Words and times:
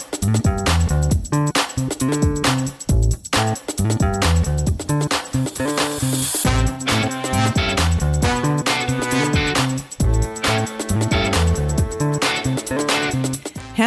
Thank 0.00 0.53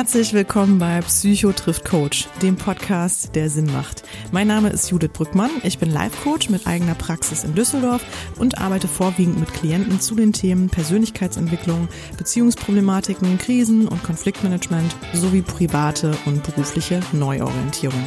Herzlich 0.08 0.32
willkommen 0.32 0.80
bei 0.80 1.02
Psycho 1.02 1.52
trifft 1.52 1.84
Coach, 1.84 2.30
dem 2.42 2.56
Podcast, 2.56 3.36
der 3.36 3.50
Sinn 3.50 3.66
macht. 3.66 4.04
Mein 4.32 4.48
Name 4.48 4.70
ist 4.70 4.90
Judith 4.90 5.10
Brückmann. 5.12 5.50
Ich 5.64 5.80
bin 5.80 5.92
Life-Coach 5.92 6.48
mit 6.48 6.66
eigener 6.66 6.96
Praxis 6.96 7.44
in 7.44 7.56
Düsseldorf 7.56 8.02
und 8.40 8.58
arbeite 8.58 8.88
vorwiegend 8.88 9.38
mit 9.38 9.54
Klienten 9.54 10.00
zu 10.00 10.16
den 10.16 10.32
Themen 10.32 10.70
Persönlichkeitsentwicklung, 10.70 11.90
Beziehungsproblematiken, 12.18 13.38
Krisen 13.38 13.86
und 13.86 14.02
Konfliktmanagement 14.02 14.96
sowie 15.12 15.42
private 15.42 16.18
und 16.26 16.42
berufliche 16.42 17.02
Neuorientierung. 17.12 18.06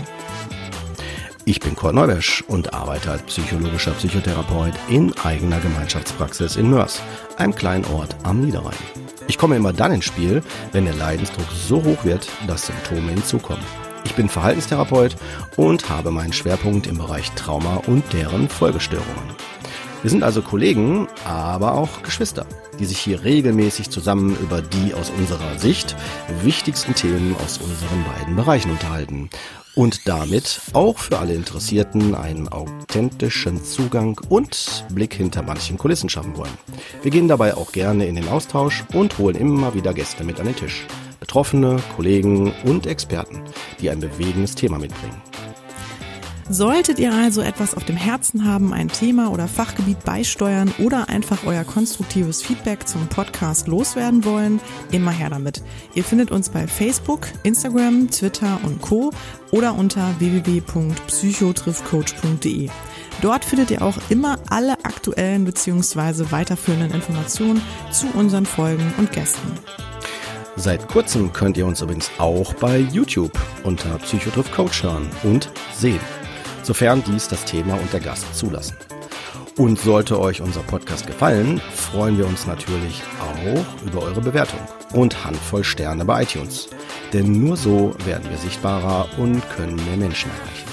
Ich 1.44 1.60
bin 1.60 1.76
Kurt 1.76 1.94
Neubersch 1.94 2.42
und 2.48 2.72
arbeite 2.72 3.10
als 3.10 3.22
psychologischer 3.24 3.92
Psychotherapeut 3.92 4.72
in 4.88 5.12
eigener 5.18 5.60
Gemeinschaftspraxis 5.60 6.56
in 6.56 6.70
Mörs, 6.70 7.02
einem 7.36 7.54
kleinen 7.54 7.84
Ort 7.84 8.16
am 8.22 8.40
Niederrhein. 8.40 9.09
Ich 9.28 9.38
komme 9.38 9.56
immer 9.56 9.72
dann 9.72 9.92
ins 9.92 10.04
Spiel, 10.04 10.42
wenn 10.72 10.84
der 10.84 10.94
Leidensdruck 10.94 11.46
so 11.52 11.82
hoch 11.84 12.04
wird, 12.04 12.28
dass 12.46 12.66
Symptome 12.66 13.12
hinzukommen. 13.12 13.64
Ich 14.04 14.14
bin 14.14 14.28
Verhaltenstherapeut 14.28 15.16
und 15.56 15.88
habe 15.88 16.10
meinen 16.10 16.32
Schwerpunkt 16.32 16.86
im 16.86 16.98
Bereich 16.98 17.30
Trauma 17.32 17.76
und 17.86 18.04
deren 18.12 18.48
Folgestörungen. 18.48 19.34
Wir 20.02 20.10
sind 20.10 20.22
also 20.22 20.40
Kollegen, 20.40 21.08
aber 21.24 21.74
auch 21.74 22.02
Geschwister, 22.02 22.46
die 22.80 22.86
sich 22.86 22.98
hier 22.98 23.22
regelmäßig 23.22 23.90
zusammen 23.90 24.36
über 24.40 24.62
die 24.62 24.94
aus 24.94 25.12
unserer 25.16 25.58
Sicht 25.58 25.94
wichtigsten 26.42 26.94
Themen 26.94 27.36
aus 27.44 27.58
unseren 27.58 28.04
beiden 28.04 28.34
Bereichen 28.34 28.70
unterhalten 28.70 29.30
und 29.74 30.08
damit 30.08 30.60
auch 30.72 30.98
für 30.98 31.18
alle 31.18 31.34
Interessierten 31.34 32.14
einen 32.14 32.48
authentischen 32.48 33.62
Zugang 33.62 34.20
und 34.28 34.84
Blick 34.90 35.14
hinter 35.14 35.42
manchen 35.42 35.78
Kulissen 35.78 36.08
schaffen 36.08 36.36
wollen. 36.36 36.58
Wir 37.02 37.10
gehen 37.10 37.28
dabei 37.28 37.54
auch 37.54 37.72
gerne 37.72 38.06
in 38.06 38.16
den 38.16 38.28
Austausch 38.28 38.84
und 38.92 39.18
holen 39.18 39.36
immer 39.36 39.74
wieder 39.74 39.94
Gäste 39.94 40.24
mit 40.24 40.40
an 40.40 40.46
den 40.46 40.56
Tisch. 40.56 40.86
Betroffene, 41.20 41.76
Kollegen 41.96 42.52
und 42.64 42.86
Experten, 42.86 43.42
die 43.80 43.90
ein 43.90 44.00
bewegendes 44.00 44.54
Thema 44.54 44.78
mitbringen. 44.78 45.29
Solltet 46.52 46.98
ihr 46.98 47.14
also 47.14 47.42
etwas 47.42 47.76
auf 47.76 47.84
dem 47.84 47.94
Herzen 47.94 48.44
haben, 48.44 48.72
ein 48.72 48.88
Thema 48.88 49.30
oder 49.30 49.46
Fachgebiet 49.46 50.04
beisteuern 50.04 50.74
oder 50.80 51.08
einfach 51.08 51.46
euer 51.46 51.62
konstruktives 51.62 52.42
Feedback 52.42 52.88
zum 52.88 53.06
Podcast 53.06 53.68
loswerden 53.68 54.24
wollen, 54.24 54.60
immer 54.90 55.12
her 55.12 55.30
damit. 55.30 55.62
Ihr 55.94 56.02
findet 56.02 56.32
uns 56.32 56.48
bei 56.48 56.66
Facebook, 56.66 57.28
Instagram, 57.44 58.10
Twitter 58.10 58.58
und 58.64 58.80
Co. 58.80 59.12
oder 59.52 59.76
unter 59.76 60.12
www.psychotriffcoach.de. 60.18 62.68
Dort 63.22 63.44
findet 63.44 63.70
ihr 63.70 63.82
auch 63.82 63.98
immer 64.08 64.40
alle 64.50 64.72
aktuellen 64.82 65.44
bzw. 65.44 66.32
weiterführenden 66.32 66.90
Informationen 66.90 67.62
zu 67.92 68.08
unseren 68.14 68.44
Folgen 68.44 68.92
und 68.98 69.12
Gästen. 69.12 69.52
Seit 70.56 70.88
kurzem 70.88 71.32
könnt 71.32 71.56
ihr 71.56 71.64
uns 71.64 71.80
übrigens 71.80 72.10
auch 72.18 72.54
bei 72.54 72.78
YouTube 72.78 73.38
unter 73.62 73.96
Psychotriff 73.98 74.50
Coach 74.50 74.82
hören 74.82 75.08
und 75.22 75.48
sehen 75.72 76.00
sofern 76.62 77.02
dies 77.06 77.28
das 77.28 77.44
Thema 77.44 77.74
und 77.74 77.92
der 77.92 78.00
Gast 78.00 78.34
zulassen. 78.34 78.76
Und 79.56 79.78
sollte 79.78 80.18
euch 80.18 80.40
unser 80.40 80.60
Podcast 80.60 81.06
gefallen, 81.06 81.60
freuen 81.74 82.16
wir 82.16 82.26
uns 82.26 82.46
natürlich 82.46 83.02
auch 83.20 83.84
über 83.84 84.02
eure 84.02 84.20
Bewertung 84.20 84.60
und 84.92 85.24
Handvoll 85.24 85.64
Sterne 85.64 86.04
bei 86.04 86.22
iTunes. 86.22 86.68
Denn 87.12 87.44
nur 87.44 87.56
so 87.56 87.94
werden 88.04 88.30
wir 88.30 88.38
sichtbarer 88.38 89.08
und 89.18 89.42
können 89.50 89.76
mehr 89.76 89.96
Menschen 89.96 90.30
erreichen. 90.30 90.69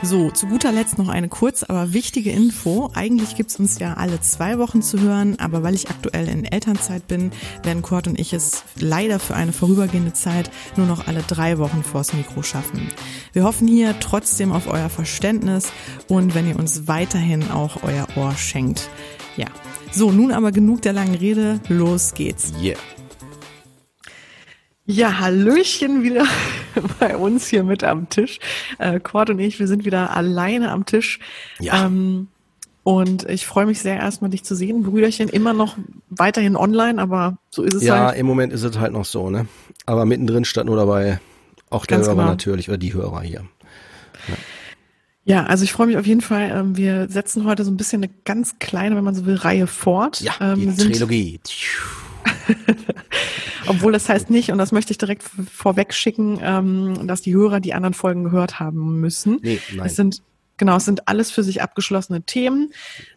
So, 0.00 0.30
zu 0.30 0.46
guter 0.46 0.70
Letzt 0.70 0.96
noch 0.96 1.08
eine 1.08 1.28
kurz, 1.28 1.64
aber 1.64 1.92
wichtige 1.92 2.30
Info. 2.30 2.88
Eigentlich 2.94 3.34
gibt's 3.34 3.56
uns 3.56 3.80
ja 3.80 3.94
alle 3.94 4.20
zwei 4.20 4.58
Wochen 4.58 4.80
zu 4.80 5.00
hören, 5.00 5.36
aber 5.40 5.64
weil 5.64 5.74
ich 5.74 5.90
aktuell 5.90 6.28
in 6.28 6.44
Elternzeit 6.44 7.08
bin, 7.08 7.32
werden 7.64 7.82
Kurt 7.82 8.06
und 8.06 8.18
ich 8.18 8.32
es 8.32 8.62
leider 8.78 9.18
für 9.18 9.34
eine 9.34 9.52
vorübergehende 9.52 10.12
Zeit 10.12 10.52
nur 10.76 10.86
noch 10.86 11.08
alle 11.08 11.22
drei 11.22 11.58
Wochen 11.58 11.82
vors 11.82 12.12
Mikro 12.12 12.44
schaffen. 12.44 12.88
Wir 13.32 13.42
hoffen 13.42 13.66
hier 13.66 13.98
trotzdem 13.98 14.52
auf 14.52 14.68
euer 14.68 14.88
Verständnis 14.88 15.72
und 16.06 16.36
wenn 16.36 16.48
ihr 16.48 16.56
uns 16.56 16.86
weiterhin 16.86 17.50
auch 17.50 17.82
euer 17.82 18.06
Ohr 18.14 18.36
schenkt. 18.36 18.88
Ja. 19.36 19.46
So, 19.90 20.12
nun 20.12 20.30
aber 20.30 20.52
genug 20.52 20.80
der 20.82 20.92
langen 20.92 21.16
Rede. 21.16 21.58
Los 21.68 22.14
geht's. 22.14 22.52
Yeah. 22.62 22.78
Ja, 24.86 25.18
Hallöchen 25.18 26.02
wieder 26.04 26.24
bei 27.00 27.16
uns 27.16 27.46
hier 27.46 27.64
mit 27.64 27.84
am 27.84 28.08
Tisch. 28.08 28.38
Äh, 28.78 29.00
Cord 29.00 29.30
und 29.30 29.38
ich, 29.38 29.58
wir 29.58 29.66
sind 29.66 29.84
wieder 29.84 30.14
alleine 30.16 30.70
am 30.70 30.86
Tisch. 30.86 31.20
Ja. 31.60 31.86
Ähm, 31.86 32.28
und 32.84 33.28
ich 33.28 33.46
freue 33.46 33.66
mich 33.66 33.80
sehr, 33.80 33.96
erstmal 33.96 34.30
dich 34.30 34.44
zu 34.44 34.54
sehen. 34.54 34.82
Brüderchen 34.82 35.28
immer 35.28 35.52
noch 35.52 35.76
weiterhin 36.08 36.56
online, 36.56 37.00
aber 37.00 37.36
so 37.50 37.62
ist 37.62 37.74
es 37.74 37.82
ja, 37.82 37.98
halt. 37.98 38.14
Ja, 38.14 38.20
im 38.20 38.26
Moment 38.26 38.52
ist 38.52 38.62
es 38.62 38.78
halt 38.78 38.92
noch 38.92 39.04
so, 39.04 39.28
ne? 39.28 39.46
Aber 39.84 40.06
mittendrin 40.06 40.44
stand 40.44 40.66
nur 40.68 40.76
dabei 40.76 41.20
auch 41.70 41.84
der 41.84 41.98
Ganz 41.98 42.06
Hörer 42.06 42.16
genau. 42.16 42.28
natürlich 42.28 42.68
oder 42.68 42.78
die 42.78 42.94
Hörer 42.94 43.20
hier. 43.20 43.44
Ja. 44.28 44.34
Ja, 45.24 45.44
also 45.44 45.62
ich 45.62 45.74
freue 45.74 45.88
mich 45.88 45.98
auf 45.98 46.06
jeden 46.06 46.22
Fall. 46.22 46.50
Ähm, 46.50 46.78
wir 46.78 47.06
setzen 47.10 47.44
heute 47.44 47.62
so 47.62 47.70
ein 47.70 47.76
bisschen 47.76 48.02
eine 48.02 48.10
ganz 48.24 48.58
kleine, 48.60 48.96
wenn 48.96 49.04
man 49.04 49.14
so 49.14 49.26
will, 49.26 49.34
Reihe 49.34 49.66
fort. 49.66 50.22
Ja, 50.22 50.32
ähm, 50.40 50.74
die 50.74 50.74
Trilogie. 50.74 51.40
Obwohl 53.68 53.92
das 53.92 54.08
heißt 54.08 54.30
nicht, 54.30 54.50
und 54.50 54.58
das 54.58 54.72
möchte 54.72 54.92
ich 54.92 54.98
direkt 54.98 55.22
vorweg 55.22 55.94
schicken, 55.94 56.38
ähm, 56.42 57.06
dass 57.06 57.22
die 57.22 57.34
Hörer 57.34 57.60
die 57.60 57.74
anderen 57.74 57.94
Folgen 57.94 58.24
gehört 58.24 58.60
haben 58.60 59.00
müssen. 59.00 59.38
Nee, 59.42 59.60
nein. 59.74 59.86
Es 59.86 59.96
sind 59.96 60.22
Genau, 60.58 60.76
es 60.76 60.84
sind 60.84 61.06
alles 61.06 61.30
für 61.30 61.44
sich 61.44 61.62
abgeschlossene 61.62 62.22
Themen, 62.22 62.72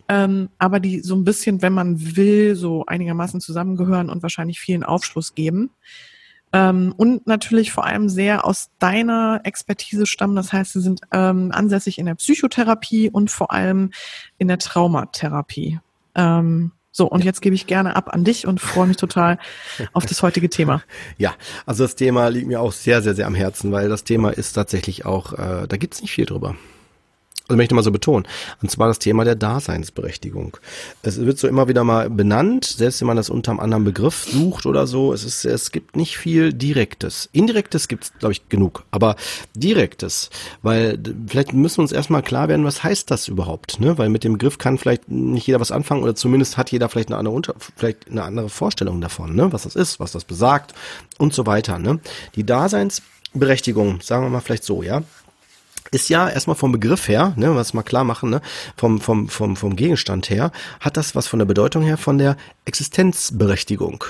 ähm, 0.07 0.49
aber 0.59 0.79
die 0.79 0.99
so 0.99 1.15
ein 1.15 1.23
bisschen, 1.23 1.63
wenn 1.63 1.73
man 1.73 2.15
will, 2.15 2.55
so 2.55 2.85
einigermaßen 2.85 3.41
zusammengehören 3.41 4.11
und 4.11 4.21
wahrscheinlich 4.21 4.59
vielen 4.59 4.83
Aufschluss 4.83 5.33
geben. 5.33 5.71
Ähm, 6.53 6.93
und 6.95 7.27
natürlich 7.27 7.71
vor 7.71 7.85
allem 7.85 8.09
sehr 8.09 8.45
aus 8.45 8.69
deiner 8.77 9.41
Expertise 9.43 10.05
stammen. 10.05 10.35
Das 10.35 10.53
heißt, 10.53 10.73
sie 10.73 10.81
sind 10.81 11.01
ähm, 11.11 11.51
ansässig 11.51 11.97
in 11.97 12.05
der 12.05 12.15
Psychotherapie 12.15 13.09
und 13.09 13.31
vor 13.31 13.51
allem 13.51 13.91
in 14.37 14.47
der 14.47 14.59
Traumatherapie. 14.59 15.79
Ähm, 16.13 16.71
so, 16.91 17.07
und 17.07 17.23
jetzt 17.23 17.41
gebe 17.41 17.55
ich 17.55 17.67
gerne 17.67 17.95
ab 17.95 18.13
an 18.13 18.23
dich 18.23 18.45
und 18.45 18.59
freue 18.59 18.87
mich 18.87 18.97
total 18.97 19.37
auf 19.93 20.05
das 20.05 20.21
heutige 20.21 20.49
Thema. 20.49 20.83
Ja, 21.17 21.33
also 21.65 21.83
das 21.83 21.95
Thema 21.95 22.27
liegt 22.27 22.47
mir 22.47 22.59
auch 22.59 22.73
sehr, 22.73 23.01
sehr, 23.01 23.15
sehr 23.15 23.27
am 23.27 23.35
Herzen, 23.35 23.71
weil 23.71 23.87
das 23.87 24.03
Thema 24.03 24.31
ist 24.31 24.53
tatsächlich 24.53 25.05
auch, 25.05 25.33
äh, 25.33 25.67
da 25.67 25.77
gibt's 25.77 26.01
nicht 26.01 26.11
viel 26.11 26.25
drüber 26.25 26.55
also 27.51 27.57
möchte 27.57 27.75
mal 27.75 27.83
so 27.83 27.91
betonen, 27.91 28.25
und 28.61 28.71
zwar 28.71 28.87
das 28.87 28.99
Thema 28.99 29.25
der 29.25 29.35
Daseinsberechtigung. 29.35 30.55
Es 31.01 31.19
wird 31.19 31.37
so 31.37 31.49
immer 31.49 31.67
wieder 31.67 31.83
mal 31.83 32.09
benannt, 32.09 32.63
selbst 32.63 33.01
wenn 33.01 33.07
man 33.07 33.17
das 33.17 33.29
unter 33.29 33.51
einem 33.51 33.59
anderen 33.59 33.83
Begriff 33.83 34.23
sucht 34.23 34.65
oder 34.65 34.87
so, 34.87 35.11
es 35.11 35.25
ist, 35.25 35.43
es 35.43 35.71
gibt 35.71 35.97
nicht 35.97 36.17
viel 36.17 36.53
Direktes. 36.53 37.29
Indirektes 37.33 37.89
gibt's, 37.89 38.13
glaube 38.19 38.31
ich, 38.31 38.47
genug, 38.47 38.85
aber 38.91 39.17
Direktes, 39.53 40.29
weil 40.61 40.97
vielleicht 41.27 41.51
müssen 41.51 41.79
wir 41.79 41.81
uns 41.81 41.91
erstmal 41.91 42.23
klar 42.23 42.47
werden, 42.47 42.63
was 42.63 42.83
heißt 42.83 43.11
das 43.11 43.27
überhaupt, 43.27 43.81
ne? 43.81 43.97
Weil 43.97 44.07
mit 44.07 44.23
dem 44.23 44.33
Begriff 44.33 44.57
kann 44.57 44.77
vielleicht 44.77 45.09
nicht 45.09 45.45
jeder 45.45 45.59
was 45.59 45.71
anfangen 45.71 46.03
oder 46.03 46.15
zumindest 46.15 46.55
hat 46.55 46.71
jeder 46.71 46.87
vielleicht 46.87 47.09
eine 47.09 47.17
andere, 47.17 47.35
Unter 47.35 47.55
vielleicht 47.75 48.09
eine 48.09 48.23
andere 48.23 48.47
Vorstellung 48.47 49.01
davon, 49.01 49.35
ne? 49.35 49.51
Was 49.51 49.63
das 49.63 49.75
ist, 49.75 49.99
was 49.99 50.13
das 50.13 50.23
besagt 50.23 50.73
und 51.17 51.33
so 51.33 51.45
weiter, 51.45 51.79
ne? 51.79 51.99
Die 52.35 52.45
Daseinsberechtigung, 52.45 53.99
sagen 53.99 54.23
wir 54.23 54.29
mal 54.29 54.39
vielleicht 54.39 54.63
so, 54.63 54.83
ja, 54.83 55.03
ist 55.91 56.09
ja 56.09 56.29
erstmal 56.29 56.55
vom 56.55 56.71
Begriff 56.71 57.07
her, 57.07 57.33
ne, 57.35 57.53
was 57.55 57.73
mal 57.73 57.83
klar 57.83 58.03
machen, 58.03 58.29
ne, 58.29 58.41
vom, 58.77 59.01
vom, 59.01 59.27
vom, 59.27 59.55
vom 59.55 59.75
Gegenstand 59.75 60.29
her, 60.29 60.51
hat 60.79 60.97
das 60.97 61.15
was 61.15 61.27
von 61.27 61.39
der 61.39 61.45
Bedeutung 61.45 61.83
her 61.83 61.97
von 61.97 62.17
der 62.17 62.37
Existenzberechtigung. 62.65 64.05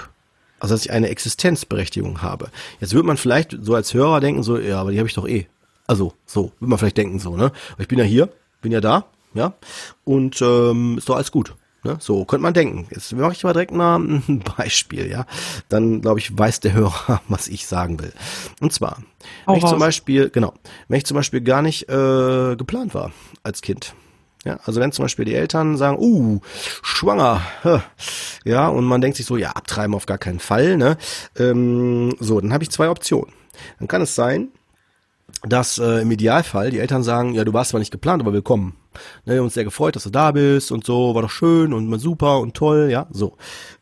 Also, 0.60 0.76
dass 0.76 0.86
ich 0.86 0.92
eine 0.92 1.10
Existenzberechtigung 1.10 2.22
habe. 2.22 2.52
Jetzt 2.80 2.94
würde 2.94 3.08
man 3.08 3.18
vielleicht 3.18 3.58
so 3.62 3.74
als 3.74 3.96
Hörer 3.96 4.20
denken, 4.20 4.44
so, 4.44 4.60
ja, 4.60 4.80
aber 4.80 4.92
die 4.92 5.00
habe 5.00 5.10
ich 5.10 5.16
doch 5.16 5.28
eh. 5.28 5.48
Also, 5.88 6.14
so, 6.28 6.52
würde 6.60 6.70
man 6.70 6.78
vielleicht 6.78 6.98
denken, 6.98 7.18
so, 7.18 7.36
ne? 7.36 7.52
Ich 7.80 7.88
bin 7.88 7.98
ja 7.98 8.06
hier, 8.06 8.30
bin 8.62 8.72
ja 8.72 8.80
da, 8.80 9.06
ja, 9.34 9.54
und 10.04 10.40
ähm, 10.42 11.00
ist 11.00 11.10
doch 11.10 11.16
alles 11.16 11.32
gut. 11.32 11.56
Ne? 11.84 11.98
So 12.00 12.26
könnte 12.26 12.44
man 12.44 12.54
denken. 12.54 12.88
Jetzt 12.92 13.12
mache 13.14 13.34
ich 13.34 13.44
mal 13.44 13.54
direkt 13.54 13.72
mal 13.72 13.96
ein 14.00 14.44
Beispiel, 14.58 15.10
ja. 15.10 15.26
Dann, 15.70 16.02
glaube 16.02 16.20
ich, 16.20 16.38
weiß 16.38 16.60
der 16.60 16.74
Hörer, 16.74 17.22
was 17.28 17.48
ich 17.48 17.66
sagen 17.68 18.00
will. 18.00 18.14
Und 18.60 18.72
zwar, 18.72 18.98
wenn 19.48 19.56
ich 19.56 19.66
zum 19.66 19.80
Beispiel, 19.80 20.30
genau, 20.30 20.54
wenn 20.88 20.98
ich 20.98 21.06
zum 21.06 21.16
Beispiel 21.16 21.42
gar 21.42 21.62
nicht 21.62 21.90
äh, 21.90 22.56
geplant 22.56 22.94
war 22.94 23.12
als 23.44 23.62
Kind. 23.62 23.96
Ja, 24.44 24.60
also 24.66 24.82
wenn 24.82 24.92
zum 24.92 25.06
Beispiel 25.06 25.26
die 25.26 25.36
Eltern 25.36 25.78
sagen, 25.78 25.98
uh, 26.00 26.40
schwanger, 26.82 27.42
ja, 28.44 28.68
und 28.68 28.86
man 28.86 29.00
denkt 29.00 29.18
sich 29.18 29.28
so, 29.28 29.38
ja, 29.38 29.52
abtreiben 29.52 29.94
auf 29.94 30.08
gar 30.08 30.18
keinen 30.18 30.40
Fall, 30.40 30.78
ne? 30.78 30.98
Ähm, 31.38 32.16
so, 32.20 32.42
dann 32.42 32.52
habe 32.52 32.64
ich 32.64 32.72
zwei 32.72 32.90
Optionen. 32.90 33.32
Dann 33.78 33.88
kann 33.88 34.02
es 34.02 34.16
sein, 34.16 34.50
dass 35.44 35.78
äh, 35.78 36.02
im 36.02 36.12
Idealfall 36.12 36.72
die 36.72 36.80
Eltern 36.80 37.04
sagen, 37.04 37.34
ja, 37.34 37.44
du 37.44 37.54
warst 37.54 37.72
zwar 37.72 37.80
nicht 37.80 37.92
geplant, 37.92 38.22
aber 38.22 38.34
willkommen. 38.34 38.76
Ne, 39.26 39.34
wir 39.34 39.38
haben 39.38 39.46
uns 39.46 39.54
sehr 39.54 39.64
gefreut, 39.64 39.96
dass 39.96 40.04
du 40.04 40.10
da 40.10 40.32
bist 40.32 40.72
und 40.72 40.86
so, 40.86 41.16
war 41.16 41.22
doch 41.22 41.30
schön 41.30 41.74
und 41.74 41.98
super 42.00 42.40
und 42.40 42.54
toll, 42.54 42.90
ja, 42.92 43.08
so. 43.12 43.38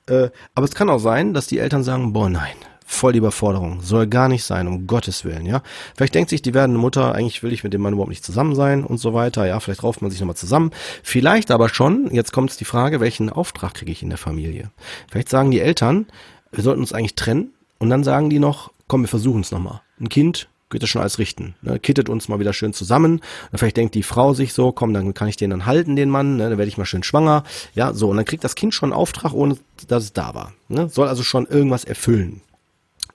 Äh, 0.08 0.30
aber 0.56 0.66
es 0.66 0.76
kann 0.76 0.90
auch 0.90 1.00
sein, 1.00 1.34
dass 1.34 1.48
die 1.48 1.60
Eltern 1.60 1.84
sagen, 1.84 2.14
boah, 2.14 2.30
nein, 2.30 2.56
Voll 2.92 3.14
die 3.14 3.20
Überforderung. 3.20 3.82
Soll 3.82 4.08
gar 4.08 4.28
nicht 4.28 4.44
sein, 4.44 4.68
um 4.68 4.88
Gottes 4.88 5.24
Willen, 5.24 5.46
ja. 5.46 5.62
Vielleicht 5.96 6.16
denkt 6.16 6.32
sich 6.32 6.42
die 6.42 6.56
werdende 6.56 6.80
Mutter, 6.80 7.14
eigentlich 7.14 7.44
will 7.44 7.54
ich 7.54 7.64
mit 7.64 7.72
dem 7.72 7.82
Mann 7.82 7.94
überhaupt 7.94 8.10
nicht 8.10 8.26
zusammen 8.26 8.56
sein 8.56 8.84
und 8.84 8.98
so 8.98 9.14
weiter. 9.14 9.46
Ja, 9.46 9.60
vielleicht 9.60 9.84
rauft 9.84 10.02
man 10.02 10.10
sich 10.10 10.20
nochmal 10.20 10.36
zusammen. 10.36 10.72
Vielleicht 11.04 11.52
aber 11.52 11.70
schon, 11.70 12.10
jetzt 12.12 12.34
kommt 12.34 12.60
die 12.60 12.66
Frage, 12.66 13.00
welchen 13.00 13.30
Auftrag 13.30 13.76
kriege 13.76 13.92
ich 13.92 14.02
in 14.02 14.10
der 14.10 14.18
Familie? 14.18 14.72
Vielleicht 15.08 15.30
sagen 15.30 15.52
die 15.52 15.60
Eltern, 15.60 16.08
wir 16.52 16.64
sollten 16.64 16.82
uns 16.82 16.92
eigentlich 16.92 17.14
trennen. 17.14 17.54
Und 17.78 17.92
dann 17.92 18.04
sagen 18.04 18.32
die 18.32 18.40
noch, 18.40 18.72
komm, 18.88 19.02
wir 19.02 19.08
versuchen 19.08 19.42
es 19.42 19.52
nochmal. 19.52 19.82
Ein 20.02 20.10
Kind 20.10 20.50
geht 20.70 20.84
das 20.84 20.90
schon 20.90 21.02
alles 21.02 21.20
richten. 21.20 21.56
Ne? 21.62 21.80
Kittet 21.80 22.10
uns 22.10 22.28
mal 22.28 22.40
wieder 22.40 22.54
schön 22.54 22.74
zusammen. 22.74 23.22
Und 23.52 23.58
vielleicht 23.58 23.78
denkt 23.78 23.96
die 23.96 24.04
Frau 24.04 24.34
sich 24.34 24.54
so, 24.54 24.72
komm, 24.72 24.94
dann 24.94 25.14
kann 25.14 25.28
ich 25.28 25.38
den 25.38 25.50
dann 25.50 25.66
halten, 25.66 25.96
den 25.96 26.10
Mann, 26.10 26.38
ne? 26.38 26.50
dann 26.50 26.58
werde 26.58 26.70
ich 26.70 26.78
mal 26.78 26.86
schön 26.86 27.04
schwanger. 27.04 27.44
Ja, 27.74 27.94
so, 27.94 28.10
und 28.10 28.18
dann 28.18 28.26
kriegt 28.26 28.44
das 28.44 28.56
Kind 28.56 28.74
schon 28.74 28.92
einen 28.92 29.00
Auftrag, 29.00 29.34
ohne 29.34 29.58
dass 29.88 30.04
es 30.04 30.14
da 30.14 30.34
war. 30.34 30.54
Ne? 30.68 30.90
Soll 30.90 31.08
also 31.08 31.24
schon 31.24 31.48
irgendwas 31.48 31.84
erfüllen. 31.84 32.42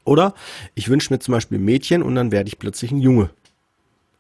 Oder 0.04 0.34
ich 0.74 0.88
wünsche 0.88 1.12
mir 1.12 1.18
zum 1.18 1.32
Beispiel 1.32 1.58
ein 1.58 1.64
Mädchen 1.64 2.02
und 2.02 2.14
dann 2.14 2.32
werde 2.32 2.48
ich 2.48 2.58
plötzlich 2.58 2.90
ein 2.90 3.00
Junge. 3.00 3.30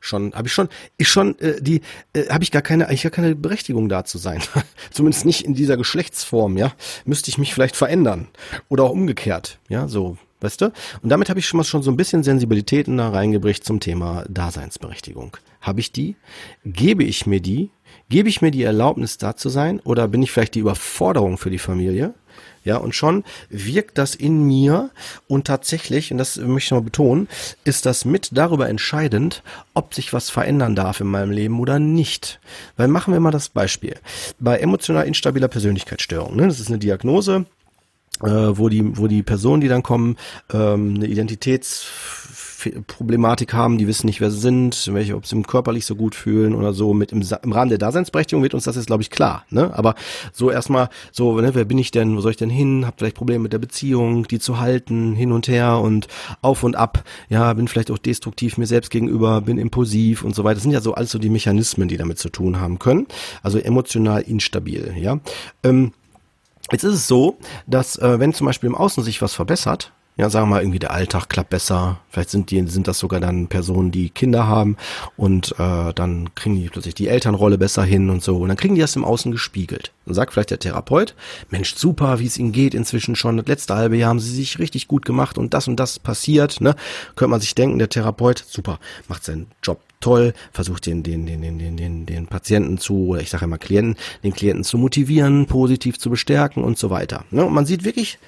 Schon, 0.00 0.34
habe 0.34 0.48
ich 0.48 0.52
schon, 0.52 0.68
ich 0.98 1.08
schon, 1.08 1.38
äh, 1.38 1.62
die, 1.62 1.80
äh, 2.12 2.28
habe 2.28 2.44
ich 2.44 2.50
gar 2.50 2.60
keine, 2.60 2.88
eigentlich 2.88 3.04
gar 3.04 3.10
keine 3.10 3.34
Berechtigung 3.34 3.88
da 3.88 4.04
zu 4.04 4.18
sein. 4.18 4.42
Zumindest 4.90 5.24
nicht 5.24 5.46
in 5.46 5.54
dieser 5.54 5.78
Geschlechtsform, 5.78 6.58
ja. 6.58 6.74
Müsste 7.06 7.30
ich 7.30 7.38
mich 7.38 7.54
vielleicht 7.54 7.74
verändern. 7.74 8.28
Oder 8.68 8.84
auch 8.84 8.90
umgekehrt, 8.90 9.58
ja, 9.68 9.88
so, 9.88 10.18
weißt 10.40 10.60
du? 10.60 10.66
Und 11.02 11.08
damit 11.08 11.28
habe 11.28 11.40
ich 11.40 11.46
schon 11.46 11.58
mal 11.58 11.64
schon 11.64 11.82
so 11.82 11.90
ein 11.90 11.96
bisschen 11.96 12.22
Sensibilitäten 12.22 12.96
da 12.96 13.10
reingebracht 13.10 13.64
zum 13.64 13.80
Thema 13.80 14.24
Daseinsberechtigung. 14.28 15.36
Habe 15.60 15.80
ich 15.80 15.92
die? 15.92 16.16
Gebe 16.64 17.04
ich 17.04 17.26
mir 17.26 17.40
die? 17.40 17.70
Gebe 18.08 18.28
ich 18.28 18.42
mir 18.42 18.50
die 18.50 18.62
Erlaubnis 18.62 19.18
da 19.18 19.36
zu 19.36 19.48
sein? 19.48 19.80
Oder 19.80 20.08
bin 20.08 20.22
ich 20.22 20.30
vielleicht 20.30 20.54
die 20.54 20.60
Überforderung 20.60 21.38
für 21.38 21.50
die 21.50 21.58
Familie? 21.58 22.14
Ja, 22.64 22.78
und 22.78 22.94
schon 22.94 23.24
wirkt 23.50 23.98
das 23.98 24.14
in 24.14 24.42
mir 24.42 24.90
und 25.28 25.46
tatsächlich, 25.46 26.10
und 26.10 26.18
das 26.18 26.36
möchte 26.36 26.68
ich 26.68 26.70
mal 26.72 26.82
betonen, 26.82 27.28
ist 27.64 27.84
das 27.84 28.06
mit 28.06 28.30
darüber 28.32 28.68
entscheidend, 28.68 29.42
ob 29.74 29.94
sich 29.94 30.12
was 30.14 30.30
verändern 30.30 30.74
darf 30.74 31.00
in 31.00 31.06
meinem 31.06 31.30
Leben 31.30 31.60
oder 31.60 31.78
nicht. 31.78 32.40
Weil 32.76 32.88
machen 32.88 33.12
wir 33.12 33.20
mal 33.20 33.30
das 33.30 33.50
Beispiel. 33.50 33.96
Bei 34.40 34.58
emotional 34.58 35.06
instabiler 35.06 35.48
Persönlichkeitsstörung, 35.48 36.36
ne, 36.36 36.46
das 36.46 36.58
ist 36.58 36.68
eine 36.68 36.78
Diagnose, 36.78 37.44
äh, 38.22 38.26
wo 38.58 38.68
die, 38.68 38.96
wo 38.96 39.06
die 39.06 39.22
Personen, 39.22 39.60
die 39.60 39.68
dann 39.68 39.82
kommen, 39.82 40.16
ähm, 40.52 40.94
eine 40.96 41.06
Identitäts 41.06 41.86
Problematik 42.86 43.52
haben, 43.52 43.78
die 43.78 43.86
wissen 43.86 44.06
nicht, 44.06 44.20
wer 44.20 44.30
sie 44.30 44.40
sind, 44.40 44.88
welche, 44.92 45.16
ob 45.16 45.26
sie 45.26 45.36
im 45.36 45.46
körperlich 45.46 45.84
so 45.86 45.96
gut 45.96 46.14
fühlen 46.14 46.54
oder 46.54 46.72
so. 46.72 46.94
Mit 46.94 47.12
im, 47.12 47.22
im 47.42 47.52
Rahmen 47.52 47.68
der 47.68 47.78
Daseinsberechtigung 47.78 48.42
wird 48.42 48.54
uns 48.54 48.64
das 48.64 48.76
jetzt, 48.76 48.86
glaube 48.86 49.02
ich, 49.02 49.10
klar. 49.10 49.44
Ne? 49.50 49.72
Aber 49.74 49.94
so 50.32 50.50
erstmal, 50.50 50.88
so, 51.12 51.40
ne, 51.40 51.54
wer 51.54 51.64
bin 51.64 51.78
ich 51.78 51.90
denn, 51.90 52.16
wo 52.16 52.20
soll 52.20 52.32
ich 52.32 52.36
denn 52.36 52.50
hin? 52.50 52.86
Hab 52.86 52.98
vielleicht 52.98 53.16
Probleme 53.16 53.42
mit 53.42 53.52
der 53.52 53.58
Beziehung, 53.58 54.26
die 54.28 54.38
zu 54.38 54.58
halten, 54.58 55.14
hin 55.14 55.32
und 55.32 55.48
her 55.48 55.78
und 55.78 56.08
auf 56.42 56.62
und 56.62 56.76
ab. 56.76 57.04
Ja, 57.28 57.52
bin 57.52 57.68
vielleicht 57.68 57.90
auch 57.90 57.98
destruktiv 57.98 58.58
mir 58.58 58.66
selbst 58.66 58.90
gegenüber, 58.90 59.40
bin 59.40 59.58
impulsiv 59.58 60.24
und 60.24 60.34
so 60.34 60.44
weiter. 60.44 60.54
Das 60.54 60.62
sind 60.62 60.72
ja 60.72 60.80
so 60.80 60.94
alles 60.94 61.10
so 61.10 61.18
die 61.18 61.30
Mechanismen, 61.30 61.88
die 61.88 61.96
damit 61.96 62.18
zu 62.18 62.28
tun 62.28 62.60
haben 62.60 62.78
können. 62.78 63.06
Also 63.42 63.58
emotional 63.58 64.22
instabil, 64.22 64.94
ja. 64.96 65.20
Ähm, 65.62 65.92
Jetzt 66.72 66.84
ist 66.84 66.94
es 66.94 67.08
so, 67.08 67.38
dass 67.66 67.96
äh, 67.98 68.18
wenn 68.18 68.32
zum 68.32 68.46
Beispiel 68.46 68.68
im 68.68 68.74
Außen 68.74 69.02
sich 69.04 69.20
was 69.20 69.34
verbessert, 69.34 69.92
ja, 70.16 70.30
sagen 70.30 70.46
wir 70.46 70.54
mal, 70.54 70.62
irgendwie 70.62 70.78
der 70.78 70.92
Alltag 70.92 71.28
klappt 71.28 71.50
besser. 71.50 71.98
Vielleicht 72.08 72.30
sind 72.30 72.52
die, 72.52 72.64
sind 72.68 72.86
das 72.86 73.00
sogar 73.00 73.18
dann 73.18 73.48
Personen, 73.48 73.90
die 73.90 74.10
Kinder 74.10 74.46
haben 74.46 74.76
und 75.16 75.56
äh, 75.58 75.92
dann 75.92 76.32
kriegen 76.36 76.54
die 76.54 76.68
plötzlich 76.68 76.94
die 76.94 77.08
Elternrolle 77.08 77.58
besser 77.58 77.82
hin 77.82 78.08
und 78.10 78.22
so. 78.22 78.36
Und 78.36 78.48
dann 78.48 78.56
kriegen 78.56 78.76
die 78.76 78.80
das 78.80 78.94
im 78.94 79.04
Außen 79.04 79.32
gespiegelt. 79.32 79.92
Dann 80.06 80.14
sagt 80.14 80.32
vielleicht 80.32 80.52
der 80.52 80.60
Therapeut, 80.60 81.16
Mensch, 81.50 81.74
super, 81.74 82.20
wie 82.20 82.26
es 82.26 82.38
ihnen 82.38 82.52
geht 82.52 82.74
inzwischen 82.74 83.16
schon. 83.16 83.38
Das 83.38 83.46
letzte 83.46 83.74
halbe 83.74 83.96
Jahr 83.96 84.10
haben 84.10 84.20
sie 84.20 84.32
sich 84.32 84.60
richtig 84.60 84.86
gut 84.86 85.04
gemacht 85.04 85.36
und 85.36 85.52
das 85.52 85.66
und 85.66 85.80
das 85.80 85.98
passiert. 85.98 86.60
Ne? 86.60 86.76
Könnte 87.16 87.30
man 87.30 87.40
sich 87.40 87.56
denken, 87.56 87.80
der 87.80 87.88
Therapeut, 87.88 88.44
super, 88.46 88.78
macht 89.08 89.24
seinen 89.24 89.48
Job 89.64 89.80
toll, 90.04 90.34
versucht 90.52 90.86
den, 90.86 91.02
den, 91.02 91.26
den, 91.26 91.40
den, 91.40 91.58
den, 91.58 91.76
den, 91.76 92.06
den 92.06 92.26
Patienten 92.26 92.78
zu, 92.78 93.08
oder 93.08 93.20
ich 93.20 93.30
sage 93.30 93.44
immer 93.44 93.58
Klienten, 93.58 93.96
den 94.22 94.34
Klienten 94.34 94.64
zu 94.64 94.76
motivieren, 94.76 95.46
positiv 95.46 95.98
zu 95.98 96.10
bestärken 96.10 96.62
und 96.62 96.78
so 96.78 96.90
weiter. 96.90 97.24
Ne? 97.30 97.44
Und 97.44 97.54
man 97.54 97.64
sieht 97.64 97.84
wirklich, 97.84 98.18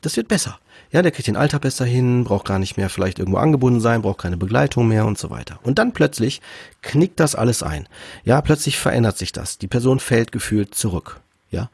das 0.00 0.16
wird 0.16 0.28
besser. 0.28 0.58
Ja, 0.92 1.02
der 1.02 1.10
kriegt 1.10 1.26
den 1.26 1.36
Alltag 1.36 1.62
besser 1.62 1.84
hin, 1.84 2.22
braucht 2.22 2.46
gar 2.46 2.60
nicht 2.60 2.76
mehr 2.76 2.88
vielleicht 2.88 3.18
irgendwo 3.18 3.38
angebunden 3.38 3.80
sein, 3.80 4.02
braucht 4.02 4.20
keine 4.20 4.36
Begleitung 4.36 4.86
mehr 4.86 5.06
und 5.06 5.18
so 5.18 5.28
weiter. 5.30 5.58
Und 5.64 5.80
dann 5.80 5.92
plötzlich 5.92 6.40
knickt 6.82 7.18
das 7.18 7.34
alles 7.34 7.64
ein. 7.64 7.88
Ja, 8.22 8.40
plötzlich 8.40 8.78
verändert 8.78 9.18
sich 9.18 9.32
das. 9.32 9.58
Die 9.58 9.66
Person 9.66 9.98
fällt 9.98 10.30
gefühlt 10.30 10.74
zurück. 10.74 11.20
Ja, 11.54 11.70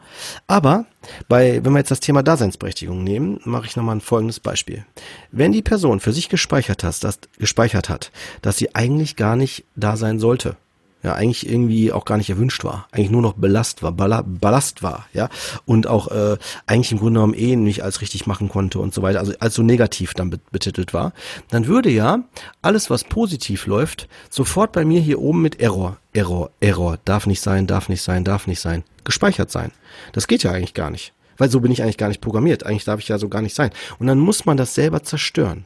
aber 0.47 0.85
bei, 1.27 1.65
wenn 1.65 1.73
wir 1.73 1.79
jetzt 1.79 1.91
das 1.91 2.01
Thema 2.01 2.23
Daseinsberechtigung 2.23 3.03
nehmen, 3.03 3.41
mache 3.45 3.65
ich 3.65 3.77
nochmal 3.77 3.97
ein 3.97 4.03
folgendes 4.03 4.39
Beispiel. 4.39 4.85
Wenn 5.33 5.53
die 5.53 5.63
Person 5.63 6.01
für 6.01 6.13
sich 6.13 6.29
gespeichert 6.29 6.85
hat, 6.85 7.03
dass, 7.03 7.19
gespeichert 7.39 7.89
hat, 7.89 8.13
dass 8.43 8.59
sie 8.59 8.75
eigentlich 8.75 9.17
gar 9.17 9.37
nicht 9.37 9.65
da 9.77 9.97
sein 9.97 10.19
sollte, 10.19 10.59
ja 11.03 11.15
eigentlich 11.15 11.49
irgendwie 11.49 11.93
auch 11.93 12.05
gar 12.05 12.17
nicht 12.17 12.31
erwünscht 12.31 12.65
war, 12.65 12.87
eigentlich 12.93 13.11
nur 13.11 13.23
noch 13.23 13.35
Belast 13.35 13.83
war, 13.83 13.93
Ballast 13.93 14.83
war, 14.83 15.07
ja 15.13 15.29
und 15.65 15.87
auch 15.87 16.09
äh, 16.09 16.37
eigentlich 16.67 16.93
im 16.93 16.99
Grunde 16.99 17.21
genommen 17.21 17.35
eh 17.35 17.57
nicht 17.57 17.83
als 17.83 18.01
richtig 18.01 18.27
machen 18.27 18.49
konnte 18.49 18.79
und 18.79 18.95
so 18.95 19.03
weiter, 19.03 19.21
also 19.21 19.33
als 19.39 19.55
so 19.55 19.63
negativ 19.63 20.15
dann 20.15 20.39
betitelt 20.51 20.93
war, 20.93 21.13
dann 21.49 21.67
würde 21.67 21.91
ja 21.91 22.21
alles, 22.63 22.91
was 22.91 23.05
positiv 23.05 23.67
läuft, 23.67 24.09
sofort 24.29 24.73
bei 24.73 24.85
mir 24.85 25.01
hier 25.01 25.21
oben 25.21 25.43
mit 25.43 25.61
Error, 25.61 25.97
Error, 26.13 26.51
Error, 26.61 26.99
darf 27.05 27.27
nicht 27.27 27.41
sein, 27.41 27.67
darf 27.67 27.89
nicht 27.89 28.03
sein, 28.03 28.25
darf 28.25 28.47
nicht 28.47 28.61
sein, 28.61 28.85
gespeichert 29.05 29.51
sein. 29.51 29.73
Das 30.13 30.27
geht 30.27 30.43
ja 30.43 30.53
eigentlich 30.53 30.75
gar 30.75 30.91
nicht. 30.91 31.13
Weil 31.37 31.51
so 31.51 31.61
bin 31.61 31.73
ich 31.73 31.83
eigentlich 31.83 31.97
gar 31.97 32.09
nicht 32.09 32.21
programmiert. 32.21 32.67
Eigentlich 32.67 32.85
darf 32.85 33.01
ich 33.01 33.09
ja 33.09 33.17
so 33.17 33.31
gar 33.31 33.41
nicht 33.41 33.57
sein. 33.57 33.71
Und 33.99 34.07
dann 34.07 34.19
muss 34.19 34.45
man 34.45 34.59
das 34.59 34.75
selber 34.75 35.03
zerstören 35.03 35.65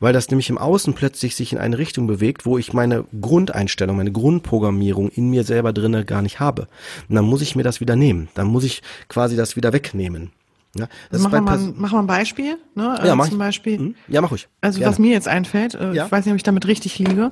weil 0.00 0.12
das 0.12 0.30
nämlich 0.30 0.50
im 0.50 0.58
Außen 0.58 0.94
plötzlich 0.94 1.34
sich 1.34 1.52
in 1.52 1.58
eine 1.58 1.78
Richtung 1.78 2.06
bewegt, 2.06 2.46
wo 2.46 2.58
ich 2.58 2.72
meine 2.72 3.04
Grundeinstellung, 3.20 3.96
meine 3.96 4.12
Grundprogrammierung 4.12 5.08
in 5.08 5.30
mir 5.30 5.44
selber 5.44 5.72
drinne 5.72 6.04
gar 6.04 6.22
nicht 6.22 6.40
habe. 6.40 6.68
Und 7.08 7.16
dann 7.16 7.24
muss 7.24 7.42
ich 7.42 7.56
mir 7.56 7.62
das 7.62 7.80
wieder 7.80 7.96
nehmen. 7.96 8.28
Dann 8.34 8.46
muss 8.46 8.64
ich 8.64 8.82
quasi 9.08 9.36
das 9.36 9.56
wieder 9.56 9.72
wegnehmen. 9.72 10.32
Ja, 10.76 10.88
das 11.10 11.22
machen, 11.22 11.32
wir 11.32 11.40
mal, 11.40 11.58
machen 11.76 11.92
wir 11.92 11.98
ein 12.00 12.06
Beispiel. 12.06 12.58
Ne? 12.74 12.98
Ja, 13.04 13.14
mach 13.14 13.28
Zum 13.28 13.38
Beispiel. 13.38 13.78
Mhm. 13.78 13.94
Ja, 14.08 14.20
mach 14.20 14.32
ruhig. 14.32 14.48
Also 14.60 14.80
Gerne. 14.80 14.90
was 14.90 14.98
mir 14.98 15.12
jetzt 15.12 15.28
einfällt, 15.28 15.74
äh, 15.74 15.92
ja. 15.92 16.06
ich 16.06 16.12
weiß 16.12 16.24
nicht, 16.24 16.32
ob 16.32 16.36
ich 16.36 16.42
damit 16.42 16.66
richtig 16.66 16.98
liege, 16.98 17.30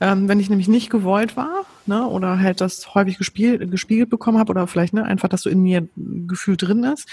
ähm, 0.00 0.28
wenn 0.28 0.38
ich 0.38 0.48
nämlich 0.48 0.68
nicht 0.68 0.90
gewollt 0.90 1.36
war, 1.36 1.64
ne, 1.86 2.06
oder 2.06 2.38
halt 2.38 2.60
das 2.60 2.94
häufig 2.94 3.18
gespielt, 3.18 3.68
gespiegelt 3.70 4.10
bekommen 4.10 4.38
habe, 4.38 4.50
oder 4.50 4.66
vielleicht 4.68 4.94
ne, 4.94 5.04
einfach, 5.04 5.28
dass 5.28 5.42
so 5.42 5.50
in 5.50 5.60
mir 5.60 5.88
Gefühl 5.96 6.56
drin 6.56 6.84
ist. 6.84 7.08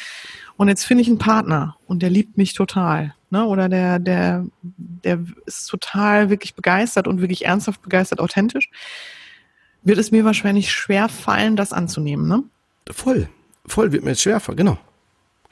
Und 0.56 0.68
jetzt 0.68 0.84
finde 0.84 1.02
ich 1.02 1.08
einen 1.08 1.18
Partner 1.18 1.78
und 1.88 2.04
der 2.04 2.12
liebt 2.12 2.38
mich 2.38 2.54
total. 2.54 3.16
Ne? 3.32 3.46
Oder 3.46 3.70
der, 3.70 3.98
der, 3.98 4.46
der 4.62 5.20
ist 5.46 5.66
total 5.68 6.30
wirklich 6.30 6.54
begeistert 6.54 7.08
und 7.08 7.22
wirklich 7.22 7.46
ernsthaft 7.46 7.82
begeistert, 7.82 8.20
authentisch. 8.20 8.70
Wird 9.84 9.98
es 9.98 10.12
mir 10.12 10.26
wahrscheinlich 10.26 10.72
schwer 10.72 11.10
fallen, 11.10 11.56
das 11.56 11.74
anzunehmen, 11.74 12.28
ne? 12.28 12.44
Voll. 12.92 13.30
Voll 13.66 13.92
wird 13.92 14.04
mir 14.04 14.12
jetzt 14.12 14.22
schwer 14.22 14.40
fallen, 14.40 14.58
genau. 14.58 14.78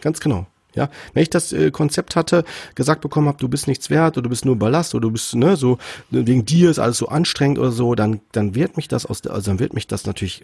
Ganz 0.02 0.20
genau. 0.20 0.46
Ja, 0.76 0.90
wenn 1.14 1.24
ich 1.24 1.30
das 1.32 1.52
äh, 1.52 1.72
Konzept 1.72 2.16
hatte, 2.16 2.44
gesagt 2.76 3.02
bekommen 3.02 3.28
habe, 3.28 3.40
du 3.40 3.48
bist 3.48 3.68
nichts 3.68 3.90
wert 3.90 4.18
oder 4.18 4.24
du 4.24 4.30
bist 4.30 4.46
nur 4.46 4.58
Ballast 4.58 4.94
oder 4.94 5.04
du 5.04 5.12
bist 5.12 5.34
ne 5.36 5.56
so 5.56 5.80
wegen 6.12 6.46
dir 6.46 6.70
ist 6.70 6.78
alles 6.78 6.98
so 6.98 7.08
anstrengend 7.08 7.58
oder 7.58 7.72
so, 7.72 7.96
dann 7.96 8.22
dann 8.34 8.54
wird 8.54 8.78
mich 8.78 8.88
das 8.88 9.08
aus 9.08 9.26
also 9.26 9.50
dann 9.50 9.60
wird 9.60 9.74
mich 9.74 9.88
das 9.88 10.06
natürlich 10.06 10.44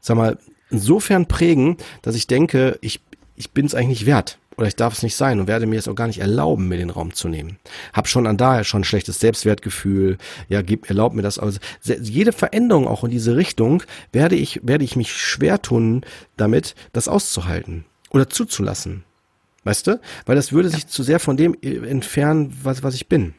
sag 0.00 0.16
mal 0.16 0.38
insofern 0.70 1.26
prägen, 1.26 1.76
dass 2.00 2.14
ich 2.14 2.26
denke, 2.26 2.78
ich 2.80 3.02
ich 3.36 3.50
bin 3.50 3.66
es 3.66 3.74
eigentlich 3.74 4.00
nicht 4.00 4.06
wert 4.06 4.38
oder 4.56 4.66
ich 4.66 4.76
darf 4.76 4.94
es 4.94 5.02
nicht 5.02 5.16
sein 5.16 5.40
und 5.40 5.46
werde 5.46 5.66
mir 5.66 5.78
es 5.78 5.88
auch 5.88 5.94
gar 5.94 6.06
nicht 6.06 6.20
erlauben, 6.20 6.68
mir 6.68 6.76
den 6.76 6.90
Raum 6.90 7.12
zu 7.12 7.28
nehmen. 7.28 7.58
Hab 7.92 8.08
schon 8.08 8.26
an 8.26 8.36
daher 8.36 8.64
schon 8.64 8.82
ein 8.82 8.84
schlechtes 8.84 9.20
Selbstwertgefühl. 9.20 10.18
Ja, 10.48 10.62
gib, 10.62 10.88
erlaub 10.88 11.14
mir 11.14 11.22
das. 11.22 11.38
Also 11.38 11.58
jede 11.82 12.32
Veränderung 12.32 12.86
auch 12.86 13.04
in 13.04 13.10
diese 13.10 13.36
Richtung 13.36 13.82
werde 14.12 14.36
ich 14.36 14.60
werde 14.62 14.84
ich 14.84 14.96
mich 14.96 15.12
schwer 15.12 15.60
tun, 15.60 16.02
damit 16.36 16.74
das 16.92 17.08
auszuhalten 17.08 17.84
oder 18.10 18.28
zuzulassen. 18.28 19.04
Weißt 19.64 19.86
du? 19.86 20.00
Weil 20.26 20.36
das 20.36 20.52
würde 20.52 20.68
sich 20.68 20.86
zu 20.86 21.02
sehr 21.02 21.18
von 21.18 21.36
dem 21.36 21.56
äh, 21.62 21.76
entfernen, 21.88 22.56
was, 22.62 22.82
was 22.82 22.94
ich 22.94 23.08
bin. 23.08 23.34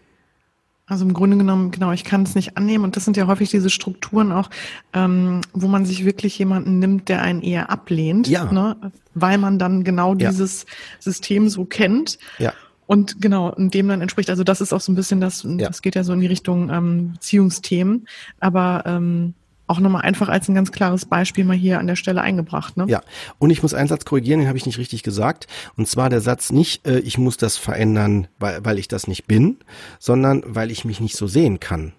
Also 0.87 1.03
im 1.03 1.13
Grunde 1.13 1.37
genommen, 1.37 1.71
genau, 1.71 1.91
ich 1.91 2.03
kann 2.03 2.23
es 2.23 2.35
nicht 2.35 2.57
annehmen. 2.57 2.83
Und 2.83 2.95
das 2.95 3.05
sind 3.05 3.17
ja 3.17 3.25
häufig 3.25 3.49
diese 3.49 3.71
Strukturen 3.71 4.31
auch, 4.31 4.49
ähm, 4.93 5.41
wo 5.53 5.67
man 5.67 5.85
sich 5.85 6.05
wirklich 6.05 6.37
jemanden 6.37 6.77
nimmt, 6.77 7.09
der 7.09 7.21
einen 7.23 7.41
eher 7.41 7.71
ablehnt, 7.71 8.27
ja. 8.27 8.51
ne? 8.51 8.77
weil 9.15 9.39
man 9.39 9.57
dann 9.57 9.83
genau 9.83 10.13
ja. 10.15 10.29
dieses 10.29 10.67
System 10.99 11.49
so 11.49 11.65
kennt. 11.65 12.19
Ja. 12.37 12.53
Und 12.87 13.19
genau, 13.19 13.51
und 13.51 13.73
dem 13.73 13.87
dann 13.87 14.01
entspricht. 14.01 14.29
Also 14.29 14.43
das 14.43 14.61
ist 14.61 14.73
auch 14.73 14.81
so 14.81 14.91
ein 14.91 14.95
bisschen 14.95 15.19
das, 15.19 15.41
ja. 15.43 15.67
das 15.67 15.81
geht 15.81 15.95
ja 15.95 16.03
so 16.03 16.13
in 16.13 16.19
die 16.19 16.27
Richtung 16.27 16.69
ähm, 16.69 17.13
Beziehungsthemen. 17.13 18.07
Aber 18.39 18.83
ähm, 18.85 19.33
auch 19.67 19.79
nochmal 19.79 20.03
einfach 20.03 20.29
als 20.29 20.47
ein 20.47 20.55
ganz 20.55 20.71
klares 20.71 21.05
Beispiel 21.05 21.45
mal 21.45 21.55
hier 21.55 21.79
an 21.79 21.87
der 21.87 21.95
Stelle 21.95 22.21
eingebracht. 22.21 22.77
Ne? 22.77 22.85
Ja, 22.87 23.01
und 23.39 23.49
ich 23.49 23.61
muss 23.61 23.73
einen 23.73 23.87
Satz 23.87 24.05
korrigieren, 24.05 24.39
den 24.39 24.47
habe 24.47 24.57
ich 24.57 24.65
nicht 24.65 24.77
richtig 24.77 25.03
gesagt. 25.03 25.47
Und 25.75 25.87
zwar 25.87 26.09
der 26.09 26.21
Satz 26.21 26.51
nicht, 26.51 26.87
äh, 26.87 26.99
ich 26.99 27.17
muss 27.17 27.37
das 27.37 27.57
verändern, 27.57 28.27
weil, 28.39 28.63
weil 28.63 28.79
ich 28.79 28.87
das 28.87 29.07
nicht 29.07 29.27
bin, 29.27 29.57
sondern 29.99 30.43
weil 30.45 30.71
ich 30.71 30.85
mich 30.85 30.99
nicht 30.99 31.15
so 31.15 31.27
sehen 31.27 31.59
kann. 31.59 31.93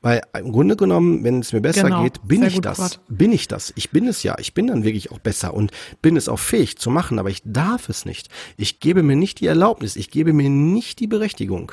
Weil 0.00 0.22
im 0.38 0.52
Grunde 0.52 0.76
genommen, 0.76 1.24
wenn 1.24 1.40
es 1.40 1.52
mir 1.52 1.60
besser 1.60 1.84
Genau, 1.84 2.02
geht, 2.02 2.20
bin 2.26 2.42
ich 2.42 2.60
das. 2.60 2.78
Gott. 2.78 3.00
Bin 3.08 3.32
ich 3.32 3.48
das. 3.48 3.72
Ich 3.76 3.90
bin 3.90 4.06
es 4.06 4.22
ja. 4.22 4.36
Ich 4.38 4.54
bin 4.54 4.66
dann 4.66 4.84
wirklich 4.84 5.10
auch 5.10 5.18
besser 5.18 5.54
und 5.54 5.70
bin 6.02 6.16
es 6.16 6.28
auch 6.28 6.38
fähig 6.38 6.78
zu 6.78 6.90
machen, 6.90 7.18
aber 7.18 7.30
ich 7.30 7.42
darf 7.44 7.88
es 7.88 8.04
nicht. 8.04 8.28
Ich 8.56 8.80
gebe 8.80 9.02
mir 9.02 9.16
nicht 9.16 9.40
die 9.40 9.46
Erlaubnis. 9.46 9.96
Ich 9.96 10.10
gebe 10.10 10.32
mir 10.32 10.50
nicht 10.50 11.00
die 11.00 11.06
Berechtigung. 11.06 11.72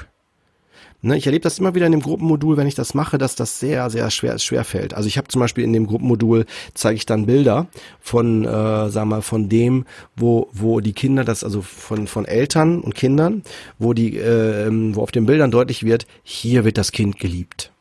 Ne, 1.02 1.16
ich 1.18 1.26
erlebe 1.26 1.44
das 1.44 1.60
immer 1.60 1.76
wieder 1.76 1.86
in 1.86 1.94
dem 1.94 2.02
Gruppenmodul, 2.02 2.58
wenn 2.58 2.68
ich 2.68 2.76
das 2.76 2.94
mache, 2.94 3.18
dass 3.18 3.36
das 3.36 3.60
sehr, 3.60 3.90
sehr 3.90 4.12
schwer, 4.12 4.38
schwer 4.38 4.66
fällt. 4.66 4.94
Also 4.94 5.08
ich 5.08 5.18
habe 5.18 5.30
zum 5.30 5.40
Beispiel 5.40 5.64
in 5.64 5.72
dem 5.72 5.88
Gruppenmodul 5.88 6.46
zeige 6.74 6.98
ich 6.98 7.06
dann 7.06 7.26
Bilder 7.26 7.68
von, 8.02 8.44
äh, 8.44 8.90
sagen 8.90 9.08
wir, 9.08 9.22
von 9.22 9.48
dem, 9.48 9.86
wo, 10.18 10.50
wo 10.52 10.82
die 10.82 10.92
Kinder 10.92 11.24
das, 11.24 11.46
also 11.46 11.62
von, 11.62 12.06
von 12.06 12.26
Eltern 12.26 12.82
und 12.82 12.96
Kindern, 12.96 13.44
wo 13.78 13.94
die, 13.94 14.18
äh, 14.18 14.68
wo 14.94 15.02
auf 15.02 15.12
den 15.12 15.26
Bildern 15.26 15.52
deutlich 15.52 15.84
wird, 15.84 16.06
hier 16.24 16.66
wird 16.66 16.78
das 16.78 16.92
Kind 16.92 17.18
geliebt. 17.18 17.72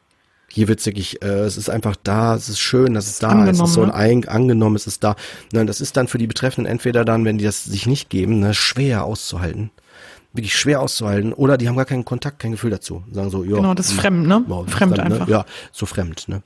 Hier 0.50 0.68
wird's 0.68 0.86
wirklich, 0.86 1.20
äh, 1.20 1.40
es 1.40 1.56
ist 1.56 1.70
einfach 1.70 1.96
da, 2.00 2.36
es 2.36 2.48
ist 2.48 2.60
schön, 2.60 2.94
dass 2.94 3.08
es 3.08 3.18
da 3.18 3.44
ist, 3.44 3.60
es 3.60 3.68
ist 3.68 3.74
so 3.74 3.82
ein 3.82 3.90
Angenommen, 3.90 4.24
ein, 4.24 4.28
angenommen, 4.28 4.76
es 4.76 4.86
ist 4.86 5.02
da. 5.02 5.16
Ne, 5.52 5.66
das 5.66 5.80
ist 5.80 5.96
dann 5.96 6.06
für 6.06 6.18
die 6.18 6.28
Betreffenden 6.28 6.70
entweder 6.70 7.04
dann, 7.04 7.24
wenn 7.24 7.38
die 7.38 7.44
das 7.44 7.64
sich 7.64 7.86
nicht 7.86 8.10
geben, 8.10 8.38
ne, 8.38 8.54
schwer 8.54 9.04
auszuhalten. 9.04 9.70
Wirklich 10.32 10.56
schwer 10.56 10.80
auszuhalten. 10.80 11.32
Oder 11.32 11.56
die 11.56 11.68
haben 11.68 11.76
gar 11.76 11.84
keinen 11.84 12.04
Kontakt, 12.04 12.38
kein 12.38 12.52
Gefühl 12.52 12.70
dazu. 12.70 13.02
Sagen 13.12 13.30
so, 13.30 13.44
ja. 13.44 13.56
Genau, 13.56 13.74
das 13.74 13.86
ist 13.86 13.92
hm, 13.92 14.00
fremd, 14.00 14.26
ne? 14.26 14.44
ja, 14.48 14.62
ist 14.62 14.72
Fremd 14.72 14.98
dann, 14.98 15.12
einfach. 15.12 15.26
Ne? 15.26 15.32
Ja, 15.32 15.44
so 15.72 15.86
fremd, 15.86 16.28
ne? 16.28 16.42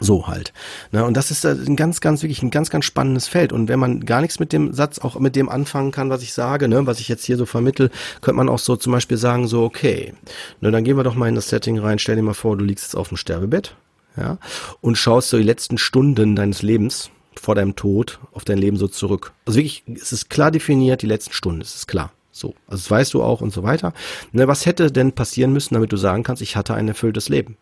So 0.00 0.26
halt. 0.26 0.52
Ne? 0.90 1.04
Und 1.04 1.16
das 1.16 1.30
ist 1.30 1.44
äh, 1.44 1.50
ein 1.50 1.76
ganz, 1.76 2.00
ganz, 2.00 2.22
wirklich 2.22 2.42
ein 2.42 2.50
ganz, 2.50 2.70
ganz 2.70 2.84
spannendes 2.84 3.28
Feld. 3.28 3.52
Und 3.52 3.68
wenn 3.68 3.78
man 3.78 4.04
gar 4.04 4.20
nichts 4.20 4.40
mit 4.40 4.52
dem 4.52 4.72
Satz 4.72 4.98
auch 4.98 5.18
mit 5.20 5.36
dem 5.36 5.48
anfangen 5.48 5.92
kann, 5.92 6.10
was 6.10 6.22
ich 6.22 6.32
sage, 6.32 6.68
ne, 6.68 6.86
was 6.86 7.00
ich 7.00 7.08
jetzt 7.08 7.24
hier 7.24 7.36
so 7.36 7.46
vermittel, 7.46 7.90
könnte 8.20 8.36
man 8.36 8.48
auch 8.48 8.58
so 8.58 8.76
zum 8.76 8.92
Beispiel 8.92 9.16
sagen, 9.16 9.46
so, 9.46 9.62
okay, 9.62 10.14
ne, 10.60 10.70
dann 10.70 10.82
gehen 10.82 10.96
wir 10.96 11.04
doch 11.04 11.14
mal 11.14 11.28
in 11.28 11.36
das 11.36 11.48
Setting 11.48 11.78
rein, 11.78 11.98
stell 11.98 12.16
dir 12.16 12.22
mal 12.22 12.34
vor, 12.34 12.56
du 12.56 12.64
liegst 12.64 12.86
jetzt 12.86 12.96
auf 12.96 13.08
dem 13.08 13.16
Sterbebett, 13.16 13.76
ja, 14.16 14.38
und 14.80 14.98
schaust 14.98 15.30
so 15.30 15.36
die 15.36 15.44
letzten 15.44 15.78
Stunden 15.78 16.34
deines 16.34 16.62
Lebens 16.62 17.10
vor 17.40 17.54
deinem 17.54 17.76
Tod 17.76 18.18
auf 18.32 18.44
dein 18.44 18.58
Leben 18.58 18.76
so 18.76 18.88
zurück. 18.88 19.32
Also 19.46 19.58
wirklich, 19.58 19.84
es 19.94 20.12
ist 20.12 20.30
klar 20.30 20.50
definiert, 20.50 21.02
die 21.02 21.06
letzten 21.06 21.32
Stunden, 21.32 21.60
es 21.60 21.74
ist 21.74 21.86
klar. 21.86 22.12
So, 22.36 22.48
also 22.66 22.82
das 22.82 22.90
weißt 22.90 23.14
du 23.14 23.22
auch 23.22 23.40
und 23.40 23.52
so 23.52 23.62
weiter. 23.62 23.92
Ne, 24.32 24.48
was 24.48 24.66
hätte 24.66 24.90
denn 24.90 25.12
passieren 25.12 25.52
müssen, 25.52 25.74
damit 25.74 25.92
du 25.92 25.96
sagen 25.96 26.24
kannst, 26.24 26.42
ich 26.42 26.56
hatte 26.56 26.74
ein 26.74 26.88
erfülltes 26.88 27.28
Leben? 27.28 27.56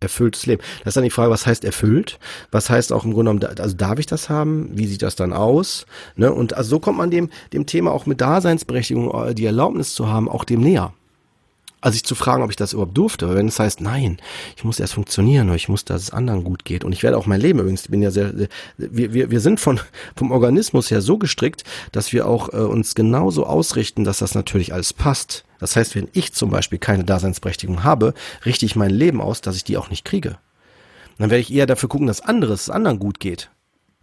erfülltes 0.00 0.44
Leben. 0.44 0.62
Das 0.80 0.88
ist 0.88 0.96
dann 0.96 1.04
die 1.04 1.10
Frage, 1.10 1.30
was 1.30 1.46
heißt 1.46 1.64
erfüllt? 1.64 2.18
Was 2.50 2.68
heißt 2.68 2.92
auch 2.92 3.04
im 3.04 3.14
Grunde 3.14 3.34
genommen, 3.34 3.58
also 3.58 3.74
darf 3.74 3.98
ich 3.98 4.04
das 4.04 4.28
haben? 4.28 4.68
Wie 4.74 4.86
sieht 4.86 5.00
das 5.00 5.16
dann 5.16 5.32
aus? 5.32 5.86
Ne? 6.14 6.30
Und 6.30 6.52
also 6.54 6.70
so 6.70 6.78
kommt 6.78 6.98
man 6.98 7.10
dem, 7.10 7.30
dem 7.54 7.64
Thema 7.64 7.90
auch 7.90 8.04
mit 8.04 8.20
Daseinsberechtigung, 8.20 9.28
äh, 9.28 9.34
die 9.34 9.46
Erlaubnis 9.46 9.94
zu 9.94 10.08
haben, 10.08 10.28
auch 10.28 10.44
dem 10.44 10.60
näher. 10.60 10.92
Also 11.84 11.96
sich 11.96 12.04
zu 12.04 12.14
fragen, 12.14 12.42
ob 12.42 12.48
ich 12.48 12.56
das 12.56 12.72
überhaupt 12.72 12.96
durfte. 12.96 13.28
Weil 13.28 13.36
wenn 13.36 13.48
es 13.48 13.58
heißt, 13.58 13.82
nein, 13.82 14.16
ich 14.56 14.64
muss 14.64 14.80
erst 14.80 14.94
funktionieren 14.94 15.48
oder 15.48 15.56
ich 15.56 15.68
muss, 15.68 15.84
dass 15.84 16.00
es 16.00 16.10
anderen 16.10 16.42
gut 16.42 16.64
geht. 16.64 16.82
Und 16.82 16.92
ich 16.92 17.02
werde 17.02 17.18
auch 17.18 17.26
mein 17.26 17.42
Leben 17.42 17.58
übrigens, 17.58 17.82
ich 17.82 17.90
bin 17.90 18.00
ja 18.00 18.10
sehr, 18.10 18.32
wir, 18.78 19.12
wir, 19.12 19.30
wir 19.30 19.40
sind 19.40 19.60
von, 19.60 19.78
vom 20.16 20.32
Organismus 20.32 20.90
her 20.90 21.02
so 21.02 21.18
gestrickt, 21.18 21.62
dass 21.92 22.14
wir 22.14 22.26
auch 22.26 22.48
äh, 22.54 22.56
uns 22.56 22.94
genauso 22.94 23.44
ausrichten, 23.44 24.02
dass 24.02 24.16
das 24.16 24.34
natürlich 24.34 24.72
alles 24.72 24.94
passt. 24.94 25.44
Das 25.58 25.76
heißt, 25.76 25.94
wenn 25.94 26.08
ich 26.14 26.32
zum 26.32 26.48
Beispiel 26.48 26.78
keine 26.78 27.04
Daseinsberechtigung 27.04 27.84
habe, 27.84 28.14
richte 28.46 28.64
ich 28.64 28.76
mein 28.76 28.90
Leben 28.90 29.20
aus, 29.20 29.42
dass 29.42 29.56
ich 29.56 29.64
die 29.64 29.76
auch 29.76 29.90
nicht 29.90 30.06
kriege. 30.06 30.38
Dann 31.18 31.28
werde 31.28 31.42
ich 31.42 31.52
eher 31.52 31.66
dafür 31.66 31.90
gucken, 31.90 32.06
dass 32.06 32.22
anderes, 32.22 32.62
es 32.62 32.70
anderen 32.70 32.98
gut 32.98 33.20
geht. 33.20 33.50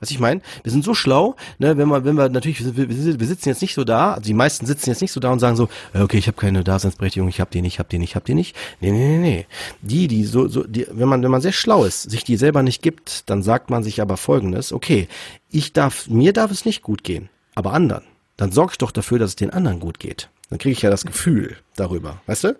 Was 0.01 0.12
ich 0.12 0.20
meine, 0.20 0.41
wir 0.63 0.72
sind 0.72 0.84
so 0.84 0.93
schlau, 0.93 1.36
ne, 1.60 1.77
wenn 1.77 1.88
wir, 1.88 2.03
wenn 2.03 2.15
wir 2.15 2.27
natürlich, 2.27 2.75
wir, 2.75 2.89
wir 2.89 3.27
sitzen 3.27 3.50
jetzt 3.50 3.62
nicht 3.62 3.75
so 3.75 3.84
da, 3.84 4.13
also 4.13 4.24
die 4.24 4.34
meisten 4.34 4.65
sitzen 4.65 4.89
jetzt 4.89 5.01
nicht 5.01 5.12
so 5.12 5.20
da 5.20 5.31
und 5.31 5.39
sagen 5.39 5.55
so, 5.55 5.70
äh, 5.93 6.01
okay, 6.01 6.17
ich 6.17 6.27
habe 6.27 6.38
keine 6.38 6.63
Daseinsberechtigung, 6.63 7.29
ich 7.29 7.39
habe 7.39 7.51
nicht, 7.62 7.75
ich 7.75 7.79
habe 7.79 7.98
nicht, 7.98 8.10
ich 8.10 8.15
habe 8.15 8.25
die 8.25 8.34
nicht. 8.34 8.55
Nee, 8.79 8.91
nee, 8.91 9.17
nee, 9.17 9.17
nee. 9.20 9.46
Die, 9.81 10.08
die 10.08 10.25
so, 10.25 10.48
so, 10.48 10.63
die, 10.63 10.88
wenn 10.89 11.08
man, 11.08 11.22
wenn 11.22 11.31
man 11.31 11.41
sehr 11.41 11.51
schlau 11.51 11.86
ist, 11.86 12.10
sich 12.10 12.24
die 12.24 12.36
selber 12.36 12.63
nicht 12.63 12.81
gibt, 12.81 13.29
dann 13.29 13.43
sagt 13.43 13.70
man 13.70 13.84
sich 13.84 14.01
aber 14.01 14.17
folgendes, 14.17 14.74
okay, 14.74 15.08
ich 15.51 15.72
darf, 15.72 16.08
mir 16.08 16.34
darf 16.34 16.50
es 16.50 16.65
nicht 16.65 16.81
gut 16.81 17.03
gehen, 17.03 17.29
aber 17.53 17.74
anderen. 17.74 18.03
Dann 18.38 18.51
sorge 18.51 18.72
ich 18.72 18.77
doch 18.79 18.91
dafür, 18.91 19.20
dass 19.20 19.31
es 19.31 19.36
den 19.36 19.51
anderen 19.51 19.79
gut 19.79 20.00
geht. 20.00 20.29
Dann 20.50 20.58
kriege 20.58 20.74
ich 20.74 20.81
ja 20.81 20.89
das 20.89 21.05
Gefühl 21.05 21.58
darüber, 21.75 22.22
weißt 22.25 22.46
du? 22.46 22.55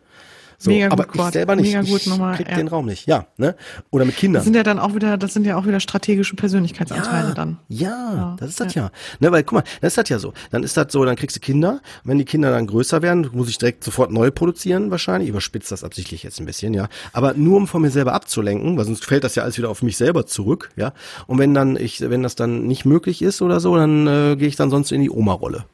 So, 0.62 0.70
Mega 0.70 0.89
gut, 0.89 1.00
aber 1.00 1.10
ich 1.12 1.20
Gott. 1.20 1.34
selber 1.34 1.56
nicht. 1.56 1.74
Mega 1.74 1.82
gut 1.82 2.01
ich 2.01 2.08
nochmal, 2.08 2.36
krieg 2.36 2.48
ja. 2.48 2.56
den 2.56 2.68
Raum 2.68 2.86
nicht. 2.86 3.08
Ja, 3.08 3.25
ne? 3.38 3.56
Oder 3.89 4.06
mit 4.06 4.15
Kindern. 4.15 4.41
Das 4.41 4.44
sind 4.44 4.56
ja 4.56 4.62
dann 4.62 4.77
auch 4.77 4.94
wieder, 4.94 5.18
das 5.18 5.34
sind 5.34 5.44
ja 5.48 5.58
auch 5.58 5.65
wieder 5.65 5.80
strategische 5.80 6.36
Persönlichkeitsanteile 6.36 7.34
dann. 7.34 7.58
Ja, 7.68 8.13
Ja, 8.15 8.36
das 8.39 8.50
ist 8.50 8.60
das 8.60 8.75
ja. 8.75 8.91
Ne, 9.20 9.32
weil 9.32 9.44
guck 9.44 9.53
mal, 9.53 9.63
das 9.82 9.94
ist 9.94 9.98
das 9.98 10.10
ja 10.10 10.20
so. 10.20 10.34
Dann 10.51 10.62
ist 10.62 10.77
das 10.77 10.91
so, 10.91 11.03
dann 11.03 11.15
kriegst 11.15 11.36
du 11.36 11.39
Kinder. 11.39 11.82
Wenn 12.03 12.20
die 12.20 12.25
Kinder 12.25 12.51
dann 12.51 12.68
größer 12.68 13.01
werden, 13.01 13.27
muss 13.34 13.50
ich 13.50 13.58
direkt 13.58 13.84
sofort 13.84 14.12
neu 14.12 14.30
produzieren 14.30 14.91
wahrscheinlich. 14.91 15.30
Ich 15.30 15.32
überspitze 15.32 15.72
das 15.72 15.84
absichtlich 15.84 16.22
jetzt 16.22 16.39
ein 16.39 16.46
bisschen, 16.46 16.75
ja. 16.75 16.89
Aber 17.12 17.34
nur 17.34 17.58
um 17.58 17.68
von 17.68 17.82
mir 17.82 17.89
selber 17.89 18.13
abzulenken, 18.13 18.77
weil 18.77 18.86
sonst 18.86 19.03
fällt 19.03 19.24
das 19.24 19.34
ja 19.34 19.41
alles 19.41 19.58
wieder 19.58 19.70
auf 19.70 19.82
mich 19.82 19.98
selber 19.98 20.27
zurück, 20.27 20.70
ja. 20.75 20.94
Und 21.25 21.39
wenn 21.39 21.56
dann 21.56 21.75
ich, 21.75 22.01
wenn 22.01 22.22
das 22.22 22.36
dann 22.36 22.68
nicht 22.68 22.86
möglich 22.86 23.24
ist 23.24 23.41
oder 23.41 23.60
so, 23.60 23.75
dann 23.75 24.06
äh, 24.06 24.36
gehe 24.36 24.48
ich 24.48 24.58
dann 24.58 24.70
sonst 24.70 24.91
in 24.91 25.01
die 25.01 25.10
Oma-Rolle. 25.10 25.65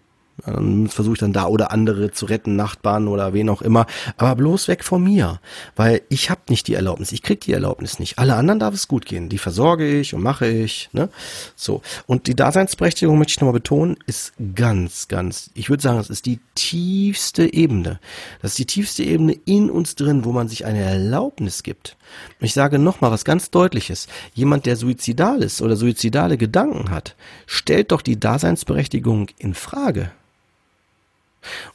Dann 0.46 0.88
versuche 0.88 1.14
ich 1.14 1.20
dann 1.20 1.34
da 1.34 1.48
oder 1.48 1.72
andere 1.72 2.12
zu 2.12 2.26
retten, 2.26 2.56
Nachbarn 2.56 3.08
oder 3.08 3.34
wen 3.34 3.50
auch 3.50 3.62
immer. 3.62 3.88
Aber 4.18 4.36
bloß 4.36 4.68
weg 4.68 4.84
von 4.84 5.04
mir. 5.04 5.40
Weil 5.76 6.02
ich 6.10 6.30
habe 6.30 6.42
nicht 6.50 6.68
die 6.68 6.76
Erlaubnis. 6.76 7.12
Ich 7.12 7.24
krieg 7.24 7.42
die 7.42 7.54
Erlaubnis 7.54 8.00
nicht. 8.00 8.20
Alle 8.20 8.36
anderen 8.36 8.60
darf 8.60 8.74
es 8.74 8.88
gut 8.88 9.06
gehen. 9.06 9.30
Die 9.30 9.40
versorge 9.40 9.88
ich 9.88 10.14
und 10.14 10.22
mache 10.22 10.48
ich. 10.48 10.90
Ne? 10.94 11.10
So. 11.56 11.82
Und 12.06 12.28
die 12.28 12.36
Daseinsberechtigung, 12.36 13.18
möchte 13.18 13.32
ich 13.32 13.40
nochmal 13.40 13.54
betonen, 13.54 13.98
ist 14.06 14.34
ganz, 14.56 15.08
ganz, 15.08 15.50
ich 15.56 15.70
würde 15.70 15.82
sagen, 15.82 15.98
das 15.98 16.10
ist 16.10 16.26
die 16.26 16.40
tiefste 16.56 17.52
Ebene. 17.54 18.00
Das 18.42 18.52
ist 18.52 18.60
die 18.60 18.66
tiefste 18.66 19.04
Ebene 19.04 19.34
in 19.46 19.70
uns 19.72 19.96
drin, 19.96 20.24
wo 20.24 20.32
man 20.32 20.48
sich 20.48 20.66
eine 20.66 20.82
Erlaubnis 20.82 21.64
gibt. 21.64 21.98
Und 22.40 22.46
ich 22.46 22.54
sage 22.54 22.80
nochmal 22.80 23.12
was 23.12 23.26
ganz 23.26 23.50
Deutliches. 23.50 24.08
Jemand, 24.34 24.66
der 24.66 24.76
suizidal 24.76 25.42
ist 25.42 25.62
oder 25.62 25.76
suizidale 25.76 26.38
Gedanken 26.38 26.92
hat, 26.92 27.16
stellt 27.46 27.92
doch 27.92 28.02
die 28.02 28.20
Daseinsberechtigung 28.20 29.28
in 29.38 29.54
Frage. 29.54 30.12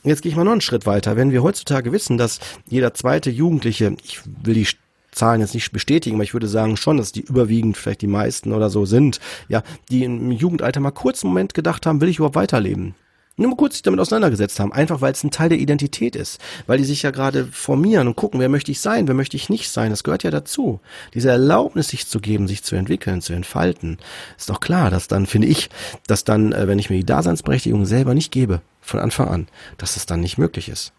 Und 0.03 0.09
jetzt 0.09 0.23
gehe 0.23 0.31
ich 0.31 0.37
mal 0.37 0.45
noch 0.45 0.53
einen 0.53 0.61
Schritt 0.61 0.87
weiter. 0.87 1.17
Wenn 1.17 1.31
wir 1.31 1.43
heutzutage 1.43 1.93
wissen, 1.93 2.19
dass 2.19 2.41
jeder 2.69 2.95
zweite 2.95 3.31
Jugendliche, 3.31 3.97
ich 4.05 4.21
will 4.25 4.55
die 4.55 4.67
Zahlen 5.13 5.41
jetzt 5.41 5.55
nicht 5.55 5.73
bestätigen, 5.73 6.17
aber 6.17 6.25
ich 6.25 6.33
würde 6.33 6.49
sagen 6.49 6.77
schon, 6.77 6.97
dass 6.97 7.13
die 7.13 7.21
überwiegend 7.21 7.77
vielleicht 7.77 8.01
die 8.01 8.07
meisten 8.07 8.53
oder 8.53 8.71
so 8.71 8.87
sind, 8.87 9.21
ja, 9.49 9.63
die 9.91 10.05
im 10.05 10.33
Jugendalter 10.33 10.81
mal 10.81 10.91
kurz 10.91 11.23
einen 11.23 11.33
Moment 11.33 11.55
gedacht 11.55 11.87
haben, 11.87 12.01
will 12.01 12.09
ich 12.09 12.17
überhaupt 12.17 12.35
weiterleben? 12.35 12.95
Nur 13.37 13.49
mal 13.49 13.57
kurz 13.57 13.75
sich 13.75 13.83
damit 13.83 13.99
auseinandergesetzt 13.99 14.61
haben, 14.61 14.75
einfach 14.75 15.01
weil 15.01 15.13
es 15.13 15.25
ein 15.25 15.31
Teil 15.31 15.49
der 15.49 15.59
Identität 15.59 16.17
ist, 16.17 16.39
weil 16.67 16.77
die 16.77 16.85
sich 16.85 17.03
ja 17.03 17.11
gerade 17.11 17.47
formieren 17.47 18.07
und 18.07 18.15
gucken, 18.15 18.41
wer 18.41 18.51
möchte 18.51 18.71
ich 18.71 18.81
sein, 18.81 19.09
wer 19.09 19.15
möchte 19.15 19.37
ich 19.39 19.49
nicht 19.49 19.71
sein, 19.71 19.91
das 19.91 20.05
gehört 20.05 20.23
ja 20.23 20.31
dazu. 20.31 20.81
Diese 21.15 21.31
Erlaubnis, 21.31 21.89
sich 21.89 22.07
zu 22.07 22.21
geben, 22.21 22.47
sich 22.47 22.63
zu 22.63 22.77
entwickeln, 22.77 23.23
zu 23.23 23.33
entfalten, 23.33 23.99
ist 24.37 24.51
doch 24.51 24.61
klar, 24.61 24.91
dass 24.91 25.09
dann, 25.09 25.25
finde 25.25 25.49
ich, 25.49 25.71
dass 26.07 26.25
dann, 26.25 26.53
äh, 26.53 26.69
wenn 26.69 26.79
ich 26.79 26.91
mir 26.91 26.97
die 26.97 27.07
Daseinsberechtigung 27.07 27.87
selber 27.87 28.13
nicht 28.13 28.33
gebe, 28.33 28.61
von 28.83 29.01
Anfang 29.01 29.29
an, 29.29 29.49
dass 29.79 29.97
es 29.97 30.05
dann 30.05 30.21
nicht 30.21 30.37
möglich 30.37 30.69
ist. 30.69 30.93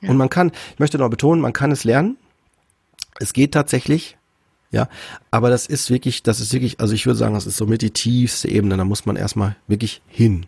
ja. 0.00 0.10
Und 0.10 0.16
man 0.16 0.30
kann, 0.30 0.52
ich 0.72 0.78
möchte 0.78 0.98
noch 0.98 1.10
betonen, 1.10 1.42
man 1.42 1.52
kann 1.52 1.72
es 1.72 1.84
lernen. 1.84 2.16
Es 3.18 3.32
geht 3.32 3.52
tatsächlich, 3.52 4.16
ja, 4.70 4.88
aber 5.30 5.48
das 5.48 5.66
ist 5.66 5.90
wirklich, 5.90 6.22
das 6.22 6.40
ist 6.40 6.52
wirklich, 6.52 6.80
also 6.80 6.92
ich 6.94 7.06
würde 7.06 7.18
sagen, 7.18 7.34
das 7.34 7.46
ist 7.46 7.56
somit 7.56 7.82
die 7.82 7.92
tiefste 7.92 8.48
Ebene, 8.48 8.76
da 8.76 8.84
muss 8.84 9.06
man 9.06 9.16
erstmal 9.16 9.56
wirklich 9.66 10.02
hin. 10.06 10.46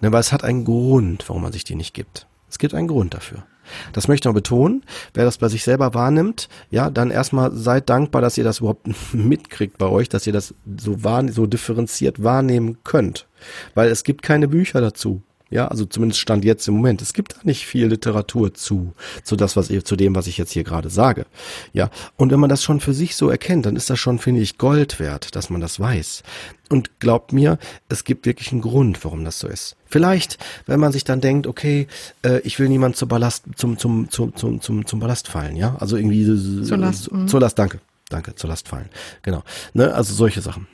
Ne, 0.00 0.12
weil 0.12 0.20
es 0.20 0.32
hat 0.32 0.44
einen 0.44 0.64
Grund, 0.64 1.28
warum 1.28 1.42
man 1.42 1.52
sich 1.52 1.64
die 1.64 1.76
nicht 1.76 1.94
gibt. 1.94 2.26
Es 2.48 2.58
gibt 2.58 2.74
einen 2.74 2.88
Grund 2.88 3.14
dafür. 3.14 3.44
Das 3.92 4.08
möchte 4.08 4.28
ich 4.28 4.30
noch 4.30 4.34
betonen. 4.34 4.82
Wer 5.14 5.24
das 5.24 5.38
bei 5.38 5.48
sich 5.48 5.64
selber 5.64 5.94
wahrnimmt, 5.94 6.48
ja, 6.70 6.90
dann 6.90 7.10
erstmal 7.10 7.52
seid 7.52 7.88
dankbar, 7.90 8.22
dass 8.22 8.38
ihr 8.38 8.44
das 8.44 8.60
überhaupt 8.60 8.88
mitkriegt 9.12 9.78
bei 9.78 9.86
euch, 9.86 10.08
dass 10.08 10.26
ihr 10.26 10.32
das 10.32 10.54
so 10.78 11.04
wahr, 11.04 11.26
so 11.30 11.46
differenziert 11.46 12.22
wahrnehmen 12.22 12.78
könnt. 12.84 13.26
Weil 13.74 13.88
es 13.88 14.04
gibt 14.04 14.22
keine 14.22 14.48
Bücher 14.48 14.80
dazu. 14.80 15.22
Ja, 15.50 15.66
also 15.66 15.84
zumindest 15.84 16.20
stand 16.20 16.44
jetzt 16.44 16.66
im 16.68 16.74
Moment. 16.74 17.02
Es 17.02 17.12
gibt 17.12 17.34
da 17.34 17.40
nicht 17.42 17.66
viel 17.66 17.88
Literatur 17.88 18.54
zu, 18.54 18.92
zu 19.24 19.34
das, 19.34 19.56
was 19.56 19.68
ihr, 19.68 19.84
zu 19.84 19.96
dem, 19.96 20.14
was 20.14 20.28
ich 20.28 20.38
jetzt 20.38 20.52
hier 20.52 20.62
gerade 20.62 20.90
sage. 20.90 21.26
Ja, 21.72 21.90
und 22.16 22.30
wenn 22.30 22.38
man 22.38 22.48
das 22.48 22.62
schon 22.62 22.78
für 22.78 22.94
sich 22.94 23.16
so 23.16 23.28
erkennt, 23.28 23.66
dann 23.66 23.74
ist 23.74 23.90
das 23.90 23.98
schon, 23.98 24.20
finde 24.20 24.40
ich, 24.40 24.58
Gold 24.58 25.00
wert, 25.00 25.34
dass 25.34 25.50
man 25.50 25.60
das 25.60 25.80
weiß. 25.80 26.22
Und 26.68 27.00
glaubt 27.00 27.32
mir, 27.32 27.58
es 27.88 28.04
gibt 28.04 28.26
wirklich 28.26 28.52
einen 28.52 28.60
Grund, 28.60 29.04
warum 29.04 29.24
das 29.24 29.40
so 29.40 29.48
ist. 29.48 29.76
Vielleicht, 29.86 30.38
wenn 30.66 30.78
man 30.78 30.92
sich 30.92 31.02
dann 31.02 31.20
denkt, 31.20 31.48
okay, 31.48 31.88
äh, 32.22 32.38
ich 32.40 32.60
will 32.60 32.68
niemand 32.68 32.94
zur 32.94 33.08
Ballast, 33.08 33.46
zum, 33.56 33.76
zum, 33.76 34.08
zum, 34.08 34.36
zum, 34.36 34.60
zum, 34.60 34.86
zum 34.86 35.00
Ballast 35.00 35.26
fallen, 35.26 35.56
ja, 35.56 35.74
also 35.80 35.96
irgendwie 35.96 36.24
Zur 36.64 36.78
Last, 36.78 37.10
mhm. 37.10 37.26
zur 37.26 37.40
Last, 37.40 37.58
danke, 37.58 37.80
danke, 38.08 38.36
zur 38.36 38.50
Last 38.50 38.68
fallen, 38.68 38.88
genau, 39.22 39.42
ne, 39.74 39.92
also 39.92 40.14
solche 40.14 40.42
Sachen? 40.42 40.68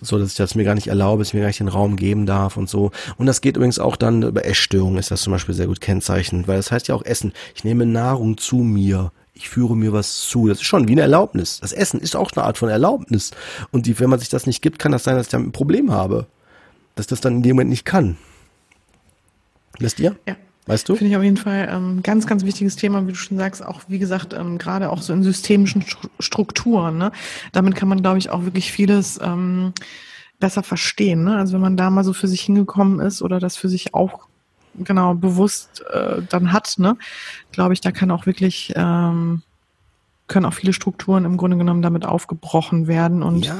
So 0.00 0.18
dass 0.18 0.30
ich 0.30 0.36
das 0.36 0.54
mir 0.54 0.64
gar 0.64 0.74
nicht 0.74 0.88
erlaube, 0.88 1.22
es 1.22 1.32
mir 1.32 1.40
gar 1.40 1.48
nicht 1.48 1.60
den 1.60 1.68
Raum 1.68 1.96
geben 1.96 2.26
darf 2.26 2.56
und 2.56 2.68
so. 2.68 2.90
Und 3.16 3.26
das 3.26 3.40
geht 3.40 3.56
übrigens 3.56 3.78
auch 3.78 3.96
dann 3.96 4.22
über 4.22 4.44
Essstörungen, 4.44 4.98
ist 4.98 5.10
das 5.10 5.22
zum 5.22 5.32
Beispiel 5.32 5.54
sehr 5.54 5.66
gut 5.66 5.80
kennzeichnet, 5.80 6.48
weil 6.48 6.56
das 6.56 6.70
heißt 6.70 6.88
ja 6.88 6.94
auch 6.94 7.04
Essen. 7.04 7.32
Ich 7.54 7.64
nehme 7.64 7.86
Nahrung 7.86 8.38
zu 8.38 8.56
mir. 8.56 9.12
Ich 9.34 9.48
führe 9.48 9.76
mir 9.76 9.92
was 9.92 10.22
zu. 10.28 10.48
Das 10.48 10.58
ist 10.58 10.64
schon 10.64 10.88
wie 10.88 10.92
eine 10.92 11.02
Erlaubnis. 11.02 11.60
Das 11.60 11.72
Essen 11.72 12.00
ist 12.00 12.14
auch 12.14 12.30
eine 12.32 12.44
Art 12.44 12.58
von 12.58 12.68
Erlaubnis. 12.68 13.30
Und 13.70 13.86
die, 13.86 13.98
wenn 13.98 14.10
man 14.10 14.18
sich 14.18 14.28
das 14.28 14.46
nicht 14.46 14.60
gibt, 14.60 14.78
kann 14.78 14.92
das 14.92 15.04
sein, 15.04 15.16
dass 15.16 15.26
ich 15.26 15.30
da 15.30 15.38
ein 15.38 15.52
Problem 15.52 15.90
habe. 15.90 16.26
Dass 16.94 17.06
das 17.06 17.20
dann 17.20 17.36
in 17.36 17.42
dem 17.42 17.56
Moment 17.56 17.70
nicht 17.70 17.84
kann. 17.84 18.18
Wisst 19.78 19.98
ihr? 19.98 20.16
Ja. 20.26 20.36
Weißt 20.66 20.88
du? 20.88 20.94
Finde 20.94 21.10
ich 21.10 21.16
auf 21.16 21.22
jeden 21.22 21.36
Fall 21.36 21.68
ähm, 21.70 22.02
ganz, 22.02 22.26
ganz 22.26 22.44
wichtiges 22.44 22.76
Thema, 22.76 23.06
wie 23.06 23.12
du 23.12 23.16
schon 23.16 23.38
sagst, 23.38 23.64
auch 23.64 23.80
wie 23.88 23.98
gesagt, 23.98 24.34
ähm, 24.34 24.58
gerade 24.58 24.90
auch 24.90 25.02
so 25.02 25.12
in 25.12 25.22
systemischen 25.22 25.84
Strukturen. 26.18 26.98
Ne? 26.98 27.12
Damit 27.52 27.74
kann 27.74 27.88
man, 27.88 28.02
glaube 28.02 28.18
ich, 28.18 28.30
auch 28.30 28.44
wirklich 28.44 28.70
vieles 28.70 29.18
ähm, 29.22 29.72
besser 30.38 30.62
verstehen. 30.62 31.24
Ne? 31.24 31.36
Also 31.36 31.54
wenn 31.54 31.60
man 31.60 31.76
da 31.76 31.90
mal 31.90 32.04
so 32.04 32.12
für 32.12 32.28
sich 32.28 32.42
hingekommen 32.42 33.00
ist 33.00 33.22
oder 33.22 33.40
das 33.40 33.56
für 33.56 33.68
sich 33.68 33.94
auch 33.94 34.28
genau 34.78 35.14
bewusst 35.14 35.84
äh, 35.90 36.22
dann 36.28 36.52
hat, 36.52 36.78
ne, 36.78 36.96
glaube 37.52 37.72
ich, 37.72 37.80
da 37.80 37.90
kann 37.90 38.10
auch 38.10 38.26
wirklich 38.26 38.72
ähm, 38.76 39.42
können 40.28 40.46
auch 40.46 40.54
viele 40.54 40.72
Strukturen 40.72 41.24
im 41.24 41.36
Grunde 41.36 41.56
genommen 41.56 41.82
damit 41.82 42.06
aufgebrochen 42.06 42.86
werden 42.86 43.22
und 43.22 43.46
ja. 43.46 43.56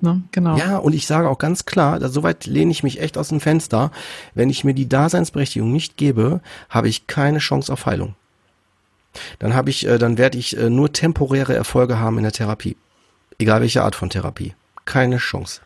Ne, 0.00 0.22
genau. 0.30 0.56
Ja, 0.56 0.76
und 0.76 0.94
ich 0.94 1.06
sage 1.06 1.28
auch 1.28 1.38
ganz 1.38 1.64
klar, 1.64 1.98
da, 1.98 2.08
soweit 2.08 2.46
lehne 2.46 2.70
ich 2.70 2.84
mich 2.84 3.00
echt 3.00 3.18
aus 3.18 3.28
dem 3.28 3.40
Fenster. 3.40 3.90
Wenn 4.34 4.48
ich 4.48 4.62
mir 4.62 4.74
die 4.74 4.88
Daseinsberechtigung 4.88 5.72
nicht 5.72 5.96
gebe, 5.96 6.40
habe 6.70 6.88
ich 6.88 7.08
keine 7.08 7.38
Chance 7.38 7.72
auf 7.72 7.86
Heilung. 7.86 8.14
Dann 9.40 9.54
habe 9.54 9.70
ich, 9.70 9.86
äh, 9.86 9.98
dann 9.98 10.16
werde 10.16 10.38
ich 10.38 10.56
äh, 10.56 10.70
nur 10.70 10.92
temporäre 10.92 11.54
Erfolge 11.54 11.98
haben 11.98 12.18
in 12.18 12.22
der 12.22 12.32
Therapie. 12.32 12.76
Egal 13.38 13.60
welche 13.60 13.82
Art 13.82 13.96
von 13.96 14.10
Therapie. 14.10 14.54
Keine 14.84 15.18
Chance. 15.18 15.62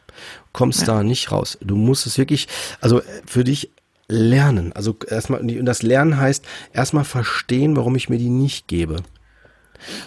Kommst 0.52 0.80
ja. 0.80 0.86
da 0.86 1.02
nicht 1.02 1.30
raus. 1.30 1.58
Du 1.60 1.76
musst 1.76 2.06
es 2.06 2.16
wirklich, 2.16 2.48
also 2.80 3.00
äh, 3.00 3.22
für 3.26 3.44
dich 3.44 3.70
lernen. 4.08 4.72
Also 4.72 4.96
erstmal, 5.08 5.40
und 5.40 5.64
das 5.66 5.82
Lernen 5.82 6.18
heißt 6.18 6.44
erstmal 6.72 7.04
verstehen, 7.04 7.76
warum 7.76 7.96
ich 7.96 8.08
mir 8.08 8.18
die 8.18 8.30
nicht 8.30 8.68
gebe. 8.68 8.96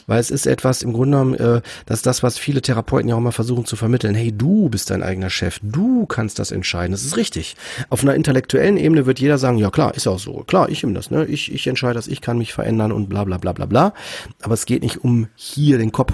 Weil 0.07 0.19
es 0.19 0.31
ist 0.31 0.45
etwas, 0.45 0.81
im 0.81 0.93
Grunde 0.93 1.17
genommen, 1.17 1.33
äh, 1.35 1.61
das 1.85 1.99
ist 1.99 2.05
das, 2.05 2.23
was 2.23 2.37
viele 2.37 2.61
Therapeuten 2.61 3.09
ja 3.09 3.15
auch 3.15 3.19
mal 3.19 3.31
versuchen 3.31 3.65
zu 3.65 3.75
vermitteln. 3.75 4.15
Hey, 4.15 4.31
du 4.31 4.69
bist 4.69 4.89
dein 4.89 5.03
eigener 5.03 5.29
Chef, 5.29 5.59
du 5.61 6.05
kannst 6.05 6.39
das 6.39 6.51
entscheiden. 6.51 6.91
Das 6.91 7.03
ist 7.03 7.17
richtig. 7.17 7.55
Auf 7.89 8.01
einer 8.01 8.15
intellektuellen 8.15 8.77
Ebene 8.77 9.05
wird 9.05 9.19
jeder 9.19 9.37
sagen, 9.37 9.57
ja 9.57 9.69
klar, 9.69 9.95
ist 9.95 10.07
auch 10.07 10.19
so. 10.19 10.43
Klar, 10.47 10.69
ich 10.69 10.83
nehme 10.83 10.95
das, 10.95 11.11
ne? 11.11 11.25
Ich, 11.25 11.51
ich 11.53 11.67
entscheide 11.67 11.95
das, 11.95 12.07
ich 12.07 12.21
kann 12.21 12.37
mich 12.37 12.53
verändern 12.53 12.91
und 12.91 13.09
bla 13.09 13.23
bla 13.23 13.37
bla 13.37 13.53
bla 13.53 13.65
bla. 13.65 13.93
Aber 14.41 14.53
es 14.53 14.65
geht 14.65 14.83
nicht 14.83 15.03
um 15.03 15.27
hier 15.35 15.77
den 15.77 15.91
Kopf. 15.91 16.13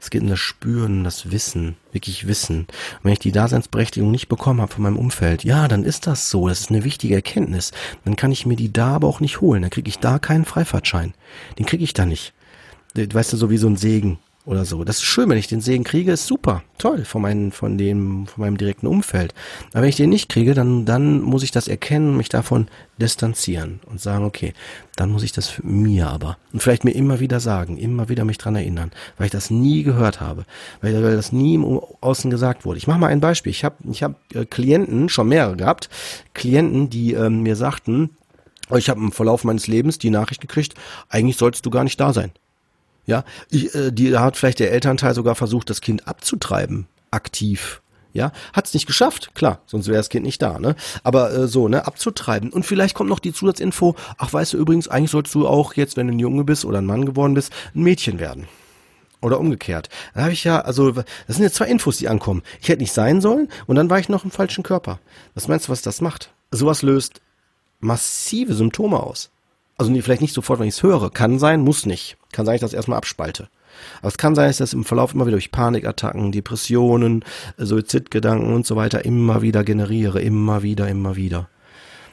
Es 0.00 0.10
geht 0.10 0.22
um 0.22 0.28
das 0.28 0.38
Spüren, 0.38 1.04
das 1.04 1.30
Wissen, 1.30 1.76
wirklich 1.92 2.26
Wissen. 2.26 2.60
Und 2.60 2.68
wenn 3.04 3.12
ich 3.12 3.18
die 3.18 3.32
Daseinsberechtigung 3.32 4.10
nicht 4.10 4.28
bekommen 4.28 4.60
habe 4.60 4.72
von 4.72 4.82
meinem 4.82 4.98
Umfeld, 4.98 5.44
ja, 5.44 5.68
dann 5.68 5.84
ist 5.84 6.06
das 6.06 6.30
so. 6.30 6.48
Das 6.48 6.60
ist 6.60 6.70
eine 6.70 6.84
wichtige 6.84 7.14
Erkenntnis. 7.14 7.72
Dann 8.04 8.16
kann 8.16 8.32
ich 8.32 8.46
mir 8.46 8.56
die 8.56 8.72
da 8.72 8.94
aber 8.94 9.08
auch 9.08 9.20
nicht 9.20 9.40
holen. 9.40 9.62
Dann 9.62 9.70
kriege 9.70 9.88
ich 9.88 9.98
da 9.98 10.18
keinen 10.18 10.44
Freifahrtschein. 10.44 11.14
Den 11.58 11.66
kriege 11.66 11.84
ich 11.84 11.94
da 11.94 12.06
nicht 12.06 12.34
weißt 12.94 13.32
du, 13.32 13.36
so 13.36 13.50
wie 13.50 13.56
so 13.56 13.68
ein 13.68 13.76
Segen 13.76 14.18
oder 14.46 14.64
so. 14.64 14.84
Das 14.84 14.96
ist 14.96 15.04
schön, 15.04 15.28
wenn 15.28 15.36
ich 15.36 15.48
den 15.48 15.60
Segen 15.60 15.84
kriege, 15.84 16.12
ist 16.12 16.26
super, 16.26 16.62
toll 16.78 17.04
von 17.04 17.20
meinem, 17.20 17.52
von 17.52 17.76
dem, 17.76 18.26
von 18.26 18.42
meinem 18.42 18.56
direkten 18.56 18.86
Umfeld. 18.86 19.34
Aber 19.72 19.82
wenn 19.82 19.90
ich 19.90 19.96
den 19.96 20.08
nicht 20.08 20.30
kriege, 20.30 20.54
dann, 20.54 20.86
dann 20.86 21.20
muss 21.20 21.42
ich 21.42 21.50
das 21.50 21.68
erkennen, 21.68 22.16
mich 22.16 22.30
davon 22.30 22.68
distanzieren 22.98 23.80
und 23.86 24.00
sagen, 24.00 24.24
okay, 24.24 24.54
dann 24.96 25.10
muss 25.10 25.22
ich 25.22 25.32
das 25.32 25.48
für 25.48 25.64
mir 25.64 26.08
aber 26.08 26.38
und 26.52 26.62
vielleicht 26.62 26.84
mir 26.84 26.94
immer 26.94 27.20
wieder 27.20 27.38
sagen, 27.38 27.76
immer 27.76 28.08
wieder 28.08 28.24
mich 28.24 28.38
dran 28.38 28.56
erinnern, 28.56 28.92
weil 29.18 29.26
ich 29.26 29.32
das 29.32 29.50
nie 29.50 29.82
gehört 29.82 30.20
habe, 30.20 30.44
weil, 30.80 30.94
weil 31.02 31.16
das 31.16 31.32
nie 31.32 31.54
im 31.54 31.80
Außen 32.00 32.30
gesagt 32.30 32.64
wurde. 32.64 32.78
Ich 32.78 32.86
mache 32.86 32.98
mal 32.98 33.08
ein 33.08 33.20
Beispiel. 33.20 33.50
Ich 33.50 33.64
habe, 33.64 33.76
ich 33.90 34.02
habe 34.02 34.16
äh, 34.34 34.46
Klienten 34.46 35.10
schon 35.10 35.28
mehrere 35.28 35.56
gehabt, 35.56 35.90
Klienten, 36.32 36.88
die 36.88 37.12
ähm, 37.12 37.42
mir 37.42 37.56
sagten, 37.56 38.10
ich 38.74 38.88
habe 38.88 39.00
im 39.00 39.12
Verlauf 39.12 39.44
meines 39.44 39.66
Lebens 39.66 39.98
die 39.98 40.10
Nachricht 40.10 40.40
gekriegt, 40.40 40.74
eigentlich 41.08 41.36
solltest 41.36 41.66
du 41.66 41.70
gar 41.70 41.84
nicht 41.84 42.00
da 42.00 42.12
sein. 42.12 42.32
Ja, 43.10 43.24
ich, 43.50 43.74
äh, 43.74 43.90
die 43.90 44.16
hat 44.16 44.36
vielleicht 44.36 44.60
der 44.60 44.70
Elternteil 44.70 45.14
sogar 45.14 45.34
versucht, 45.34 45.68
das 45.68 45.80
Kind 45.80 46.06
abzutreiben, 46.06 46.86
aktiv. 47.10 47.82
Ja, 48.12 48.30
hat's 48.52 48.72
nicht 48.72 48.86
geschafft, 48.86 49.34
klar, 49.34 49.62
sonst 49.66 49.88
wäre 49.88 49.96
das 49.96 50.10
Kind 50.10 50.24
nicht 50.24 50.40
da, 50.40 50.60
ne? 50.60 50.76
Aber 51.02 51.32
äh, 51.32 51.48
so, 51.48 51.66
ne, 51.66 51.88
abzutreiben. 51.88 52.52
Und 52.52 52.64
vielleicht 52.64 52.94
kommt 52.94 53.10
noch 53.10 53.18
die 53.18 53.32
Zusatzinfo, 53.32 53.96
ach, 54.16 54.32
weißt 54.32 54.52
du 54.52 54.58
übrigens, 54.58 54.86
eigentlich 54.86 55.10
sollst 55.10 55.34
du 55.34 55.48
auch 55.48 55.74
jetzt, 55.74 55.96
wenn 55.96 56.06
du 56.06 56.14
ein 56.14 56.20
Junge 56.20 56.44
bist 56.44 56.64
oder 56.64 56.78
ein 56.78 56.86
Mann 56.86 57.04
geworden 57.04 57.34
bist, 57.34 57.52
ein 57.74 57.82
Mädchen 57.82 58.20
werden. 58.20 58.46
Oder 59.20 59.40
umgekehrt. 59.40 59.88
Da 60.14 60.22
habe 60.22 60.32
ich 60.32 60.44
ja, 60.44 60.60
also, 60.60 60.92
das 60.92 61.04
sind 61.26 61.42
jetzt 61.42 61.56
zwei 61.56 61.66
Infos, 61.66 61.96
die 61.96 62.08
ankommen. 62.08 62.42
Ich 62.60 62.68
hätte 62.68 62.82
nicht 62.82 62.92
sein 62.92 63.20
sollen 63.20 63.48
und 63.66 63.74
dann 63.74 63.90
war 63.90 63.98
ich 63.98 64.08
noch 64.08 64.24
im 64.24 64.30
falschen 64.30 64.62
Körper. 64.62 65.00
Was 65.34 65.48
meinst 65.48 65.66
du, 65.66 65.72
was 65.72 65.82
das 65.82 66.00
macht? 66.00 66.30
Sowas 66.52 66.82
löst 66.82 67.20
massive 67.80 68.54
Symptome 68.54 69.00
aus. 69.00 69.30
Also 69.80 69.90
nee, 69.90 70.02
vielleicht 70.02 70.20
nicht 70.20 70.34
sofort, 70.34 70.60
wenn 70.60 70.68
ich 70.68 70.74
es 70.74 70.82
höre. 70.82 71.08
Kann 71.08 71.38
sein, 71.38 71.62
muss 71.62 71.86
nicht. 71.86 72.18
Kann 72.32 72.44
sein, 72.44 72.54
ich 72.54 72.60
das 72.60 72.74
erstmal 72.74 72.98
abspalte. 72.98 73.48
Aber 74.00 74.08
es 74.08 74.18
kann 74.18 74.34
sein, 74.34 74.46
dass 74.46 74.56
ich 74.56 74.58
das 74.58 74.74
im 74.74 74.84
Verlauf 74.84 75.14
immer 75.14 75.24
wieder 75.24 75.36
durch 75.36 75.52
Panikattacken, 75.52 76.32
Depressionen, 76.32 77.24
Suizidgedanken 77.56 78.52
und 78.52 78.66
so 78.66 78.76
weiter 78.76 79.06
immer 79.06 79.40
wieder 79.40 79.64
generiere. 79.64 80.20
Immer 80.20 80.62
wieder, 80.62 80.86
immer 80.86 81.16
wieder. 81.16 81.48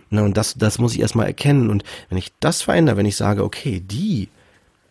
Na, 0.09 0.21
und 0.21 0.37
das, 0.37 0.53
das 0.53 0.79
muss 0.79 0.93
ich 0.93 1.01
erstmal 1.01 1.27
erkennen. 1.27 1.69
Und 1.69 1.83
wenn 2.07 2.17
ich 2.17 2.31
das 2.39 2.61
verändere, 2.61 2.95
wenn 2.95 3.05
ich 3.05 3.17
sage, 3.17 3.43
okay, 3.43 3.81
die, 3.81 4.29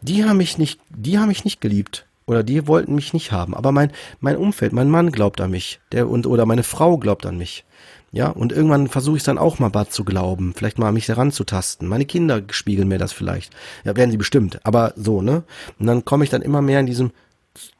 die 0.02 0.26
haben 0.26 0.36
mich 0.36 0.58
nicht, 0.58 0.78
die 0.90 1.18
haben 1.18 1.28
mich 1.28 1.46
nicht 1.46 1.62
geliebt. 1.62 2.04
Oder 2.26 2.42
die 2.42 2.66
wollten 2.66 2.94
mich 2.94 3.14
nicht 3.14 3.32
haben. 3.32 3.54
Aber 3.54 3.72
mein, 3.72 3.90
mein 4.20 4.36
Umfeld, 4.36 4.74
mein 4.74 4.90
Mann 4.90 5.12
glaubt 5.12 5.40
an 5.40 5.50
mich. 5.50 5.80
Der, 5.92 6.10
und, 6.10 6.26
oder 6.26 6.44
meine 6.44 6.62
Frau 6.62 6.98
glaubt 6.98 7.24
an 7.24 7.38
mich. 7.38 7.64
Ja, 8.12 8.28
und 8.28 8.52
irgendwann 8.52 8.88
versuche 8.88 9.16
ich 9.16 9.24
dann 9.24 9.36
auch 9.36 9.58
mal 9.58 9.68
bad 9.68 9.92
zu 9.92 10.04
glauben, 10.04 10.54
vielleicht 10.56 10.78
mal 10.78 10.92
mich 10.92 11.08
heranzutasten. 11.08 11.88
Meine 11.88 12.06
Kinder 12.06 12.42
spiegeln 12.50 12.88
mir 12.88 12.98
das 12.98 13.12
vielleicht. 13.12 13.52
Ja, 13.84 13.96
werden 13.96 14.10
sie 14.10 14.16
bestimmt, 14.16 14.64
aber 14.64 14.94
so, 14.96 15.22
ne? 15.22 15.42
Und 15.78 15.86
dann 15.86 16.04
komme 16.04 16.24
ich 16.24 16.30
dann 16.30 16.42
immer 16.42 16.62
mehr 16.62 16.80
in 16.80 16.86
diesem, 16.86 17.10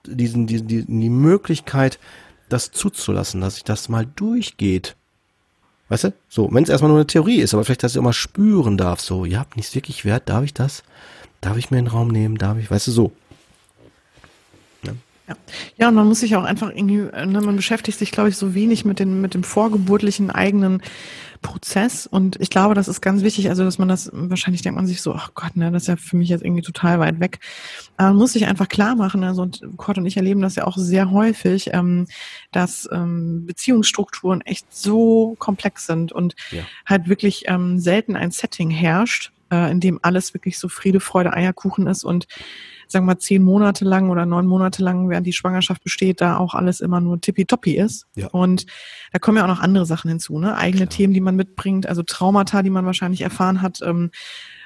diesen, 0.05 0.47
diesen, 0.47 0.69
die, 0.69 0.81
in 0.81 1.01
die 1.01 1.11
Möglichkeit, 1.11 1.99
das 2.49 2.71
zuzulassen, 2.71 3.41
dass 3.41 3.55
sich 3.55 3.65
das 3.65 3.89
mal 3.89 4.07
durchgeht. 4.07 4.97
Weißt 5.89 6.05
du? 6.05 6.13
So, 6.29 6.49
wenn 6.53 6.65
es 6.65 6.69
erstmal 6.69 6.91
nur 6.91 6.99
eine 6.99 7.07
Theorie 7.07 7.41
ist, 7.41 7.55
aber 7.55 7.65
vielleicht, 7.65 7.85
dass 7.85 7.95
ich 7.95 8.03
mal 8.03 8.13
spüren 8.13 8.77
darf, 8.77 9.01
so, 9.01 9.25
ja, 9.25 9.47
nichts 9.55 9.75
wirklich 9.75 10.05
wert, 10.05 10.29
darf 10.29 10.45
ich 10.45 10.55
das? 10.55 10.83
Darf 11.41 11.57
ich 11.57 11.71
mir 11.71 11.79
einen 11.79 11.87
Raum 11.87 12.09
nehmen? 12.09 12.39
Darf 12.39 12.59
ich, 12.59 12.71
weißt 12.71 12.89
du, 12.89 12.91
so. 12.91 13.13
Ja. 15.29 15.35
ja, 15.77 15.89
und 15.89 15.95
man 15.95 16.07
muss 16.07 16.21
sich 16.21 16.37
auch 16.37 16.45
einfach 16.45 16.71
irgendwie, 16.71 16.99
ne, 16.99 17.41
man 17.41 17.57
beschäftigt 17.57 17.99
sich, 17.99 18.13
glaube 18.13 18.29
ich, 18.29 18.37
so 18.37 18.55
wenig 18.55 18.85
mit, 18.85 19.01
den, 19.01 19.21
mit 19.21 19.35
dem 19.35 19.43
vorgeburtlichen 19.43 20.31
eigenen 20.31 20.83
Prozess. 21.43 22.07
Und 22.07 22.41
ich 22.41 22.51
glaube, 22.51 22.75
das 22.75 22.89
ist 22.89 23.01
ganz 23.01 23.23
wichtig, 23.23 23.49
also 23.49 23.65
dass 23.65 23.79
man 23.79 23.89
das, 23.89 24.11
wahrscheinlich 24.13 24.63
denkt 24.63 24.77
man 24.77 24.87
sich 24.87 25.03
so, 25.03 25.15
ach 25.15 25.33
Gott, 25.35 25.57
ne, 25.57 25.71
das 25.71 25.83
ist 25.83 25.89
ja 25.89 25.97
für 25.97 26.17
mich 26.17 26.29
jetzt 26.29 26.45
irgendwie 26.45 26.63
total 26.63 27.01
weit 27.01 27.21
weg. 27.21 27.41
Aber 27.97 28.09
man 28.09 28.19
muss 28.19 28.33
sich 28.33 28.47
einfach 28.47 28.69
klar 28.69 28.95
machen, 28.95 29.25
also 29.25 29.43
und 29.43 29.63
Kurt 29.77 29.99
und 29.99 30.07
ich 30.07 30.17
erleben 30.17 30.41
das 30.41 30.55
ja 30.55 30.65
auch 30.65 30.77
sehr 30.77 31.11
häufig, 31.11 31.71
ähm, 31.73 32.07
dass 32.53 32.89
ähm, 32.93 33.47
Beziehungsstrukturen 33.47 34.43
echt 34.43 34.73
so 34.75 35.35
komplex 35.39 35.87
sind 35.87 36.13
und 36.13 36.37
ja. 36.51 36.63
halt 36.85 37.09
wirklich 37.09 37.45
ähm, 37.49 37.79
selten 37.79 38.17
ein 38.17 38.31
Setting 38.31 38.71
herrscht, 38.71 39.33
äh, 39.51 39.71
in 39.71 39.81
dem 39.81 39.99
alles 40.03 40.35
wirklich 40.35 40.59
so 40.59 40.69
Friede, 40.69 41.01
Freude, 41.01 41.33
Eierkuchen 41.33 41.87
ist 41.87 42.05
und 42.05 42.27
sagen 42.89 43.05
wir 43.07 43.15
mal, 43.15 43.19
zehn 43.19 43.43
Monate 43.43 43.85
lang 43.85 44.11
oder 44.11 44.27
neun 44.27 44.47
Monate 44.47 44.83
lang, 44.83 45.09
während 45.09 45.27
die 45.27 45.33
Schwangerschaft 45.33 45.83
besteht, 45.83 46.21
da 46.21 46.37
auch 46.39 46.55
alles 46.55 46.81
immer 46.81 47.01
nur 47.01 47.21
tippitoppi 47.21 47.77
ist. 47.77 48.07
Ja. 48.15 48.29
Und 48.29 48.67
da 49.13 49.19
kommen 49.19 49.39
ja 49.39 49.45
auch 49.45 49.49
noch 49.49 49.61
andere 49.61 49.87
Sachen 49.87 50.09
hinzu, 50.09 50.39
ne? 50.39 50.57
Eigene 50.57 50.87
Klar. 50.87 50.97
Themen, 50.97 51.15
die 51.15 51.21
man 51.21 51.37
mitbringt, 51.37 51.87
also 51.87 52.03
Traumata, 52.03 52.63
die 52.63 52.71
man 52.71 52.87
wahrscheinlich 52.87 53.23
erfahren 53.23 53.63
hat, 53.63 53.81
ähm, 53.83 54.11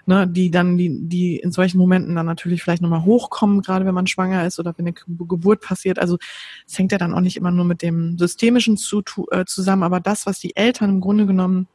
ne, 0.07 0.29
die 0.29 0.51
dann, 0.51 0.77
die, 0.77 1.09
die 1.09 1.37
in 1.37 1.53
solchen 1.53 1.79
Momenten 1.79 2.15
dann 2.15 2.27
natürlich 2.27 2.63
vielleicht 2.63 2.83
nochmal 2.83 3.05
hochkommen, 3.05 3.63
gerade 3.63 3.87
wenn 3.87 3.95
man 3.95 4.07
schwanger 4.07 4.47
ist 4.47 4.59
oder 4.59 4.75
wenn 4.77 4.87
eine 4.87 4.95
Geburt 4.95 5.61
passiert. 5.61 5.99
Also 5.99 6.19
es 6.67 6.79
hängt 6.79 6.93
ja 6.93 6.99
dann 6.99 7.15
auch 7.15 7.21
nicht 7.21 7.37
immer 7.37 7.51
nur 7.51 7.65
mit 7.65 7.83
dem 7.83 8.19
Systemischen 8.19 8.77
zu, 8.77 9.03
äh, 9.31 9.45
zusammen, 9.47 9.83
aber 9.83 10.01
das, 10.01 10.27
was 10.27 10.39
die 10.39 10.57
Eltern 10.57 10.91
im 10.91 11.01
Grunde 11.01 11.27
genommen 11.27 11.69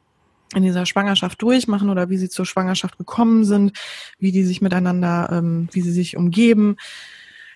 in 0.54 0.62
dieser 0.62 0.86
Schwangerschaft 0.86 1.40
durchmachen 1.42 1.90
oder 1.90 2.08
wie 2.08 2.18
sie 2.18 2.28
zur 2.28 2.46
Schwangerschaft 2.46 2.98
gekommen 2.98 3.44
sind, 3.44 3.72
wie 4.18 4.32
die 4.32 4.44
sich 4.44 4.60
miteinander, 4.60 5.28
ähm, 5.32 5.68
wie 5.72 5.80
sie 5.80 5.92
sich 5.92 6.16
umgeben, 6.16 6.76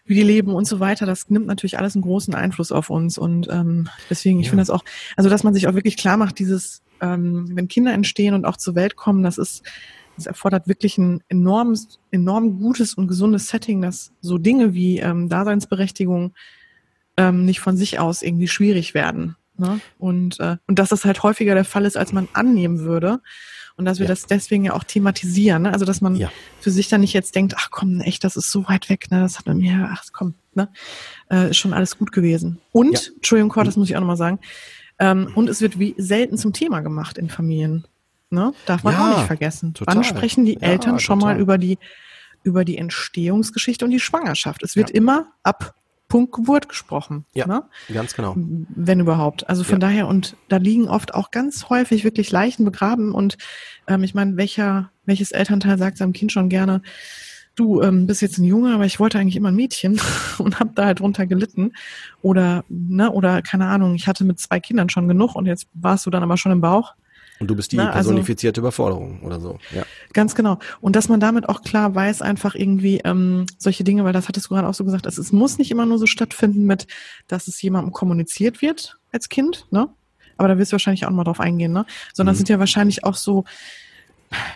wie 0.05 0.15
die 0.15 0.23
leben 0.23 0.53
und 0.53 0.67
so 0.67 0.81
weiter. 0.81 1.07
Das 1.07 1.31
nimmt 1.31 1.47
natürlich 1.47 1.79
alles 1.79 1.95
einen 1.95 2.03
großen 2.03 2.35
Einfluss 2.35 2.73
auf 2.73 2.91
uns. 2.91 3.17
Und 3.17 3.49
ähm, 3.51 3.89
deswegen, 4.09 4.41
ich 4.41 4.47
ja. 4.47 4.51
finde 4.51 4.63
das 4.63 4.71
auch, 4.71 4.85
also 5.17 5.31
dass 5.31 5.45
man 5.45 5.55
sich 5.55 5.69
auch 5.69 5.75
wirklich 5.75 5.97
klar 5.97 6.17
macht, 6.17 6.39
dieses, 6.39 6.83
ähm, 7.01 7.49
wenn 7.55 7.69
Kinder 7.69 7.93
entstehen 7.93 8.35
und 8.35 8.45
auch 8.45 8.57
zur 8.57 8.75
Welt 8.75 8.97
kommen, 8.97 9.23
das 9.23 9.39
ist, 9.39 9.63
das 10.17 10.27
erfordert 10.27 10.67
wirklich 10.67 10.99
ein 10.99 11.23
enorm, 11.29 11.79
enorm 12.11 12.59
gutes 12.59 12.95
und 12.95 13.07
gesundes 13.07 13.49
Setting, 13.49 13.81
dass 13.81 14.13
so 14.21 14.37
Dinge 14.37 14.75
wie 14.75 14.99
ähm, 14.99 15.29
Daseinsberechtigung 15.29 16.35
ähm, 17.17 17.45
nicht 17.45 17.61
von 17.61 17.77
sich 17.77 17.99
aus 17.99 18.23
irgendwie 18.23 18.49
schwierig 18.49 18.95
werden. 18.95 19.37
Ne? 19.61 19.81
Und, 19.99 20.41
äh, 20.41 20.57
und 20.67 20.79
dass 20.79 20.89
das 20.89 21.05
halt 21.05 21.23
häufiger 21.23 21.55
der 21.55 21.65
Fall 21.65 21.85
ist, 21.85 21.97
als 21.97 22.13
man 22.13 22.29
annehmen 22.33 22.81
würde. 22.81 23.21
Und 23.77 23.85
dass 23.85 23.99
wir 23.99 24.07
ja. 24.07 24.11
das 24.11 24.27
deswegen 24.27 24.65
ja 24.65 24.73
auch 24.75 24.85
thematisieren. 24.85 25.63
Ne? 25.63 25.73
Also 25.73 25.85
dass 25.85 26.01
man 26.01 26.17
ja. 26.17 26.31
für 26.61 26.71
sich 26.71 26.89
dann 26.89 27.03
nicht 27.03 27.13
jetzt 27.13 27.35
denkt, 27.35 27.55
ach 27.57 27.71
komm, 27.71 28.01
echt, 28.01 28.25
das 28.25 28.37
ist 28.37 28.51
so 28.51 28.67
weit 28.69 28.91
weg, 28.91 29.11
ne? 29.11 29.21
Das 29.21 29.39
hat 29.39 29.47
mir, 29.47 29.89
ach 29.93 30.05
komm, 30.13 30.35
ne? 30.55 30.69
Äh, 31.31 31.51
ist 31.51 31.57
schon 31.59 31.73
alles 31.73 31.97
gut 31.97 32.13
gewesen. 32.13 32.59
Und, 32.73 33.07
ja. 33.07 33.13
Entschuldigung, 33.17 33.51
Kurt, 33.51 33.67
das 33.67 33.77
muss 33.77 33.89
ich 33.89 33.97
auch 33.97 34.01
nochmal 34.01 34.17
sagen. 34.17 34.41
Ähm, 34.99 35.31
und 35.35 35.49
es 35.49 35.61
wird 35.61 35.79
wie 35.79 35.95
selten 35.97 36.37
zum 36.37 36.53
Thema 36.53 36.81
gemacht 36.81 37.17
in 37.17 37.31
Familien. 37.31 37.87
Ne? 38.29 38.53
Darf 38.67 38.85
man 38.85 38.95
auch 38.95 39.17
nicht 39.17 39.27
vergessen. 39.27 39.75
Total. 39.75 39.97
Wann 39.97 40.05
sprechen 40.05 40.45
die 40.45 40.61
Eltern 40.61 41.01
schon 41.01 41.21
total. 41.21 41.35
mal 41.35 41.41
über 41.41 41.59
die, 41.59 41.79
über 42.43 42.65
die 42.65 42.79
Entstehungsgeschichte 42.79 43.85
und 43.85 43.91
die 43.91 44.01
Schwangerschaft? 44.01 44.63
Es 44.63 44.77
wird 44.77 44.91
immer 44.91 45.33
ab 45.43 45.75
Punkt 46.11 46.33
Geburt 46.33 46.69
gesprochen. 46.69 47.25
Ja, 47.33 47.47
ne? 47.47 47.63
ganz 47.91 48.15
genau. 48.15 48.35
Wenn 48.37 49.01
überhaupt. 49.01 49.49
Also 49.49 49.65
von 49.65 49.77
ja. 49.77 49.89
daher, 49.89 50.09
und 50.09 50.37
da 50.49 50.59
liegen 50.59 50.89
oft 50.89 51.15
auch 51.15 51.31
ganz 51.31 51.71
häufig 51.71 52.05
wirklich 52.05 52.31
Leichen 52.31 52.67
begraben. 52.67 53.15
Und 53.15 53.39
ähm, 53.87 54.03
ich 54.03 54.13
meine, 54.13 54.37
welcher, 54.37 54.91
welches 55.07 55.31
Elternteil 55.31 55.79
sagt 55.79 55.97
seinem 55.97 56.13
Kind 56.13 56.33
schon 56.33 56.51
gerne, 56.51 56.83
du 57.55 57.81
ähm, 57.81 58.07
bist 58.07 58.23
jetzt 58.23 58.39
ein 58.39 58.45
Junge, 58.45 58.75
aber 58.75 58.87
ich 58.87 58.99
wollte 58.99 59.19
eigentlich 59.19 59.37
immer 59.37 59.51
ein 59.51 59.57
Mädchen 59.57 60.01
und 60.39 60.59
habe 60.59 60.73
da 60.75 60.87
halt 60.87 60.99
drunter 60.99 61.27
gelitten. 61.27 61.73
Oder, 62.23 62.65
ne, 62.69 63.11
oder 63.13 63.41
keine 63.41 63.67
Ahnung, 63.67 63.95
ich 63.95 64.09
hatte 64.09 64.25
mit 64.25 64.41
zwei 64.41 64.59
Kindern 64.59 64.89
schon 64.89 65.07
genug 65.07 65.37
und 65.37 65.47
jetzt 65.47 65.69
warst 65.75 66.07
du 66.07 66.11
dann 66.11 66.25
aber 66.25 66.37
schon 66.37 66.53
im 66.53 66.61
Bauch. 66.61 66.95
Und 67.41 67.49
du 67.49 67.57
bist 67.57 67.73
die 67.73 67.77
Na, 67.77 67.87
also 67.91 68.11
personifizierte 68.11 68.61
also, 68.61 68.67
Überforderung 68.67 69.23
oder 69.23 69.41
so. 69.41 69.59
Ja. 69.75 69.85
Ganz 70.13 70.35
genau. 70.35 70.59
Und 70.83 70.95
dass 70.95 71.09
man 71.09 71.21
damit 71.21 71.49
auch 71.49 71.63
klar 71.63 71.95
weiß, 71.95 72.21
einfach 72.21 72.55
irgendwie 72.55 73.01
ähm, 73.03 73.47
solche 73.57 73.83
Dinge, 73.83 74.05
weil 74.05 74.13
das 74.13 74.29
hattest 74.29 74.47
du 74.47 74.55
gerade 74.55 74.69
auch 74.69 74.75
so 74.75 74.85
gesagt, 74.85 75.07
es, 75.07 75.17
es 75.17 75.33
muss 75.33 75.57
nicht 75.57 75.71
immer 75.71 75.87
nur 75.87 75.99
so 75.99 76.07
stattfinden 76.07 76.67
mit, 76.67 76.87
dass 77.29 77.49
es 77.49 77.61
jemandem 77.63 77.93
kommuniziert 77.93 78.61
wird 78.61 78.99
als 79.11 79.31
Kind, 79.31 79.67
ne? 79.71 79.89
Aber 80.37 80.49
da 80.49 80.59
wirst 80.59 80.73
du 80.73 80.75
wahrscheinlich 80.75 81.07
auch 81.07 81.11
mal 81.11 81.25
drauf 81.25 81.41
eingehen, 81.41 81.73
ne? 81.73 81.87
Sondern 82.13 82.33
mhm. 82.33 82.35
es 82.35 82.39
sind 82.39 82.49
ja 82.51 82.59
wahrscheinlich 82.59 83.05
auch 83.05 83.17
so, 83.17 83.45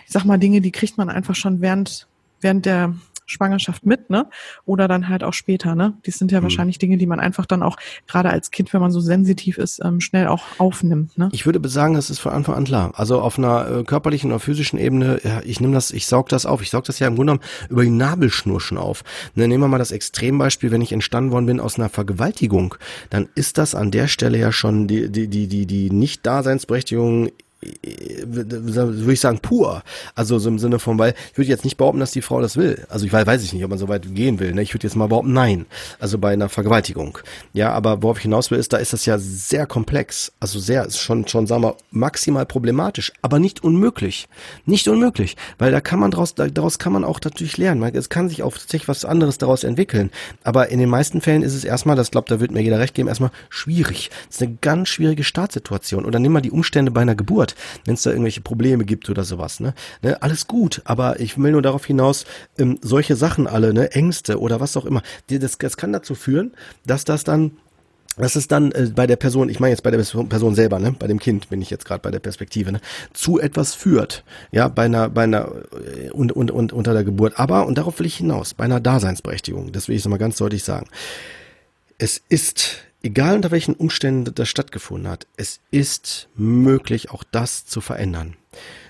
ich 0.05 0.11
sag 0.11 0.25
mal, 0.25 0.37
Dinge, 0.37 0.61
die 0.61 0.71
kriegt 0.71 0.97
man 0.97 1.09
einfach 1.09 1.35
schon 1.35 1.61
während, 1.61 2.07
während 2.39 2.67
der 2.67 2.93
Schwangerschaft 3.25 3.85
mit, 3.85 4.09
ne? 4.09 4.27
Oder 4.65 4.87
dann 4.87 5.09
halt 5.09 5.23
auch 5.23 5.33
später, 5.33 5.75
ne? 5.75 5.93
Die 6.05 6.11
sind 6.11 6.31
ja 6.31 6.39
mhm. 6.39 6.43
wahrscheinlich 6.43 6.77
Dinge, 6.77 6.97
die 6.97 7.07
man 7.07 7.19
einfach 7.19 7.45
dann 7.45 7.63
auch, 7.63 7.77
gerade 8.07 8.29
als 8.29 8.51
Kind, 8.51 8.73
wenn 8.73 8.81
man 8.81 8.91
so 8.91 8.99
sensitiv 8.99 9.57
ist, 9.57 9.83
ähm, 9.83 10.01
schnell 10.01 10.27
auch 10.27 10.43
aufnimmt, 10.57 11.17
ne? 11.17 11.29
Ich 11.31 11.45
würde 11.45 11.67
sagen, 11.67 11.95
das 11.95 12.09
ist 12.09 12.19
von 12.19 12.31
Anfang 12.31 12.55
an 12.55 12.65
klar. 12.65 12.91
Also 12.95 13.21
auf 13.21 13.37
einer 13.37 13.79
äh, 13.79 13.83
körperlichen 13.83 14.31
oder 14.31 14.39
physischen 14.39 14.79
Ebene, 14.79 15.19
ja, 15.23 15.41
ich 15.43 15.59
nehme 15.59 15.73
das, 15.73 15.91
ich 15.91 16.07
saug 16.07 16.29
das 16.29 16.45
auf. 16.45 16.61
Ich 16.61 16.69
saug 16.69 16.83
das 16.85 16.99
ja 16.99 17.07
im 17.07 17.15
Grunde 17.15 17.33
genommen 17.33 17.49
über 17.69 17.83
die 17.83 17.89
Nabelschnur 17.89 18.61
schon 18.61 18.77
auf. 18.77 19.03
Ne, 19.35 19.47
nehmen 19.47 19.63
wir 19.63 19.67
mal 19.67 19.77
das 19.77 19.91
Extrembeispiel, 19.91 20.71
wenn 20.71 20.81
ich 20.81 20.91
entstanden 20.91 21.31
worden 21.31 21.45
bin 21.45 21.59
aus 21.59 21.77
einer 21.77 21.89
Vergewaltigung, 21.89 22.75
dann 23.09 23.29
ist 23.35 23.57
das 23.57 23.75
an 23.75 23.91
der 23.91 24.07
Stelle 24.07 24.37
ja 24.37 24.51
schon 24.51 24.87
die, 24.87 25.11
die, 25.11 25.27
die, 25.27 25.47
die, 25.47 25.65
die 25.65 25.89
Nicht-Daseinsberechtigung 25.89 27.29
würde 28.25 29.13
ich 29.13 29.19
sagen, 29.19 29.39
pur. 29.39 29.83
Also 30.15 30.39
so 30.39 30.49
im 30.49 30.59
Sinne 30.59 30.79
von, 30.79 30.97
weil 30.97 31.13
ich 31.31 31.37
würde 31.37 31.49
jetzt 31.49 31.63
nicht 31.63 31.77
behaupten, 31.77 31.99
dass 31.99 32.11
die 32.11 32.21
Frau 32.21 32.41
das 32.41 32.57
will. 32.57 32.85
Also 32.89 33.05
ich 33.05 33.13
weiß, 33.13 33.25
weiß 33.25 33.43
ich 33.43 33.53
nicht, 33.53 33.63
ob 33.63 33.69
man 33.69 33.79
so 33.79 33.87
weit 33.87 34.13
gehen 34.13 34.39
will. 34.39 34.53
Ne? 34.53 34.61
Ich 34.61 34.73
würde 34.73 34.87
jetzt 34.87 34.95
mal 34.95 35.07
behaupten, 35.07 35.33
nein. 35.33 35.65
Also 35.99 36.17
bei 36.17 36.33
einer 36.33 36.49
Vergewaltigung. 36.49 37.17
Ja, 37.53 37.71
aber 37.71 38.03
worauf 38.03 38.17
ich 38.17 38.23
hinaus 38.23 38.51
will, 38.51 38.59
ist, 38.59 38.73
da 38.73 38.77
ist 38.77 38.93
das 38.93 39.05
ja 39.05 39.17
sehr 39.17 39.65
komplex. 39.65 40.31
Also 40.39 40.59
sehr, 40.59 40.85
ist 40.85 40.99
schon, 40.99 41.27
schon, 41.27 41.47
sagen 41.47 41.63
wir, 41.63 41.75
maximal 41.91 42.45
problematisch, 42.45 43.11
aber 43.21 43.39
nicht 43.39 43.63
unmöglich. 43.63 44.27
Nicht 44.65 44.87
unmöglich. 44.87 45.35
Weil 45.57 45.71
da 45.71 45.81
kann 45.81 45.99
man 45.99 46.11
daraus, 46.11 46.35
daraus 46.35 46.79
kann 46.79 46.93
man 46.93 47.03
auch 47.03 47.19
natürlich 47.23 47.57
lernen. 47.57 47.83
Es 47.95 48.09
kann 48.09 48.29
sich 48.29 48.43
auch 48.43 48.53
tatsächlich 48.53 48.87
was 48.87 49.05
anderes 49.05 49.37
daraus 49.37 49.63
entwickeln. 49.63 50.11
Aber 50.43 50.69
in 50.69 50.79
den 50.79 50.89
meisten 50.89 51.21
Fällen 51.21 51.43
ist 51.43 51.53
es 51.53 51.63
erstmal, 51.63 51.95
das 51.95 52.11
glaubt, 52.11 52.31
da 52.31 52.39
wird 52.39 52.51
mir 52.51 52.61
jeder 52.61 52.79
recht 52.79 52.93
geben, 52.93 53.07
erstmal 53.07 53.31
schwierig. 53.49 54.09
Das 54.27 54.37
ist 54.37 54.43
eine 54.43 54.57
ganz 54.61 54.89
schwierige 54.89 55.23
Startsituation. 55.23 56.05
Oder 56.05 56.19
nimm 56.19 56.31
mal 56.31 56.41
die 56.41 56.51
Umstände 56.51 56.91
bei 56.91 57.01
einer 57.01 57.15
Geburt 57.15 57.54
wenn 57.85 57.95
es 57.95 58.03
da 58.03 58.11
irgendwelche 58.11 58.41
Probleme 58.41 58.85
gibt 58.85 59.09
oder 59.09 59.23
sowas. 59.23 59.59
Ne? 59.59 59.73
ne? 60.01 60.21
Alles 60.21 60.47
gut, 60.47 60.81
aber 60.85 61.19
ich 61.19 61.37
will 61.37 61.51
nur 61.51 61.61
darauf 61.61 61.85
hinaus, 61.85 62.25
ähm, 62.57 62.79
solche 62.81 63.15
Sachen 63.15 63.47
alle, 63.47 63.73
ne, 63.73 63.91
Ängste 63.91 64.39
oder 64.39 64.59
was 64.59 64.77
auch 64.77 64.85
immer, 64.85 65.01
das, 65.29 65.57
das 65.57 65.77
kann 65.77 65.93
dazu 65.93 66.15
führen, 66.15 66.53
dass 66.85 67.05
das 67.05 67.23
dann 67.23 67.51
dass 68.17 68.35
es 68.35 68.47
dann 68.47 68.71
äh, 68.71 68.91
bei 68.95 69.07
der 69.07 69.17
Person, 69.17 69.49
ich 69.49 69.59
meine 69.59 69.71
jetzt 69.71 69.83
bei 69.83 69.91
der 69.91 69.97
Person 69.99 70.55
selber, 70.55 70.79
ne, 70.79 70.95
bei 70.97 71.07
dem 71.07 71.19
Kind 71.19 71.49
bin 71.49 71.61
ich 71.61 71.69
jetzt 71.69 71.85
gerade 71.85 72.01
bei 72.01 72.11
der 72.11 72.19
Perspektive, 72.19 72.71
ne, 72.71 72.81
zu 73.13 73.39
etwas 73.39 73.73
führt, 73.73 74.23
ja, 74.51 74.67
bei 74.67 74.83
einer, 74.83 75.09
bei 75.09 75.23
einer 75.23 75.51
äh, 75.97 76.11
und, 76.11 76.31
und, 76.31 76.51
und 76.51 76.73
unter 76.73 76.93
der 76.93 77.03
Geburt. 77.03 77.33
Aber, 77.37 77.65
und 77.65 77.77
darauf 77.77 77.99
will 77.99 78.05
ich 78.05 78.17
hinaus, 78.17 78.53
bei 78.53 78.63
einer 78.63 78.79
Daseinsberechtigung, 78.79 79.71
das 79.71 79.87
will 79.87 79.95
ich 79.95 80.05
nochmal 80.05 80.19
ganz 80.19 80.37
deutlich 80.37 80.63
sagen. 80.63 80.87
Es 81.97 82.21
ist 82.29 82.77
Egal 83.05 83.35
unter 83.35 83.51
welchen 83.51 83.75
Umständen 83.75 84.33
das 84.33 84.49
stattgefunden 84.49 85.07
hat, 85.07 85.27
es 85.37 85.59
ist 85.69 86.27
möglich, 86.35 87.11
auch 87.11 87.23
das 87.23 87.67
zu 87.67 87.79
verändern. 87.79 88.35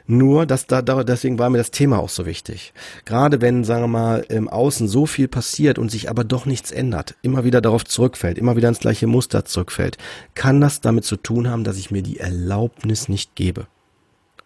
Nur, 0.08 0.46
dass 0.46 0.68
da, 0.68 0.82
deswegen 0.82 1.38
war 1.38 1.50
mir 1.50 1.58
das 1.58 1.72
Thema 1.72 2.00
auch 2.00 2.08
so 2.08 2.26
wichtig. 2.26 2.72
Gerade 3.04 3.42
wenn, 3.42 3.66
sagen 3.66 3.84
wir 3.84 3.88
mal, 3.90 4.26
im 4.30 4.48
Außen 4.48 4.88
so 4.88 5.06
viel 5.06 5.28
passiert 5.28 5.78
und 5.78 5.92
sich 5.92 6.10
aber 6.10 6.24
doch 6.24 6.46
nichts 6.46 6.72
ändert, 6.72 7.16
immer 7.24 7.44
wieder 7.44 7.60
darauf 7.60 7.84
zurückfällt, 7.84 8.38
immer 8.38 8.56
wieder 8.56 8.70
ins 8.70 8.80
gleiche 8.80 9.06
Muster 9.06 9.44
zurückfällt, 9.44 9.98
kann 10.34 10.62
das 10.62 10.80
damit 10.80 11.04
zu 11.04 11.18
tun 11.18 11.50
haben, 11.50 11.66
dass 11.66 11.78
ich 11.78 11.92
mir 11.92 12.02
die 12.02 12.22
Erlaubnis 12.22 13.10
nicht 13.10 13.36
gebe. 13.36 13.68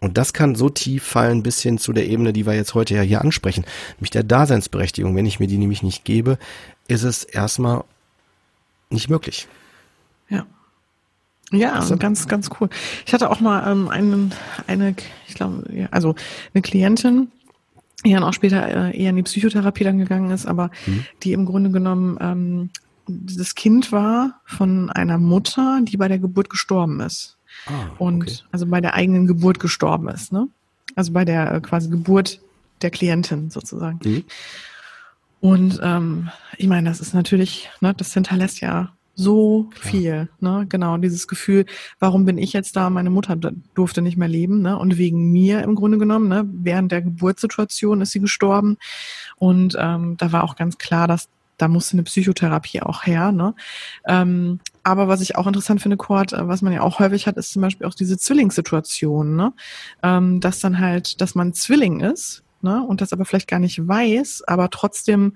Und 0.00 0.18
das 0.18 0.32
kann 0.32 0.56
so 0.56 0.68
tief 0.68 1.04
fallen 1.04 1.44
bis 1.44 1.62
hin 1.62 1.78
zu 1.78 1.92
der 1.92 2.08
Ebene, 2.08 2.32
die 2.32 2.44
wir 2.44 2.54
jetzt 2.54 2.74
heute 2.74 2.96
ja 2.96 3.02
hier 3.02 3.20
ansprechen, 3.20 3.64
nämlich 3.98 4.10
der 4.10 4.24
Daseinsberechtigung. 4.24 5.14
Wenn 5.14 5.26
ich 5.26 5.38
mir 5.38 5.46
die 5.46 5.58
nämlich 5.58 5.84
nicht 5.84 6.04
gebe, 6.04 6.38
ist 6.88 7.04
es 7.04 7.22
erstmal 7.22 7.84
nicht 8.88 9.08
möglich. 9.08 9.46
Ja. 10.30 10.46
Ja, 11.52 11.72
also, 11.72 11.96
ganz, 11.96 12.28
ganz 12.28 12.48
cool. 12.60 12.68
Ich 13.06 13.12
hatte 13.12 13.28
auch 13.28 13.40
mal 13.40 13.70
ähm, 13.70 13.88
einen, 13.88 14.32
eine, 14.68 14.94
ich 15.26 15.34
glaube, 15.34 15.64
ja, 15.72 15.88
also 15.90 16.14
eine 16.54 16.62
Klientin, 16.62 17.32
die 18.04 18.12
dann 18.12 18.22
auch 18.22 18.32
später 18.32 18.66
äh, 18.66 18.96
eher 18.96 19.10
in 19.10 19.16
die 19.16 19.24
Psychotherapie 19.24 19.84
dann 19.84 19.98
gegangen 19.98 20.30
ist, 20.30 20.46
aber 20.46 20.70
mhm. 20.86 21.04
die 21.22 21.32
im 21.32 21.46
Grunde 21.46 21.70
genommen 21.70 22.18
ähm, 22.20 22.70
das 23.06 23.54
Kind 23.54 23.90
war 23.90 24.40
von 24.44 24.90
einer 24.90 25.18
Mutter, 25.18 25.80
die 25.82 25.96
bei 25.96 26.06
der 26.06 26.18
Geburt 26.18 26.50
gestorben 26.50 27.00
ist. 27.00 27.36
Ah, 27.66 27.90
und 27.98 28.22
okay. 28.22 28.38
also 28.52 28.66
bei 28.66 28.80
der 28.80 28.94
eigenen 28.94 29.26
Geburt 29.26 29.58
gestorben 29.58 30.08
ist, 30.08 30.32
ne? 30.32 30.48
Also 30.94 31.12
bei 31.12 31.24
der 31.24 31.52
äh, 31.52 31.60
quasi 31.60 31.88
Geburt 31.88 32.40
der 32.82 32.90
Klientin 32.90 33.50
sozusagen. 33.50 33.98
Mhm. 34.04 34.24
Und 35.40 35.80
ähm, 35.82 36.30
ich 36.56 36.68
meine, 36.68 36.88
das 36.88 37.00
ist 37.00 37.14
natürlich, 37.14 37.70
ne, 37.80 37.94
das 37.94 38.14
hinterlässt 38.14 38.60
ja 38.60 38.92
so 39.20 39.68
Klar. 39.70 39.90
viel, 39.90 40.28
ne? 40.40 40.66
Genau, 40.68 40.96
dieses 40.96 41.28
Gefühl, 41.28 41.66
warum 41.98 42.24
bin 42.24 42.38
ich 42.38 42.52
jetzt 42.52 42.74
da? 42.76 42.88
Meine 42.90 43.10
Mutter 43.10 43.36
durfte 43.74 44.02
nicht 44.02 44.16
mehr 44.16 44.28
leben, 44.28 44.62
ne? 44.62 44.78
Und 44.78 44.98
wegen 44.98 45.30
mir 45.30 45.62
im 45.62 45.74
Grunde 45.74 45.98
genommen, 45.98 46.28
ne? 46.28 46.48
Während 46.50 46.90
der 46.90 47.02
Geburtssituation 47.02 48.00
ist 48.00 48.12
sie 48.12 48.20
gestorben. 48.20 48.78
Und 49.36 49.76
ähm, 49.78 50.16
da 50.16 50.32
war 50.32 50.44
auch 50.44 50.56
ganz 50.56 50.78
klar, 50.78 51.06
dass 51.06 51.28
da 51.58 51.68
musste 51.68 51.94
eine 51.94 52.04
Psychotherapie 52.04 52.80
auch 52.80 53.04
her, 53.04 53.32
ne? 53.32 53.54
Ähm, 54.06 54.60
aber 54.82 55.08
was 55.08 55.20
ich 55.20 55.36
auch 55.36 55.46
interessant 55.46 55.82
finde, 55.82 55.98
Kurt, 55.98 56.32
äh, 56.32 56.48
was 56.48 56.62
man 56.62 56.72
ja 56.72 56.80
auch 56.80 56.98
häufig 56.98 57.26
hat, 57.26 57.36
ist 57.36 57.52
zum 57.52 57.62
Beispiel 57.62 57.86
auch 57.86 57.94
diese 57.94 58.16
Zwillingssituation, 58.16 59.36
ne? 59.36 59.52
Ähm, 60.02 60.40
dass 60.40 60.60
dann 60.60 60.78
halt, 60.78 61.20
dass 61.20 61.34
man 61.34 61.52
Zwilling 61.52 62.00
ist, 62.00 62.42
ne? 62.62 62.82
Und 62.82 63.02
das 63.02 63.12
aber 63.12 63.26
vielleicht 63.26 63.48
gar 63.48 63.60
nicht 63.60 63.86
weiß, 63.86 64.44
aber 64.46 64.70
trotzdem 64.70 65.34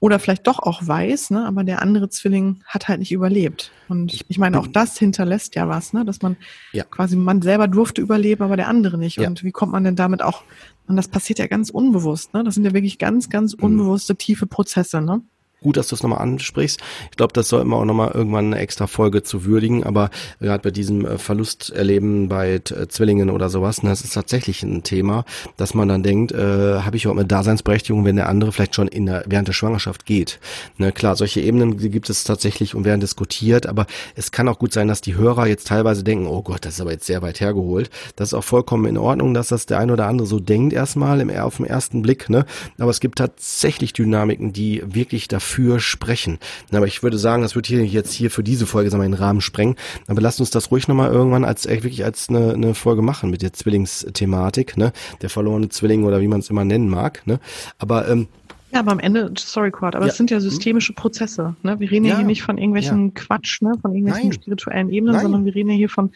oder 0.00 0.18
vielleicht 0.18 0.46
doch 0.46 0.60
auch 0.60 0.86
weiß, 0.86 1.30
ne, 1.30 1.44
aber 1.46 1.64
der 1.64 1.82
andere 1.82 2.08
Zwilling 2.08 2.62
hat 2.64 2.86
halt 2.88 3.00
nicht 3.00 3.10
überlebt. 3.10 3.72
Und 3.88 4.14
ich, 4.14 4.24
ich 4.28 4.38
meine, 4.38 4.60
auch 4.60 4.68
das 4.68 4.96
hinterlässt 4.96 5.56
ja 5.56 5.68
was, 5.68 5.92
ne, 5.92 6.04
dass 6.04 6.22
man 6.22 6.36
ja. 6.72 6.84
quasi, 6.84 7.16
man 7.16 7.42
selber 7.42 7.66
durfte 7.66 8.00
überleben, 8.00 8.44
aber 8.44 8.56
der 8.56 8.68
andere 8.68 8.96
nicht. 8.96 9.16
Ja. 9.16 9.28
Und 9.28 9.42
wie 9.42 9.50
kommt 9.50 9.72
man 9.72 9.84
denn 9.84 9.96
damit 9.96 10.22
auch, 10.22 10.42
und 10.86 10.96
das 10.96 11.08
passiert 11.08 11.40
ja 11.40 11.48
ganz 11.48 11.70
unbewusst, 11.70 12.32
ne, 12.32 12.44
das 12.44 12.54
sind 12.54 12.64
ja 12.64 12.74
wirklich 12.74 12.98
ganz, 12.98 13.28
ganz 13.28 13.56
mhm. 13.56 13.64
unbewusste, 13.64 14.14
tiefe 14.14 14.46
Prozesse, 14.46 15.00
ne 15.00 15.22
gut, 15.60 15.76
dass 15.76 15.88
du 15.88 15.94
es 15.94 16.02
nochmal 16.02 16.20
ansprichst. 16.20 16.80
Ich 17.10 17.16
glaube, 17.16 17.32
das 17.32 17.48
sollten 17.48 17.68
wir 17.68 17.76
auch 17.76 17.84
nochmal 17.84 18.12
irgendwann 18.14 18.46
eine 18.46 18.58
extra 18.58 18.86
Folge 18.86 19.22
zu 19.22 19.44
würdigen, 19.44 19.84
aber 19.84 20.10
gerade 20.40 20.62
bei 20.62 20.70
diesem 20.70 21.04
äh, 21.04 21.18
Verlusterleben 21.18 22.28
bei 22.28 22.54
äh, 22.54 22.88
Zwillingen 22.88 23.30
oder 23.30 23.48
sowas, 23.48 23.82
ne, 23.82 23.90
das 23.90 24.02
ist 24.02 24.14
tatsächlich 24.14 24.62
ein 24.62 24.82
Thema, 24.82 25.24
dass 25.56 25.74
man 25.74 25.88
dann 25.88 26.02
denkt, 26.02 26.32
äh, 26.32 26.80
habe 26.80 26.96
ich 26.96 27.06
auch 27.08 27.12
eine 27.12 27.24
Daseinsberechtigung, 27.24 28.04
wenn 28.04 28.16
der 28.16 28.28
andere 28.28 28.52
vielleicht 28.52 28.76
schon 28.76 28.88
in 28.88 29.06
der, 29.06 29.24
während 29.26 29.48
der 29.48 29.52
Schwangerschaft 29.52 30.06
geht. 30.06 30.38
Ne, 30.76 30.92
klar, 30.92 31.16
solche 31.16 31.40
Ebenen 31.40 31.76
gibt 31.76 32.08
es 32.08 32.24
tatsächlich 32.24 32.74
und 32.74 32.84
werden 32.84 33.00
diskutiert, 33.00 33.66
aber 33.66 33.86
es 34.14 34.30
kann 34.30 34.48
auch 34.48 34.58
gut 34.58 34.72
sein, 34.72 34.86
dass 34.88 35.00
die 35.00 35.16
Hörer 35.16 35.46
jetzt 35.46 35.66
teilweise 35.66 36.04
denken, 36.04 36.26
oh 36.26 36.42
Gott, 36.42 36.64
das 36.64 36.74
ist 36.74 36.80
aber 36.80 36.92
jetzt 36.92 37.06
sehr 37.06 37.22
weit 37.22 37.40
hergeholt. 37.40 37.90
Das 38.16 38.28
ist 38.28 38.34
auch 38.34 38.44
vollkommen 38.44 38.86
in 38.86 38.96
Ordnung, 38.96 39.34
dass 39.34 39.48
das 39.48 39.66
der 39.66 39.78
ein 39.78 39.90
oder 39.90 40.06
andere 40.06 40.26
so 40.26 40.38
denkt 40.38 40.72
erstmal 40.72 41.20
im, 41.20 41.30
auf 41.30 41.56
den 41.56 41.66
ersten 41.66 42.02
Blick, 42.02 42.30
ne? 42.30 42.46
Aber 42.78 42.90
es 42.90 43.00
gibt 43.00 43.18
tatsächlich 43.18 43.92
Dynamiken, 43.92 44.52
die 44.52 44.82
wirklich 44.86 45.26
dafür 45.26 45.47
dafür 45.48 45.80
sprechen. 45.80 46.38
Aber 46.72 46.86
ich 46.86 47.02
würde 47.02 47.18
sagen, 47.18 47.42
das 47.42 47.56
wird 47.56 47.66
hier 47.66 47.84
jetzt 47.84 48.12
hier 48.12 48.30
für 48.30 48.42
diese 48.42 48.66
Folge 48.66 48.90
sagen 48.90 49.02
wir, 49.02 49.08
den 49.08 49.14
Rahmen 49.14 49.40
sprengen. 49.40 49.76
Aber 50.06 50.20
lasst 50.20 50.40
uns 50.40 50.50
das 50.50 50.70
ruhig 50.70 50.88
nochmal 50.88 51.10
irgendwann 51.10 51.44
als 51.44 51.64
äh, 51.66 51.82
wirklich 51.82 52.04
als 52.04 52.28
eine, 52.28 52.52
eine 52.52 52.74
Folge 52.74 53.02
machen 53.02 53.30
mit 53.30 53.42
der 53.42 53.52
Zwillingsthematik, 53.52 54.76
ne? 54.76 54.92
Der 55.22 55.30
verlorene 55.30 55.68
Zwilling 55.70 56.04
oder 56.04 56.20
wie 56.20 56.28
man 56.28 56.40
es 56.40 56.50
immer 56.50 56.64
nennen 56.64 56.88
mag. 56.88 57.26
Ne? 57.26 57.40
Aber 57.78 58.08
ähm, 58.08 58.28
ja, 58.72 58.80
aber 58.80 58.92
am 58.92 58.98
Ende, 58.98 59.32
sorry 59.38 59.70
Quad, 59.70 59.96
aber 59.96 60.04
ja. 60.04 60.10
es 60.10 60.18
sind 60.18 60.30
ja 60.30 60.40
systemische 60.40 60.92
Prozesse. 60.92 61.56
Ne? 61.62 61.80
Wir 61.80 61.90
reden 61.90 62.04
ja, 62.04 62.16
hier 62.16 62.26
nicht 62.26 62.42
von 62.42 62.58
irgendwelchen 62.58 63.06
ja. 63.06 63.12
Quatsch, 63.14 63.62
ne? 63.62 63.72
von 63.80 63.94
irgendwelchen 63.94 64.28
Nein. 64.28 64.32
spirituellen 64.32 64.90
Ebenen, 64.90 65.14
Nein. 65.14 65.22
sondern 65.22 65.44
wir 65.46 65.54
reden 65.54 65.70
ja 65.70 65.76
hier 65.76 65.88
von 65.88 66.10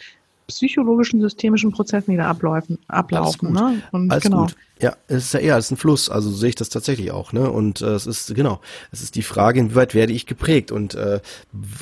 psychologischen, 0.49 1.23
systemischen 1.23 1.73
Prozessen, 1.73 2.11
die 2.11 2.19
da 2.19 2.29
ablaufen. 2.29 2.79
ablaufen. 2.89 3.53
Ne? 3.53 3.83
Und 3.93 4.11
Alles 4.11 4.25
genau. 4.25 4.43
gut. 4.43 4.57
Ja, 4.83 4.97
es 5.07 5.27
ist 5.27 5.35
ja 5.35 5.39
eher 5.39 5.55
als 5.55 5.71
ein 5.71 5.77
Fluss, 5.77 6.11
also 6.11 6.29
so 6.29 6.37
sehe 6.37 6.49
ich 6.49 6.55
das 6.57 6.69
tatsächlich 6.69 7.13
auch, 7.13 7.33
ne? 7.33 7.49
Und 7.49 7.83
äh, 7.83 7.91
es 7.91 8.05
ist 8.05 8.35
genau, 8.35 8.61
es 8.91 9.01
ist 9.01 9.15
die 9.15 9.23
Frage, 9.23 9.61
inwieweit 9.61 9.95
werde 9.95 10.13
ich 10.13 10.27
geprägt 10.27 10.73
und 10.73 10.97
äh, 10.97 11.21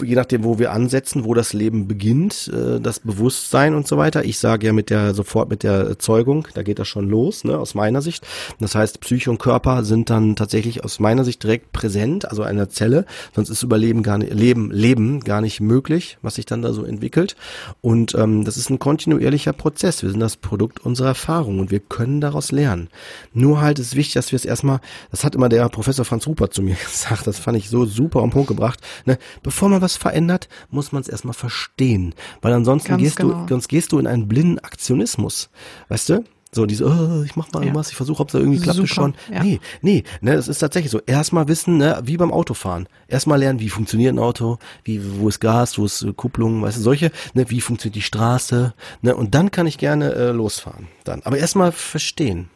je 0.05 0.17
nachdem, 0.17 0.45
wo 0.45 0.59
wir 0.59 0.73
ansetzen, 0.73 1.25
wo 1.25 1.33
das 1.33 1.55
Leben 1.55 1.89
beginnt, 1.89 2.53
äh, 2.55 2.79
das 2.79 3.01
Bewusstsein 3.01 3.75
und 3.75 3.89
so 3.89 3.97
weiter. 3.97 4.27
Ich 4.27 4.39
sage 4.39 4.67
ja 4.67 4.75
mit 4.75 4.91
der 4.91 5.15
sofort 5.15 5.49
mit 5.49 5.63
der 5.63 5.99
Zeugung, 5.99 6.47
da 6.53 6.63
geht 6.63 6.79
das 6.79 6.89
schon 6.89 7.09
los, 7.09 7.43
ne? 7.43 7.59
Aus 7.59 7.75
meiner 7.75 8.03
Sicht. 8.03 8.27
Das 8.59 8.75
heißt, 8.75 9.01
Psyche 9.01 9.31
und 9.31 9.39
Körper 9.39 9.83
sind 9.83 10.11
dann 10.11 10.37
tatsächlich 10.37 10.85
aus 10.85 11.01
meiner 11.01 11.25
Sicht 11.25 11.43
direkt 11.43 11.73
präsent, 11.73 12.29
also 12.29 12.43
einer 12.43 12.69
Zelle, 12.69 13.07
sonst 13.35 13.49
ist 13.49 13.63
Überleben 13.63 14.03
gar 14.03 14.19
nicht 14.19 14.35
Leben 14.35 14.71
Leben 14.71 15.21
gar 15.21 15.41
nicht 15.41 15.63
möglich, 15.63 16.19
was 16.21 16.35
sich 16.35 16.45
dann 16.45 16.61
da 16.61 16.75
so 16.75 16.85
entwickelt. 16.85 17.35
Und 17.81 18.15
ähm, 18.15 18.45
das 18.45 18.59
ist 18.59 18.69
ein 18.69 18.79
kontinuierlicher 18.79 19.55
Prozess. 19.55 20.03
Wir 20.03 20.11
sind 20.11 20.21
das 20.21 20.37
Produkt 20.37 20.81
unserer 20.81 21.09
Erfahrung 21.09 21.61
und 21.61 21.71
wir 21.71 21.81
können 21.81 22.21
daraus 22.21 22.53
lernen. 22.53 22.90
Nur 23.33 23.61
halt 23.61 23.79
ist 23.79 23.97
wichtig, 23.97 24.15
dass 24.15 24.33
wir 24.33 24.37
es 24.37 24.45
erstmal, 24.45 24.81
das 25.11 25.25
hat 25.25 25.35
immer 25.35 25.49
der 25.49 25.69
Professor 25.69 26.05
Franz 26.05 26.27
Rupert 26.27 26.55
zu 26.55 26.63
mir 26.63 26.77
gesagt, 26.85 27.27
das 27.27 27.39
fand 27.39 27.57
ich 27.57 27.69
so 27.69 27.85
super 27.85 28.23
am 28.23 28.31
Punkt 28.31 28.49
gebracht, 28.49 28.81
ne? 29.05 29.19
bevor 29.43 29.69
man 29.69 29.83
was 29.83 29.97
verändert, 29.97 30.49
muss 30.71 30.93
man 30.93 31.03
es 31.03 31.09
erstmal 31.09 31.35
verstehen, 31.35 32.15
weil 32.43 32.53
ansonsten 32.53 32.91
Ganz 32.91 33.03
gehst 33.03 33.17
genau. 33.17 33.43
du, 33.43 33.49
sonst 33.49 33.69
gehst 33.69 33.93
du 33.93 33.99
in 33.99 34.07
einen 34.07 34.29
blinden 34.29 34.59
Aktionismus, 34.59 35.51
weißt 35.89 36.09
du? 36.11 36.25
So, 36.53 36.67
diese, 36.67 36.85
oh, 36.87 37.23
ich 37.23 37.37
mach 37.37 37.53
mal 37.53 37.65
ja. 37.65 37.75
was, 37.75 37.91
ich 37.91 37.97
versuche, 37.97 38.21
ob 38.21 38.29
es 38.29 38.35
irgendwie 38.35 38.59
klappt 38.59 38.89
schon. 38.89 39.15
Ja. 39.33 39.45
Nee, 39.45 39.61
nee, 39.83 40.03
ne, 40.21 40.35
das 40.35 40.49
ist 40.49 40.59
tatsächlich 40.59 40.91
so. 40.91 41.01
Erstmal 41.07 41.47
wissen, 41.47 41.77
ne, 41.77 42.01
wie 42.05 42.17
beim 42.17 42.33
Autofahren. 42.33 42.89
Erstmal 43.07 43.39
lernen, 43.39 43.61
wie 43.61 43.69
funktioniert 43.69 44.13
ein 44.13 44.19
Auto, 44.19 44.59
wie, 44.83 45.01
wo 45.21 45.29
ist 45.29 45.39
Gas, 45.39 45.79
wo 45.79 45.85
ist 45.85 46.03
äh, 46.03 46.13
Kupplung, 46.13 46.63
weißt 46.63 46.79
du, 46.79 46.83
solche, 46.83 47.13
ne, 47.35 47.49
wie 47.51 47.61
funktioniert 47.61 47.95
die 47.95 48.03
Straße, 48.03 48.75
ne, 49.01 49.15
und 49.15 49.37
dann 49.37 49.53
kann 49.53 49.69
ich 49.69 49.79
gerne 49.79 50.13
äh, 50.13 50.31
losfahren. 50.33 50.89
Dann. 51.05 51.23
Aber 51.23 51.39
erstmal 51.39 51.71
verstehen. 51.71 52.51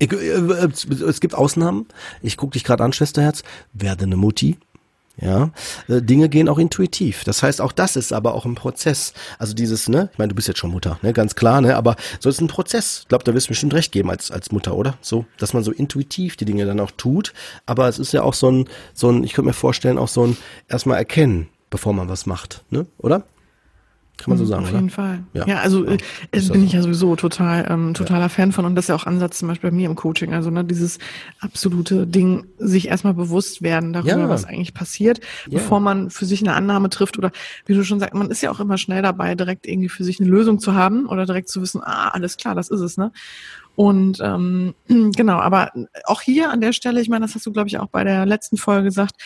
Ich, 0.00 0.10
äh, 0.12 0.16
äh, 0.16 0.68
es 1.06 1.20
gibt 1.20 1.34
Ausnahmen. 1.34 1.86
Ich 2.22 2.36
guck 2.36 2.52
dich 2.52 2.64
gerade 2.64 2.82
an, 2.82 2.92
Schwesterherz. 2.92 3.42
Werde 3.72 4.04
eine 4.04 4.16
Mutti. 4.16 4.56
Ja, 5.20 5.50
äh, 5.88 6.00
Dinge 6.00 6.30
gehen 6.30 6.48
auch 6.48 6.58
intuitiv. 6.58 7.24
Das 7.24 7.42
heißt, 7.42 7.60
auch 7.60 7.72
das 7.72 7.96
ist 7.96 8.10
aber 8.10 8.34
auch 8.34 8.46
ein 8.46 8.54
Prozess. 8.54 9.12
Also 9.38 9.52
dieses, 9.52 9.86
ne, 9.86 10.08
ich 10.12 10.18
meine, 10.18 10.30
du 10.30 10.34
bist 10.34 10.48
jetzt 10.48 10.58
schon 10.58 10.70
Mutter, 10.70 10.98
ne, 11.02 11.12
ganz 11.12 11.34
klar, 11.34 11.60
ne, 11.60 11.76
aber 11.76 11.96
so 12.20 12.30
ist 12.30 12.40
ein 12.40 12.46
Prozess. 12.46 13.00
Ich 13.02 13.08
glaube, 13.08 13.24
da 13.24 13.34
wirst 13.34 13.48
du 13.48 13.50
mir 13.50 13.54
bestimmt 13.54 13.74
recht 13.74 13.92
geben 13.92 14.08
als 14.08 14.30
als 14.30 14.50
Mutter, 14.50 14.74
oder? 14.74 14.96
So, 15.02 15.26
dass 15.36 15.52
man 15.52 15.62
so 15.62 15.72
intuitiv 15.72 16.36
die 16.36 16.46
Dinge 16.46 16.64
dann 16.64 16.80
auch 16.80 16.92
tut. 16.92 17.34
Aber 17.66 17.86
es 17.88 17.98
ist 17.98 18.12
ja 18.12 18.22
auch 18.22 18.32
so 18.32 18.50
ein, 18.50 18.68
so 18.94 19.10
ein, 19.10 19.22
ich 19.22 19.34
könnte 19.34 19.48
mir 19.48 19.52
vorstellen, 19.52 19.98
auch 19.98 20.08
so 20.08 20.26
ein 20.26 20.38
erstmal 20.68 20.96
erkennen, 20.96 21.48
bevor 21.68 21.92
man 21.92 22.08
was 22.08 22.24
macht, 22.24 22.64
ne, 22.70 22.86
oder? 22.96 23.24
Kann 24.22 24.30
man 24.30 24.38
so 24.38 24.44
mhm, 24.44 24.48
sagen, 24.48 24.64
Auf 24.64 24.72
jeden 24.72 24.90
Fall. 24.90 25.24
Ja, 25.32 25.46
ja 25.46 25.58
also 25.60 25.84
ja, 25.84 25.96
äh, 26.32 26.40
bin 26.40 26.64
ich 26.64 26.72
ja 26.72 26.82
sowieso 26.82 27.16
total 27.16 27.66
ähm, 27.70 27.94
totaler 27.94 28.22
ja. 28.22 28.28
Fan 28.28 28.52
von 28.52 28.64
und 28.64 28.74
das 28.74 28.84
ist 28.84 28.88
ja 28.88 28.94
auch 28.94 29.06
Ansatz 29.06 29.38
zum 29.38 29.48
Beispiel 29.48 29.70
bei 29.70 29.76
mir 29.76 29.88
im 29.88 29.96
Coaching. 29.96 30.34
Also 30.34 30.50
ne, 30.50 30.64
dieses 30.64 30.98
absolute 31.40 32.06
Ding, 32.06 32.46
sich 32.58 32.88
erstmal 32.88 33.14
bewusst 33.14 33.62
werden 33.62 33.92
darüber, 33.92 34.28
was 34.28 34.44
eigentlich 34.44 34.74
passiert, 34.74 35.20
bevor 35.48 35.80
man 35.80 36.10
für 36.10 36.26
sich 36.26 36.40
eine 36.40 36.54
Annahme 36.54 36.90
trifft 36.90 37.18
oder 37.18 37.30
wie 37.66 37.74
du 37.74 37.84
schon 37.84 38.00
sagst, 38.00 38.14
man 38.14 38.30
ist 38.30 38.42
ja 38.42 38.50
auch 38.50 38.60
immer 38.60 38.78
schnell 38.78 39.02
dabei, 39.02 39.34
direkt 39.34 39.66
irgendwie 39.66 39.88
für 39.88 40.04
sich 40.04 40.20
eine 40.20 40.28
Lösung 40.28 40.58
zu 40.58 40.74
haben 40.74 41.06
oder 41.06 41.26
direkt 41.26 41.48
zu 41.48 41.62
wissen, 41.62 41.80
ah, 41.82 42.08
alles 42.08 42.36
klar, 42.36 42.54
das 42.54 42.68
ist 42.68 42.80
es, 42.80 42.96
ne? 42.96 43.12
Und 43.76 44.20
ähm, 44.20 44.74
genau, 44.88 45.38
aber 45.38 45.70
auch 46.04 46.20
hier 46.20 46.50
an 46.50 46.60
der 46.60 46.72
Stelle, 46.72 47.00
ich 47.00 47.08
meine, 47.08 47.24
das 47.24 47.34
hast 47.34 47.46
du, 47.46 47.52
glaube 47.52 47.68
ich, 47.68 47.78
auch 47.78 47.88
bei 47.88 48.04
der 48.04 48.26
letzten 48.26 48.56
Folge 48.56 48.84
gesagt, 48.84 49.16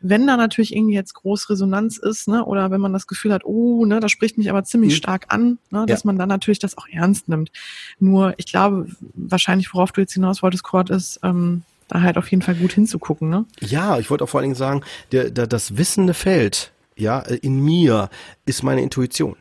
wenn 0.00 0.26
da 0.26 0.36
natürlich 0.36 0.74
irgendwie 0.74 0.94
jetzt 0.94 1.14
groß 1.14 1.50
Resonanz 1.50 1.98
ist, 1.98 2.28
ne, 2.28 2.44
oder 2.44 2.70
wenn 2.70 2.80
man 2.80 2.92
das 2.92 3.06
Gefühl 3.06 3.32
hat, 3.32 3.44
oh, 3.44 3.84
ne, 3.84 4.00
das 4.00 4.10
spricht 4.10 4.38
mich 4.38 4.50
aber 4.50 4.64
ziemlich 4.64 4.92
mhm. 4.92 4.96
stark 4.96 5.26
an, 5.28 5.58
ne, 5.70 5.84
dass 5.86 6.02
ja. 6.02 6.06
man 6.06 6.18
dann 6.18 6.28
natürlich 6.28 6.58
das 6.58 6.76
auch 6.78 6.86
ernst 6.90 7.28
nimmt. 7.28 7.50
Nur, 7.98 8.34
ich 8.38 8.46
glaube, 8.46 8.88
wahrscheinlich, 9.14 9.72
worauf 9.74 9.92
du 9.92 10.00
jetzt 10.00 10.14
hinaus 10.14 10.42
wolltest, 10.42 10.64
Kurt, 10.64 10.90
ist, 10.90 11.20
ähm, 11.22 11.62
da 11.88 12.00
halt 12.02 12.16
auf 12.16 12.30
jeden 12.30 12.42
Fall 12.42 12.54
gut 12.54 12.72
hinzugucken, 12.72 13.28
ne? 13.28 13.44
Ja, 13.60 13.98
ich 13.98 14.10
wollte 14.10 14.24
auch 14.24 14.28
vor 14.28 14.38
allen 14.38 14.50
Dingen 14.50 14.54
sagen, 14.54 14.82
der, 15.12 15.30
der, 15.30 15.46
das 15.46 15.76
wissende 15.76 16.14
Feld, 16.14 16.72
ja, 16.96 17.20
in 17.20 17.60
mir 17.60 18.10
ist 18.46 18.62
meine 18.62 18.82
Intuition. 18.82 19.36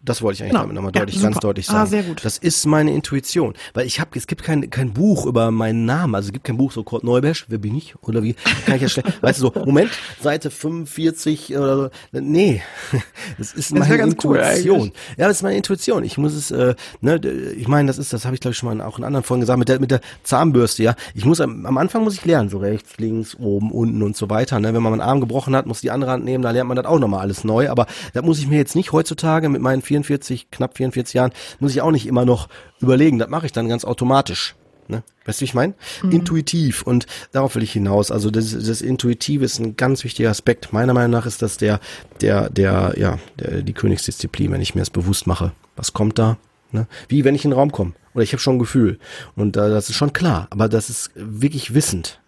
Das 0.00 0.22
wollte 0.22 0.36
ich 0.36 0.42
eigentlich 0.42 0.52
genau. 0.52 0.62
damit 0.62 0.76
nochmal 0.76 0.92
deutlich, 0.92 1.16
ja, 1.16 1.22
ganz 1.22 1.38
deutlich 1.38 1.68
ah, 1.70 1.72
sagen. 1.72 1.82
Ah, 1.82 1.86
sehr 1.86 2.02
gut. 2.04 2.24
Das 2.24 2.38
ist 2.38 2.66
meine 2.66 2.94
Intuition. 2.94 3.54
Weil 3.74 3.84
ich 3.84 3.98
habe, 3.98 4.16
es 4.16 4.28
gibt 4.28 4.44
kein, 4.44 4.70
kein 4.70 4.92
Buch 4.92 5.26
über 5.26 5.50
meinen 5.50 5.86
Namen. 5.86 6.14
Also 6.14 6.28
es 6.28 6.32
gibt 6.32 6.44
kein 6.44 6.56
Buch 6.56 6.70
so 6.70 6.84
Kurt 6.84 7.02
Neubesch, 7.02 7.46
wer 7.48 7.58
bin 7.58 7.76
ich? 7.76 7.96
Oder 8.02 8.22
wie 8.22 8.34
kann 8.64 8.76
ich 8.76 8.82
ja 8.82 8.88
schlecht. 8.88 9.20
weißt 9.22 9.40
du 9.40 9.50
so, 9.52 9.64
Moment, 9.64 9.90
Seite 10.22 10.50
45 10.50 11.56
oder 11.56 11.76
so. 11.76 11.90
Nee. 12.12 12.62
Das 13.36 13.52
ist 13.52 13.70
das 13.70 13.78
meine 13.78 14.02
Intuition. 14.02 14.80
Cool 14.80 14.92
ja, 15.16 15.28
das 15.28 15.38
ist 15.38 15.42
meine 15.42 15.56
Intuition. 15.56 16.02
Ich 16.02 16.18
muss 16.18 16.34
es, 16.34 16.50
äh, 16.50 16.74
ne, 17.00 17.20
ich 17.56 17.68
meine, 17.68 17.86
das 17.86 17.98
ist, 17.98 18.12
das 18.12 18.24
habe 18.24 18.34
ich 18.34 18.40
glaube 18.40 18.52
ich 18.52 18.58
schon 18.58 18.76
mal 18.76 18.84
auch 18.84 18.98
in 18.98 19.04
anderen 19.04 19.22
Folgen 19.22 19.42
gesagt, 19.42 19.58
mit 19.58 19.68
der, 19.68 19.80
mit 19.80 19.90
der 19.90 20.00
Zahnbürste, 20.22 20.82
ja. 20.82 20.94
Ich 21.14 21.24
muss 21.24 21.40
am, 21.40 21.66
am 21.66 21.78
Anfang 21.78 22.04
muss 22.04 22.14
ich 22.14 22.24
lernen, 22.24 22.48
so 22.48 22.58
rechts, 22.58 22.96
links, 22.96 23.36
oben, 23.38 23.70
unten 23.70 24.02
und 24.02 24.16
so 24.16 24.30
weiter. 24.30 24.58
Ne? 24.58 24.74
Wenn 24.74 24.82
man 24.82 24.92
meinen 24.92 25.02
Arm 25.02 25.20
gebrochen 25.20 25.54
hat, 25.54 25.66
muss 25.66 25.82
die 25.82 25.90
andere 25.90 26.10
Hand 26.10 26.24
nehmen, 26.24 26.42
da 26.42 26.50
lernt 26.50 26.68
man 26.68 26.76
das 26.76 26.86
auch 26.86 26.98
nochmal 26.98 27.20
alles 27.20 27.44
neu. 27.44 27.68
Aber 27.70 27.86
da 28.14 28.22
muss 28.22 28.38
ich 28.38 28.48
mir 28.48 28.56
jetzt 28.56 28.74
nicht 28.74 28.92
heutzutage 28.92 29.48
mit 29.48 29.60
meinen 29.60 29.82
44, 29.88 30.50
knapp 30.50 30.76
44 30.76 31.14
Jahren, 31.14 31.32
muss 31.58 31.72
ich 31.72 31.80
auch 31.82 31.90
nicht 31.90 32.06
immer 32.06 32.24
noch 32.24 32.48
überlegen. 32.80 33.18
Das 33.18 33.28
mache 33.28 33.46
ich 33.46 33.52
dann 33.52 33.68
ganz 33.68 33.84
automatisch. 33.84 34.54
Ne? 34.88 35.02
Weißt 35.26 35.40
du, 35.40 35.42
wie 35.42 35.44
ich 35.44 35.54
meine? 35.54 35.74
Mhm. 36.02 36.12
Intuitiv. 36.12 36.82
Und 36.82 37.06
darauf 37.32 37.54
will 37.54 37.62
ich 37.62 37.72
hinaus. 37.72 38.10
Also 38.10 38.30
das, 38.30 38.52
das 38.52 38.80
Intuitive 38.80 39.44
ist 39.44 39.58
ein 39.58 39.76
ganz 39.76 40.02
wichtiger 40.04 40.30
Aspekt. 40.30 40.72
Meiner 40.72 40.94
Meinung 40.94 41.10
nach 41.10 41.26
ist 41.26 41.42
das 41.42 41.58
der, 41.58 41.80
der, 42.20 42.48
der, 42.48 42.94
ja, 42.96 43.18
der, 43.38 43.62
die 43.62 43.74
Königsdisziplin, 43.74 44.50
wenn 44.50 44.62
ich 44.62 44.74
mir 44.74 44.80
das 44.80 44.90
bewusst 44.90 45.26
mache. 45.26 45.52
Was 45.76 45.92
kommt 45.92 46.18
da? 46.18 46.38
Ne? 46.72 46.86
Wie 47.08 47.24
wenn 47.24 47.34
ich 47.34 47.44
in 47.44 47.50
den 47.50 47.58
Raum 47.58 47.72
komme. 47.72 47.92
Oder 48.14 48.24
ich 48.24 48.32
habe 48.32 48.40
schon 48.40 48.56
ein 48.56 48.60
Gefühl. 48.60 48.98
Und 49.36 49.56
äh, 49.56 49.68
das 49.68 49.90
ist 49.90 49.96
schon 49.96 50.12
klar. 50.12 50.48
Aber 50.50 50.68
das 50.68 50.88
ist 50.88 51.10
wirklich 51.14 51.74
wissend. 51.74 52.20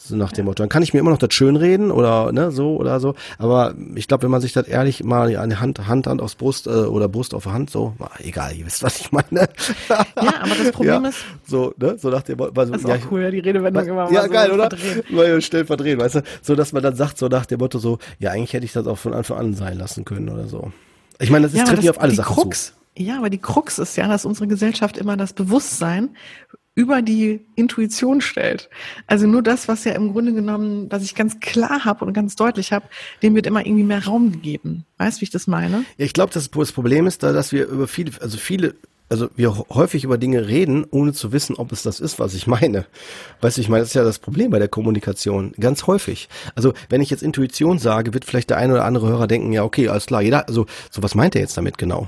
So 0.00 0.14
nach 0.14 0.30
dem 0.30 0.44
Motto. 0.44 0.62
Dann 0.62 0.68
kann 0.68 0.84
ich 0.84 0.94
mir 0.94 1.00
immer 1.00 1.10
noch 1.10 1.18
das 1.18 1.34
schön 1.34 1.56
reden 1.56 1.90
oder 1.90 2.30
ne, 2.30 2.52
so 2.52 2.76
oder 2.76 3.00
so. 3.00 3.16
Aber 3.36 3.74
ich 3.96 4.06
glaube, 4.06 4.22
wenn 4.22 4.30
man 4.30 4.40
sich 4.40 4.52
das 4.52 4.68
ehrlich 4.68 5.02
mal 5.02 5.36
eine 5.36 5.58
Hand, 5.60 5.88
Hand, 5.88 6.06
Hand 6.06 6.22
aufs 6.22 6.36
Brust 6.36 6.68
äh, 6.68 6.70
oder 6.70 7.08
Brust 7.08 7.34
auf 7.34 7.46
Hand, 7.46 7.68
so, 7.68 7.94
na, 7.98 8.08
egal, 8.20 8.54
ihr 8.54 8.64
wisst, 8.64 8.84
was 8.84 9.00
ich 9.00 9.10
meine. 9.10 9.26
ja, 9.88 10.34
aber 10.40 10.54
das 10.56 10.70
Problem 10.70 11.02
ja, 11.02 11.08
ist. 11.08 11.18
So, 11.44 11.74
ne, 11.78 11.98
so 11.98 12.10
nach 12.10 12.22
dem 12.22 12.38
Motto. 12.38 12.52
Das 12.52 12.70
ist 12.70 12.86
ja, 12.86 12.94
auch 12.94 13.10
cool, 13.10 13.28
die 13.32 13.40
Redewendung 13.40 13.86
immer 13.86 14.10
Ja, 14.12 14.22
so 14.22 14.30
geil, 14.30 14.52
oder? 14.52 14.68
Mal 15.10 15.42
schnell 15.42 15.64
verdrehen, 15.64 15.98
weißt 15.98 16.14
du? 16.14 16.22
So, 16.42 16.54
dass 16.54 16.72
man 16.72 16.84
dann 16.84 16.94
sagt, 16.94 17.18
so 17.18 17.26
nach 17.26 17.46
dem 17.46 17.58
Motto, 17.58 17.80
so, 17.80 17.98
ja, 18.20 18.30
eigentlich 18.30 18.52
hätte 18.52 18.66
ich 18.66 18.72
das 18.72 18.86
auch 18.86 18.98
von 18.98 19.12
Anfang 19.12 19.38
an 19.38 19.54
sein 19.54 19.78
lassen 19.78 20.04
können 20.04 20.28
oder 20.28 20.46
so. 20.46 20.70
Ich 21.18 21.30
meine, 21.30 21.46
das 21.46 21.54
ist, 21.54 21.58
ja, 21.58 21.64
trifft 21.64 21.82
nicht 21.82 21.90
auf 21.90 22.00
alle 22.00 22.14
Sachen 22.14 22.36
Krux, 22.36 22.66
zu. 22.66 22.72
Ja, 23.02 23.18
aber 23.18 23.30
die 23.30 23.38
Krux 23.38 23.80
ist 23.80 23.96
ja, 23.96 24.06
dass 24.06 24.24
unsere 24.24 24.46
Gesellschaft 24.46 24.96
immer 24.96 25.16
das 25.16 25.32
Bewusstsein 25.32 26.10
über 26.78 27.02
die 27.02 27.44
Intuition 27.56 28.20
stellt. 28.20 28.70
Also 29.08 29.26
nur 29.26 29.42
das, 29.42 29.66
was 29.66 29.82
ja 29.82 29.94
im 29.94 30.12
Grunde 30.12 30.32
genommen, 30.32 30.86
was 30.90 31.02
ich 31.02 31.16
ganz 31.16 31.40
klar 31.40 31.84
habe 31.84 32.04
und 32.04 32.12
ganz 32.12 32.36
deutlich 32.36 32.72
habe, 32.72 32.86
dem 33.20 33.34
wird 33.34 33.48
immer 33.48 33.66
irgendwie 33.66 33.82
mehr 33.82 34.04
Raum 34.04 34.30
gegeben. 34.30 34.84
Weißt, 34.96 35.20
wie 35.20 35.24
ich 35.24 35.30
das 35.30 35.48
meine? 35.48 35.78
Ja, 35.96 36.04
ich 36.04 36.12
glaube, 36.12 36.32
das, 36.32 36.52
das 36.52 36.70
Problem 36.70 37.08
ist 37.08 37.24
da, 37.24 37.32
dass 37.32 37.50
wir 37.50 37.66
über 37.66 37.88
viele, 37.88 38.12
also 38.20 38.38
viele 38.38 38.76
also 39.08 39.28
wir 39.34 39.56
häufig 39.70 40.04
über 40.04 40.18
Dinge 40.18 40.46
reden, 40.46 40.86
ohne 40.88 41.14
zu 41.14 41.32
wissen, 41.32 41.56
ob 41.56 41.72
es 41.72 41.82
das 41.82 41.98
ist, 41.98 42.20
was 42.20 42.34
ich 42.34 42.46
meine. 42.46 42.84
Weißt 43.40 43.56
du, 43.56 43.60
ich 43.60 43.68
meine, 43.68 43.80
das 43.80 43.88
ist 43.88 43.94
ja 43.94 44.04
das 44.04 44.20
Problem 44.20 44.50
bei 44.52 44.58
der 44.60 44.68
Kommunikation. 44.68 45.54
Ganz 45.58 45.86
häufig. 45.86 46.28
Also, 46.54 46.74
wenn 46.90 47.00
ich 47.00 47.08
jetzt 47.08 47.22
Intuition 47.22 47.78
sage, 47.78 48.12
wird 48.12 48.26
vielleicht 48.26 48.50
der 48.50 48.58
ein 48.58 48.70
oder 48.70 48.84
andere 48.84 49.08
Hörer 49.08 49.26
denken, 49.26 49.50
ja, 49.52 49.64
okay, 49.64 49.88
alles 49.88 50.06
klar, 50.06 50.20
jeder, 50.20 50.46
also, 50.46 50.66
so 50.90 51.02
was 51.02 51.14
meint 51.14 51.34
er 51.34 51.40
jetzt 51.40 51.56
damit 51.56 51.78
genau? 51.78 52.06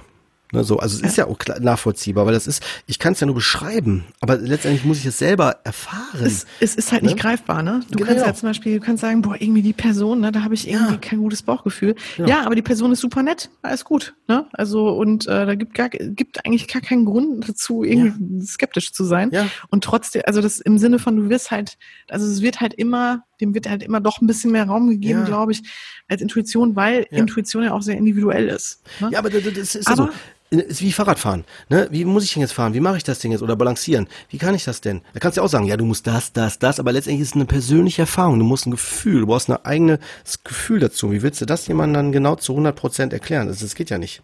Ne, 0.53 0.65
so, 0.65 0.79
also 0.79 0.97
es 0.97 1.03
ist 1.03 1.17
ja 1.17 1.27
auch 1.27 1.39
klar, 1.39 1.61
nachvollziehbar, 1.61 2.27
weil 2.27 2.33
das 2.33 2.47
ist, 2.47 2.63
ich 2.87 2.99
kann 2.99 3.13
es 3.13 3.21
ja 3.21 3.27
nur 3.27 3.37
beschreiben, 3.37 4.05
aber 4.21 4.37
letztendlich 4.37 4.85
muss 4.85 4.99
ich 4.99 5.07
es 5.07 5.19
selber 5.19 5.61
erfahren. 5.65 6.25
Es, 6.25 6.47
es 6.59 6.75
ist 6.75 6.91
halt 6.93 7.03
ne? 7.03 7.11
nicht 7.11 7.21
greifbar, 7.21 7.63
ne? 7.63 7.81
Du 7.91 7.99
genau. 7.99 8.09
kannst 8.09 8.27
ja 8.27 8.35
zum 8.35 8.49
Beispiel, 8.49 8.81
du 8.81 8.85
kannst 8.85 9.01
sagen, 9.01 9.23
boah, 9.23 9.37
irgendwie 9.39 9.63
die 9.63 9.73
Person, 9.73 10.21
ne, 10.21 10.33
da 10.33 10.43
habe 10.43 10.55
ich 10.55 10.69
irgendwie 10.69 10.95
ja. 10.95 10.99
kein 10.99 11.21
gutes 11.21 11.43
Bauchgefühl. 11.43 11.95
Genau. 12.17 12.29
Ja, 12.29 12.45
aber 12.45 12.55
die 12.55 12.63
Person 12.63 12.91
ist 12.93 13.01
super 13.01 13.23
nett, 13.23 13.51
alles 13.63 13.85
gut, 13.85 14.15
ne? 14.27 14.47
Also 14.53 14.89
und 14.89 15.27
äh, 15.27 15.47
da 15.47 15.55
gibt 15.55 15.75
gar, 15.75 15.89
gibt 15.89 16.45
eigentlich 16.45 16.67
gar 16.69 16.83
keinen 16.83 17.05
Grund 17.05 17.49
dazu, 17.49 17.85
irgendwie 17.85 18.39
ja. 18.39 18.45
skeptisch 18.45 18.93
zu 18.93 19.05
sein. 19.05 19.31
Ja. 19.33 19.47
Und 19.71 19.85
trotzdem, 19.85 20.23
also 20.27 20.41
das 20.41 20.59
im 20.59 20.79
Sinne 20.79 20.99
von, 20.99 21.17
du 21.17 21.29
wirst 21.29 21.51
halt, 21.51 21.79
also 22.09 22.27
es 22.27 22.43
wird 22.43 22.61
halt 22.61 22.75
immer 22.75 23.25
dem 23.41 23.55
wird 23.55 23.69
halt 23.69 23.83
immer 23.83 24.01
doch 24.01 24.21
ein 24.21 24.27
bisschen 24.27 24.53
mehr 24.53 24.65
Raum 24.65 24.89
gegeben, 24.89 25.21
ja. 25.21 25.27
glaube 25.27 25.53
ich, 25.53 25.63
als 26.09 26.23
Intuition, 26.23 26.77
weil 26.77 27.07
ja. 27.11 27.19
Intuition 27.19 27.65
ja 27.65 27.73
auch 27.73 27.83
sehr 27.83 27.97
individuell 27.97 28.49
ist. 28.49 28.83
Ne? 29.01 29.11
Ja, 29.13 29.19
aber 29.19 29.31
das 29.31 29.75
ist 29.75 29.87
aber, 29.87 30.03
also, 30.03 30.13
ist 30.51 30.83
wie 30.83 30.91
Fahrradfahren. 30.91 31.45
Ne? 31.69 31.87
Wie 31.91 32.05
muss 32.05 32.25
ich 32.25 32.33
denn 32.33 32.41
jetzt 32.41 32.53
fahren? 32.53 32.75
Wie 32.75 32.81
mache 32.81 32.97
ich 32.97 33.05
das 33.05 33.21
Ding 33.21 33.31
jetzt? 33.31 33.43
Oder 33.43 33.55
balancieren? 33.55 34.09
Wie 34.31 34.39
kann 34.39 34.55
ich 34.55 34.65
das 34.65 34.81
denn? 34.81 35.03
Da 35.15 35.21
kannst 35.21 35.37
du 35.37 35.41
ja 35.41 35.45
auch 35.45 35.51
sagen, 35.51 35.67
ja, 35.67 35.77
du 35.77 35.85
musst 35.85 36.07
das, 36.07 36.33
das, 36.33 36.59
das, 36.59 36.81
aber 36.81 36.93
letztendlich 36.93 37.23
ist 37.23 37.29
es 37.29 37.35
eine 37.35 37.45
persönliche 37.45 38.03
Erfahrung. 38.03 38.39
Du 38.39 38.45
musst 38.45 38.67
ein 38.67 38.73
Gefühl, 38.73 39.21
du 39.21 39.27
brauchst 39.27 39.49
ein 39.49 39.65
eigenes 39.65 39.99
Gefühl 40.43 40.81
dazu. 40.81 41.13
Wie 41.13 41.23
willst 41.23 41.41
du 41.41 41.47
das 41.47 41.67
jemandem 41.69 41.95
dann 41.95 42.13
genau 42.13 42.35
zu 42.35 42.53
100 42.53 42.75
Prozent 42.75 43.13
erklären? 43.13 43.47
Das, 43.47 43.61
das 43.61 43.75
geht 43.75 43.91
ja 43.91 43.99
nicht. 43.99 44.23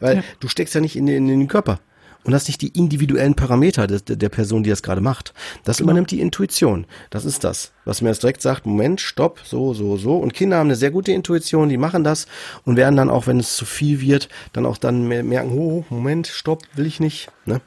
Weil 0.00 0.16
ja. 0.16 0.22
du 0.40 0.48
steckst 0.48 0.74
ja 0.74 0.82
nicht 0.82 0.96
in, 0.96 1.08
in, 1.08 1.28
in 1.28 1.40
den 1.40 1.48
Körper 1.48 1.80
und 2.24 2.34
hast 2.34 2.48
nicht 2.48 2.60
die 2.62 2.68
individuellen 2.68 3.34
Parameter 3.34 3.86
des, 3.86 4.04
der 4.04 4.28
Person, 4.28 4.62
die 4.62 4.70
das 4.70 4.82
gerade 4.82 5.00
macht. 5.00 5.34
Das 5.64 5.78
genau. 5.78 5.86
übernimmt 5.86 6.10
die 6.10 6.20
Intuition. 6.20 6.86
Das 7.10 7.24
ist 7.24 7.44
das, 7.44 7.72
was 7.84 8.00
mir 8.00 8.08
jetzt 8.08 8.22
direkt 8.22 8.42
sagt, 8.42 8.66
Moment, 8.66 9.00
stopp, 9.00 9.40
so, 9.44 9.74
so, 9.74 9.96
so. 9.96 10.16
Und 10.16 10.34
Kinder 10.34 10.58
haben 10.58 10.68
eine 10.68 10.76
sehr 10.76 10.90
gute 10.90 11.12
Intuition, 11.12 11.68
die 11.68 11.78
machen 11.78 12.04
das 12.04 12.26
und 12.64 12.76
werden 12.76 12.96
dann 12.96 13.10
auch, 13.10 13.26
wenn 13.26 13.40
es 13.40 13.56
zu 13.56 13.64
viel 13.64 14.00
wird, 14.00 14.28
dann 14.52 14.66
auch 14.66 14.78
dann 14.78 15.06
merken, 15.06 15.52
oh, 15.52 15.84
Moment, 15.90 16.26
stopp, 16.26 16.62
will 16.74 16.86
ich 16.86 17.00
nicht. 17.00 17.30
Ne? 17.46 17.60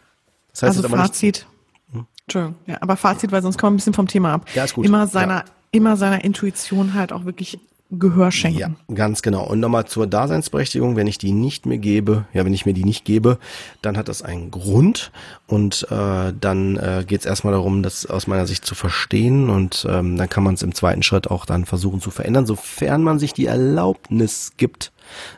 Das 0.51 0.63
heißt 0.63 0.77
also 0.77 0.89
Fazit. 0.89 1.45
Hm? 1.91 2.05
Entschuldigung, 2.23 2.55
ja, 2.65 2.77
aber 2.81 2.95
Fazit, 2.95 3.31
weil 3.31 3.41
sonst 3.41 3.57
kommen 3.57 3.73
wir 3.73 3.75
ein 3.75 3.77
bisschen 3.77 3.93
vom 3.93 4.07
Thema 4.07 4.33
ab. 4.33 4.45
Ja, 4.55 4.63
ist 4.63 4.73
gut. 4.73 4.85
Immer 4.85 5.07
seiner, 5.07 5.39
ja. 5.39 5.45
immer 5.71 5.97
seiner 5.97 6.23
Intuition 6.23 6.93
halt 6.93 7.11
auch 7.11 7.25
wirklich 7.25 7.59
Gehör 7.91 8.31
schenken. 8.31 8.59
Ja, 8.59 8.95
ganz 8.95 9.21
genau. 9.21 9.45
Und 9.45 9.59
nochmal 9.59 9.85
zur 9.85 10.07
Daseinsberechtigung, 10.07 10.95
wenn 10.95 11.05
ich 11.05 11.19
die 11.19 11.31
nicht 11.31 11.67
mehr 11.67 11.77
gebe, 11.77 12.25
ja, 12.33 12.43
wenn 12.43 12.53
ich 12.53 12.65
mir 12.65 12.73
die 12.73 12.83
nicht 12.83 13.05
gebe, 13.05 13.37
dann 13.83 13.95
hat 13.95 14.07
das 14.07 14.23
einen 14.23 14.49
Grund 14.49 15.11
und 15.45 15.87
äh, 15.91 16.33
dann 16.39 16.77
äh, 16.77 17.03
geht 17.05 17.19
es 17.19 17.25
erstmal 17.27 17.53
darum, 17.53 17.83
das 17.83 18.07
aus 18.07 18.25
meiner 18.25 18.47
Sicht 18.47 18.65
zu 18.65 18.73
verstehen 18.73 19.51
und 19.51 19.85
ähm, 19.87 20.17
dann 20.17 20.29
kann 20.29 20.43
man 20.43 20.55
es 20.55 20.63
im 20.63 20.73
zweiten 20.73 21.03
Schritt 21.03 21.29
auch 21.29 21.45
dann 21.45 21.65
versuchen 21.65 22.01
zu 22.01 22.09
verändern, 22.09 22.47
sofern 22.47 23.03
man 23.03 23.19
sich 23.19 23.33
die 23.33 23.45
Erlaubnis 23.45 24.53
gibt. 24.57 24.91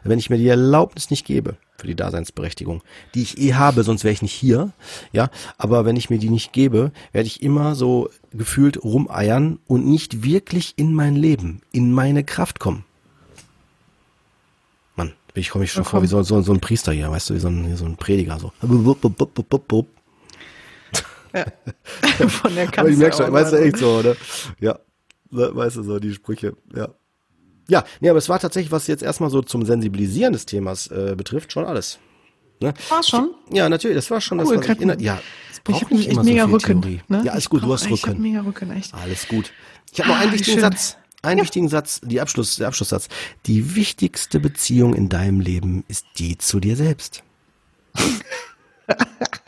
Wenn 0.06 0.18
ich 0.18 0.30
mir 0.30 0.38
die 0.38 0.48
Erlaubnis 0.48 1.10
nicht 1.10 1.26
gebe, 1.26 1.58
für 1.78 1.88
die 1.88 1.96
Daseinsberechtigung, 1.96 2.82
die 3.14 3.22
ich 3.22 3.38
eh 3.38 3.54
habe, 3.54 3.84
sonst 3.84 4.04
wäre 4.04 4.14
ich 4.14 4.22
nicht 4.22 4.34
hier, 4.34 4.72
ja, 5.12 5.30
aber 5.58 5.86
wenn 5.86 5.96
ich 5.96 6.10
mir 6.10 6.18
die 6.18 6.30
nicht 6.30 6.52
gebe, 6.52 6.92
werde 7.12 7.28
ich 7.28 7.42
immer 7.42 7.76
so 7.76 8.10
gefühlt 8.32 8.84
rumeiern 8.84 9.60
und 9.68 9.86
nicht 9.86 10.24
wirklich 10.24 10.74
in 10.78 10.94
mein 10.94 11.16
Leben, 11.16 11.62
in 11.72 11.92
meine 11.92 12.24
Kraft 12.24 12.60
kommen. 12.60 12.84
Mann, 14.96 15.14
ich 15.36 15.50
komme 15.50 15.64
mich 15.64 15.72
schon 15.72 15.84
ja, 15.84 15.90
vor 15.90 16.02
wie 16.02 16.08
so, 16.08 16.22
so, 16.24 16.42
so 16.42 16.52
ein 16.52 16.60
Priester 16.60 16.92
hier, 16.92 17.12
weißt 17.12 17.30
du, 17.30 17.36
wie 17.36 17.40
so 17.40 17.48
ein, 17.48 17.72
wie 17.72 17.76
so 17.76 17.86
ein 17.86 17.98
Prediger, 17.98 18.40
so. 18.40 18.52
Ja. 21.34 21.46
Von 22.28 22.56
der 22.56 22.68
Kanzel. 22.68 22.94
ich 22.94 23.00
merke 23.00 23.18
schon, 23.18 23.32
weißt 23.32 23.54
du, 23.54 23.58
echt 23.58 23.78
so, 23.78 24.00
oder? 24.00 24.16
Ja, 24.60 24.80
weißt 25.30 25.78
du, 25.78 25.84
so 25.84 26.00
die 26.00 26.14
Sprüche, 26.14 26.56
ja. 26.74 26.90
Ja, 27.70 27.84
nee, 28.00 28.10
aber 28.10 28.18
es 28.20 28.30
war 28.30 28.40
tatsächlich, 28.40 28.72
was 28.72 28.88
jetzt 28.88 29.04
erstmal 29.04 29.30
so 29.30 29.42
zum 29.42 29.66
Sensibilisieren 29.66 30.34
des 30.34 30.46
Themas 30.46 30.88
äh, 30.88 31.16
betrifft, 31.18 31.52
schon 31.52 31.66
alles. 31.66 32.00
Ne? 32.60 32.74
War 32.90 33.04
schon? 33.04 33.32
Ja, 33.52 33.70
natürlich, 33.70 33.96
das 33.96 34.10
war 34.10 34.22
schon 34.22 34.40
cool, 34.40 34.58
das, 34.58 34.68
was 34.70 34.76
ich 34.76 34.82
inner, 34.82 35.00
ja, 35.00 35.22
es 35.52 35.60
braucht 35.60 35.84
ich 35.84 35.90
nicht 35.90 36.10
immer 36.10 36.24
mega 36.24 36.44
so 36.44 36.48
viel 36.48 36.56
Rücken, 36.56 36.82
Theorie. 36.82 37.02
Ne? 37.08 37.22
Ja, 37.24 37.32
alles 37.34 37.50
gut, 37.50 37.64
du 37.64 37.74
hast 37.74 37.86
Rücken. 37.86 37.94
Ich 37.96 38.08
hab 38.08 38.18
mega 38.18 38.42
Rücken, 38.42 38.72
echt. 38.72 38.94
Alles 38.94 39.28
gut. 39.28 39.52
Ich 39.92 40.00
habe 40.00 40.10
noch 40.10 40.18
einen 40.18 40.30
ah, 40.30 40.34
wichtigen 40.34 40.60
schön. 40.60 40.62
Satz. 40.62 40.98
Einen 41.22 41.40
ja. 41.40 41.44
wichtigen 41.44 41.68
Satz, 41.68 42.02
die 42.04 42.22
Abschluss, 42.22 42.56
der 42.56 42.68
Abschlusssatz. 42.68 43.10
Die 43.46 43.76
wichtigste 43.76 44.40
Beziehung 44.40 44.94
in 44.94 45.10
deinem 45.10 45.40
Leben 45.40 45.84
ist 45.88 46.06
die 46.18 46.38
zu 46.38 46.60
dir 46.60 46.76
selbst. 46.76 47.24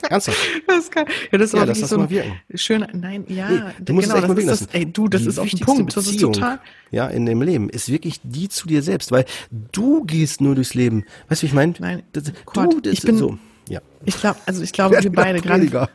Ernsthaft? 0.10 0.38
Das 0.68 0.78
ist 0.80 0.92
geil. 0.92 1.06
Ja, 1.32 1.38
das 1.38 1.48
ist 1.48 1.54
ja, 1.54 1.62
auch 1.62 1.66
das 1.66 1.80
so 1.80 2.00
ein 2.00 2.10
schöner, 2.56 2.88
nein, 2.94 3.26
ja, 3.28 3.50
nee, 3.50 3.62
du 3.80 3.94
musst 3.94 4.12
genau, 4.12 4.34
das 4.34 4.38
ist 4.38 4.48
das, 4.48 4.66
ey, 4.74 4.86
du, 4.86 5.08
das 5.08 5.22
die 5.22 5.28
ist 5.28 5.40
auf 5.40 5.50
den 5.50 5.60
Punkt. 5.60 5.96
Das 5.96 6.08
ist 6.08 6.20
total. 6.20 6.60
Ja, 6.92 7.08
in 7.08 7.26
dem 7.26 7.42
Leben 7.42 7.70
ist 7.70 7.90
wirklich 7.92 8.20
die 8.24 8.50
zu 8.50 8.68
dir 8.68 8.82
selbst, 8.82 9.12
weil 9.12 9.26
du 9.72 10.04
gehst 10.06 10.42
nur 10.42 10.56
durchs 10.56 10.74
Leben. 10.74 11.06
Weißt 11.28 11.42
du, 11.42 11.44
wie 11.44 11.48
ich 11.48 11.54
meine? 11.54 11.74
Nein, 11.80 12.04
das, 12.14 12.24
du, 12.24 12.82
das 12.82 12.94
ich 12.94 13.02
bin, 13.02 13.18
so. 13.18 13.38
Ja. 13.68 13.82
Ich 14.06 14.18
glaube, 14.18 14.40
also 14.46 14.64
ich 14.64 14.74
glaube, 14.74 15.02
wir 15.02 15.12
beide 15.12 15.42
gerade. 15.42 15.90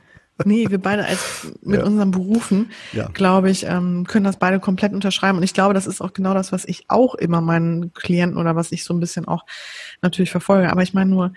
Nee, 0.45 0.69
wir 0.69 0.79
beide 0.79 1.05
als 1.05 1.53
mit 1.63 1.79
ja. 1.79 1.87
unseren 1.87 2.11
Berufen, 2.11 2.73
ja. 2.93 3.09
glaube 3.13 3.51
ich, 3.51 3.67
ähm, 3.67 4.05
können 4.09 4.25
das 4.25 4.37
beide 4.37 4.59
komplett 4.59 4.93
unterschreiben. 4.93 5.39
Und 5.39 5.45
ich 5.45 5.55
glaube, 5.55 5.75
das 5.75 5.87
ist 5.87 6.01
auch 6.01 6.13
genau 6.13 6.35
das, 6.35 6.51
was 6.51 6.65
ich 6.65 6.87
auch 6.89 7.15
immer 7.15 7.41
meinen 7.41 7.93
Klienten 7.95 8.37
oder 8.37 8.57
was 8.57 8.73
ich 8.73 8.83
so 8.83 8.93
ein 8.95 8.99
bisschen 8.99 9.29
auch 9.29 9.45
natürlich 10.03 10.33
verfolge. 10.33 10.73
Aber 10.73 10.83
ich 10.83 10.93
meine 10.93 11.11
nur, 11.11 11.33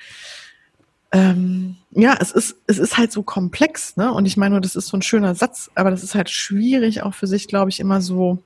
ähm, 1.11 1.77
ja, 1.91 2.17
es 2.19 2.31
ist, 2.31 2.57
es 2.67 2.77
ist 2.79 2.97
halt 2.97 3.11
so 3.11 3.23
komplex, 3.23 3.95
ne? 3.95 4.11
Und 4.11 4.25
ich 4.25 4.37
meine 4.37 4.53
nur, 4.53 4.61
das 4.61 4.75
ist 4.75 4.87
so 4.87 4.97
ein 4.97 5.01
schöner 5.01 5.35
Satz, 5.35 5.71
aber 5.75 5.89
das 5.89 6.03
ist 6.03 6.15
halt 6.15 6.29
schwierig 6.29 7.01
auch 7.01 7.13
für 7.13 7.27
sich, 7.27 7.47
glaube 7.47 7.69
ich, 7.69 7.79
immer 7.79 8.01
so 8.01 8.43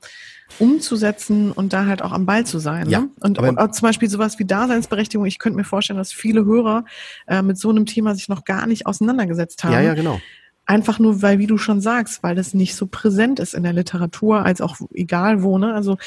umzusetzen 0.60 1.52
und 1.52 1.74
da 1.74 1.86
halt 1.86 2.02
auch 2.02 2.12
am 2.12 2.26
Ball 2.26 2.46
zu 2.46 2.60
sein. 2.60 2.90
Ja, 2.90 3.02
ne? 3.02 3.10
Und 3.22 3.40
auch 3.40 3.72
zum 3.72 3.88
Beispiel 3.88 4.10
sowas 4.10 4.38
wie 4.38 4.46
Daseinsberechtigung. 4.46 5.26
Ich 5.26 5.40
könnte 5.40 5.58
mir 5.58 5.64
vorstellen, 5.64 5.98
dass 5.98 6.12
viele 6.12 6.46
Hörer 6.46 6.86
äh, 7.28 7.42
mit 7.42 7.58
so 7.58 7.70
einem 7.70 7.86
Thema 7.86 8.16
sich 8.16 8.30
noch 8.30 8.44
gar 8.44 8.68
nicht 8.68 8.86
auseinandergesetzt 8.86 9.64
haben. 9.64 9.74
Ja, 9.74 9.82
ja, 9.82 9.94
genau. 9.94 10.20
Einfach 10.72 11.00
nur, 11.00 11.22
weil, 11.22 11.38
wie 11.38 11.48
du 11.48 11.58
schon 11.58 11.82
sagst, 11.82 12.24
weil 12.24 12.34
das 12.34 12.54
nicht 12.54 12.76
so 12.76 12.88
präsent 12.88 13.42
ist 13.42 13.54
in 13.54 13.64
der 13.64 13.74
Literatur, 13.74 14.46
als 14.46 14.62
auch 14.62 14.78
egal 14.94 15.44
wo, 15.44 15.58
ne? 15.58 15.74
Also 15.74 15.98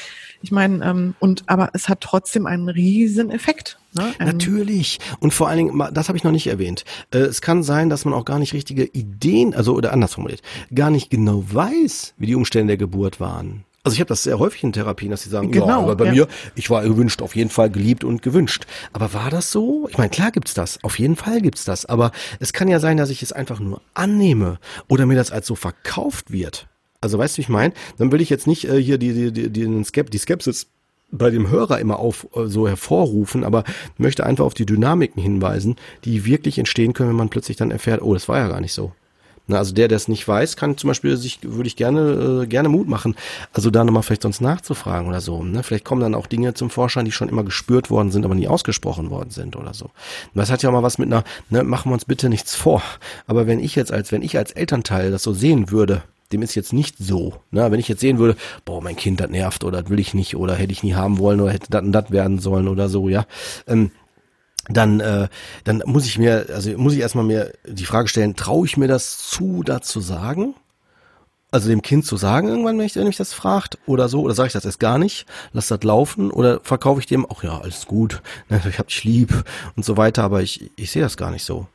ich 0.41 0.51
meine, 0.51 0.83
ähm, 0.83 1.13
und 1.19 1.43
aber 1.45 1.69
es 1.73 1.87
hat 1.87 2.01
trotzdem 2.01 2.47
einen 2.47 2.67
riesen 2.67 3.29
Effekt. 3.29 3.77
Ne? 3.93 4.11
Natürlich. 4.17 4.97
Und 5.19 5.35
vor 5.35 5.49
allen 5.49 5.67
Dingen, 5.67 5.93
das 5.93 6.07
habe 6.07 6.17
ich 6.17 6.23
noch 6.23 6.31
nicht 6.31 6.47
erwähnt. 6.47 6.83
Äh, 7.11 7.19
es 7.19 7.41
kann 7.41 7.61
sein, 7.61 7.91
dass 7.91 8.05
man 8.05 8.15
auch 8.15 8.25
gar 8.25 8.39
nicht 8.39 8.53
richtige 8.53 8.85
Ideen, 8.85 9.53
also 9.53 9.75
oder 9.75 9.93
anders 9.93 10.15
formuliert, 10.15 10.41
gar 10.73 10.89
nicht 10.89 11.11
genau 11.11 11.43
weiß, 11.47 12.15
wie 12.17 12.25
die 12.25 12.35
Umstände 12.35 12.71
der 12.71 12.77
Geburt 12.77 13.19
waren. 13.19 13.65
Also 13.85 13.93
ich 13.93 13.99
habe 13.99 14.07
das 14.07 14.23
sehr 14.23 14.39
häufig 14.39 14.63
in 14.63 14.73
Therapien, 14.73 15.11
dass 15.11 15.21
sie 15.21 15.29
sagen, 15.29 15.51
genau, 15.51 15.67
ja, 15.67 15.77
aber 15.77 15.95
bei 15.95 16.05
ja. 16.05 16.11
mir, 16.11 16.27
ich 16.55 16.71
war 16.71 16.81
gewünscht, 16.81 17.21
auf 17.21 17.35
jeden 17.35 17.51
Fall 17.51 17.69
geliebt 17.69 18.03
und 18.03 18.23
gewünscht. 18.23 18.65
Aber 18.93 19.13
war 19.13 19.29
das 19.29 19.51
so? 19.51 19.87
Ich 19.91 19.99
meine, 19.99 20.09
klar 20.09 20.31
gibt's 20.31 20.55
das, 20.55 20.83
auf 20.83 20.97
jeden 20.97 21.15
Fall 21.15 21.39
gibt's 21.39 21.65
das. 21.65 21.85
Aber 21.85 22.11
es 22.39 22.51
kann 22.51 22.67
ja 22.67 22.79
sein, 22.79 22.97
dass 22.97 23.11
ich 23.11 23.21
es 23.21 23.31
einfach 23.31 23.59
nur 23.59 23.81
annehme 23.93 24.57
oder 24.87 25.05
mir 25.05 25.15
das 25.15 25.29
als 25.29 25.45
so 25.45 25.53
verkauft 25.53 26.31
wird. 26.31 26.67
Also 26.99 27.19
weißt 27.19 27.35
du, 27.35 27.37
wie 27.37 27.41
ich 27.41 27.49
meine? 27.49 27.75
Dann 27.99 28.11
will 28.11 28.21
ich 28.21 28.31
jetzt 28.31 28.47
nicht 28.47 28.67
äh, 28.67 28.81
hier 28.81 28.97
die, 28.97 29.13
die, 29.13 29.31
die, 29.31 29.49
die, 29.51 29.83
Skep 29.83 30.09
die 30.09 30.17
Skepsis 30.17 30.65
bei 31.11 31.29
dem 31.29 31.51
Hörer 31.51 31.79
immer 31.79 31.99
auf 31.99 32.27
äh, 32.35 32.47
so 32.47 32.67
hervorrufen, 32.67 33.43
aber 33.43 33.65
möchte 33.99 34.25
einfach 34.25 34.45
auf 34.45 34.55
die 34.55 34.65
Dynamiken 34.65 35.21
hinweisen, 35.21 35.75
die 36.05 36.25
wirklich 36.25 36.57
entstehen 36.57 36.93
können, 36.93 37.09
wenn 37.09 37.15
man 37.15 37.29
plötzlich 37.29 37.57
dann 37.57 37.69
erfährt, 37.69 38.01
oh, 38.01 38.15
das 38.15 38.27
war 38.27 38.39
ja 38.39 38.47
gar 38.47 38.61
nicht 38.61 38.73
so. 38.73 38.93
Na, 39.47 39.57
also 39.57 39.73
der, 39.73 39.87
der 39.87 39.97
es 39.97 40.07
nicht 40.07 40.27
weiß, 40.27 40.57
kann 40.57 40.77
zum 40.77 40.87
Beispiel 40.87 41.17
sich, 41.17 41.39
würde 41.43 41.67
ich 41.67 41.75
gerne, 41.75 42.43
äh, 42.43 42.47
gerne 42.47 42.69
Mut 42.69 42.87
machen, 42.87 43.15
also 43.53 43.69
da 43.69 43.83
nochmal 43.83 44.03
vielleicht 44.03 44.23
sonst 44.23 44.41
nachzufragen 44.41 45.07
oder 45.07 45.21
so. 45.21 45.43
Ne? 45.43 45.61
Vielleicht 45.61 45.85
kommen 45.85 46.01
dann 46.01 46.15
auch 46.15 46.27
Dinge 46.27 46.53
zum 46.55 46.69
Vorschein, 46.69 47.05
die 47.05 47.11
schon 47.11 47.29
immer 47.29 47.43
gespürt 47.43 47.89
worden 47.89 48.11
sind, 48.11 48.25
aber 48.25 48.35
nie 48.35 48.47
ausgesprochen 48.47 49.09
worden 49.09 49.29
sind 49.29 49.55
oder 49.55 49.73
so. 49.73 49.91
Das 50.33 50.49
hat 50.49 50.63
ja 50.63 50.69
auch 50.69 50.73
mal 50.73 50.83
was 50.83 50.97
mit 50.97 51.07
einer, 51.07 51.23
ne, 51.49 51.63
machen 51.63 51.91
wir 51.91 51.93
uns 51.93 52.05
bitte 52.05 52.29
nichts 52.29 52.55
vor. 52.55 52.81
Aber 53.27 53.45
wenn 53.47 53.59
ich 53.59 53.75
jetzt 53.75 53.91
als, 53.91 54.11
wenn 54.11 54.21
ich 54.23 54.37
als 54.37 54.51
Elternteil 54.51 55.11
das 55.11 55.23
so 55.23 55.33
sehen 55.33 55.69
würde, 55.69 56.01
dem 56.31 56.41
ist 56.41 56.55
jetzt 56.55 56.73
nicht 56.73 56.95
so. 56.97 57.33
Ne? 57.51 57.71
Wenn 57.71 57.79
ich 57.79 57.87
jetzt 57.87 58.01
sehen 58.01 58.17
würde, 58.17 58.35
boah, 58.65 58.81
mein 58.81 58.95
Kind, 58.95 59.19
das 59.19 59.29
nervt 59.29 59.63
oder 59.63 59.81
das 59.81 59.91
will 59.91 59.99
ich 59.99 60.13
nicht 60.13 60.35
oder 60.35 60.55
hätte 60.55 60.73
ich 60.73 60.83
nie 60.83 60.95
haben 60.95 61.19
wollen 61.19 61.39
oder 61.39 61.51
hätte 61.51 61.67
das 61.69 61.83
und 61.83 61.91
das 61.91 62.11
werden 62.11 62.39
sollen 62.39 62.67
oder 62.67 62.89
so, 62.89 63.09
ja. 63.09 63.25
Ähm, 63.67 63.91
dann, 64.67 64.99
äh, 64.99 65.27
dann 65.63 65.83
muss 65.85 66.05
ich 66.05 66.17
mir, 66.17 66.47
also 66.49 66.71
muss 66.77 66.93
ich 66.93 66.99
erstmal 66.99 67.25
mir 67.25 67.53
die 67.67 67.85
Frage 67.85 68.07
stellen, 68.07 68.35
traue 68.35 68.65
ich 68.65 68.77
mir 68.77 68.87
das 68.87 69.17
zu, 69.17 69.63
da 69.63 69.81
zu 69.81 70.01
sagen? 70.01 70.55
Also 71.51 71.69
dem 71.69 71.81
Kind 71.81 72.05
zu 72.05 72.17
sagen 72.17 72.47
irgendwann, 72.47 72.77
wenn, 72.77 72.85
ich, 72.85 72.95
mich 72.95 73.15
das 73.15 73.33
fragt 73.33 73.77
oder 73.85 74.09
so, 74.09 74.21
oder 74.21 74.33
sage 74.33 74.47
ich 74.47 74.53
das 74.53 74.65
erst 74.65 74.79
gar 74.79 74.97
nicht, 74.97 75.25
lass 75.53 75.67
das 75.67 75.83
laufen 75.83 76.31
oder 76.31 76.59
verkaufe 76.63 76.99
ich 76.99 77.05
dem, 77.05 77.25
ach 77.29 77.43
ja, 77.43 77.59
alles 77.61 77.85
gut, 77.85 78.21
ne, 78.49 78.61
ich 78.67 78.79
hab 78.79 78.87
dich 78.87 79.03
lieb 79.03 79.43
und 79.75 79.85
so 79.85 79.95
weiter, 79.97 80.23
aber 80.23 80.41
ich, 80.41 80.71
ich 80.75 80.91
sehe 80.91 81.03
das 81.03 81.15
gar 81.15 81.31
nicht 81.31 81.45
so. 81.45 81.67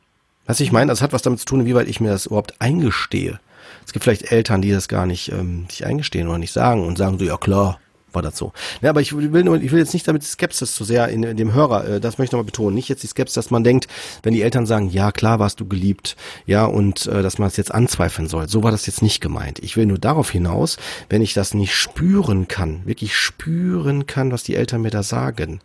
Was 0.45 0.59
ich 0.59 0.71
meine, 0.71 0.91
das 0.91 1.01
hat 1.01 1.13
was 1.13 1.21
damit 1.21 1.39
zu 1.39 1.45
tun, 1.45 1.65
wie 1.65 1.75
weit 1.75 1.87
ich 1.87 2.01
mir 2.01 2.09
das 2.09 2.25
überhaupt 2.25 2.55
eingestehe. 2.59 3.39
Es 3.85 3.93
gibt 3.93 4.03
vielleicht 4.03 4.31
Eltern, 4.31 4.61
die 4.61 4.71
das 4.71 4.87
gar 4.87 5.05
nicht 5.05 5.31
ähm, 5.31 5.65
sich 5.69 5.85
eingestehen 5.85 6.27
oder 6.27 6.37
nicht 6.37 6.53
sagen 6.53 6.85
und 6.85 6.97
sagen 6.97 7.17
so, 7.17 7.25
ja 7.25 7.37
klar, 7.37 7.79
war 8.13 8.21
das 8.21 8.37
so. 8.37 8.53
Ja, 8.81 8.89
aber 8.89 9.01
ich 9.01 9.15
will 9.15 9.43
nur, 9.43 9.61
ich 9.61 9.71
will 9.71 9.79
jetzt 9.79 9.93
nicht 9.93 10.07
damit 10.07 10.23
Skepsis 10.23 10.73
zu 10.73 10.83
sehr 10.83 11.07
in, 11.09 11.23
in 11.23 11.37
dem 11.37 11.53
Hörer, 11.53 11.87
äh, 11.87 11.99
das 11.99 12.17
möchte 12.17 12.29
ich 12.29 12.31
nochmal 12.33 12.45
betonen. 12.45 12.75
Nicht 12.75 12.89
jetzt 12.89 13.03
die 13.03 13.07
Skepsis, 13.07 13.35
dass 13.35 13.51
man 13.51 13.63
denkt, 13.63 13.87
wenn 14.23 14.33
die 14.33 14.41
Eltern 14.41 14.65
sagen, 14.65 14.89
ja 14.89 15.11
klar 15.11 15.39
warst 15.39 15.59
du 15.59 15.67
geliebt, 15.67 16.15
ja, 16.45 16.65
und 16.65 17.07
äh, 17.07 17.21
dass 17.21 17.37
man 17.37 17.47
es 17.47 17.57
jetzt 17.57 17.73
anzweifeln 17.73 18.27
soll. 18.27 18.47
So 18.47 18.63
war 18.63 18.71
das 18.71 18.85
jetzt 18.85 19.01
nicht 19.01 19.21
gemeint. 19.21 19.59
Ich 19.59 19.77
will 19.77 19.85
nur 19.85 19.99
darauf 19.99 20.31
hinaus, 20.31 20.77
wenn 21.09 21.21
ich 21.21 21.33
das 21.33 21.53
nicht 21.53 21.75
spüren 21.75 22.47
kann, 22.47 22.85
wirklich 22.85 23.15
spüren 23.15 24.05
kann, 24.07 24.31
was 24.31 24.43
die 24.43 24.55
Eltern 24.55 24.81
mir 24.81 24.91
da 24.91 25.03
sagen, 25.03 25.59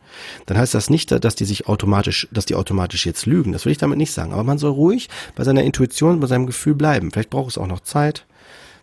dann 0.46 0.58
heißt 0.58 0.74
das 0.74 0.90
nicht, 0.90 1.10
dass 1.10 1.34
die 1.34 1.44
sich 1.44 1.68
automatisch, 1.68 2.28
dass 2.30 2.46
die 2.46 2.54
automatisch 2.54 3.06
jetzt 3.06 3.26
lügen. 3.26 3.52
Das 3.52 3.64
will 3.64 3.72
ich 3.72 3.78
damit 3.78 3.98
nicht 3.98 4.12
sagen. 4.12 4.32
Aber 4.32 4.44
man 4.44 4.58
soll 4.58 4.72
ruhig 4.72 5.08
bei 5.34 5.44
seiner 5.44 5.62
Intuition, 5.62 6.20
bei 6.20 6.26
seinem 6.26 6.46
Gefühl 6.46 6.74
bleiben. 6.74 7.10
Vielleicht 7.10 7.30
braucht 7.30 7.50
es 7.50 7.58
auch 7.58 7.66
noch 7.66 7.80
Zeit. 7.80 8.26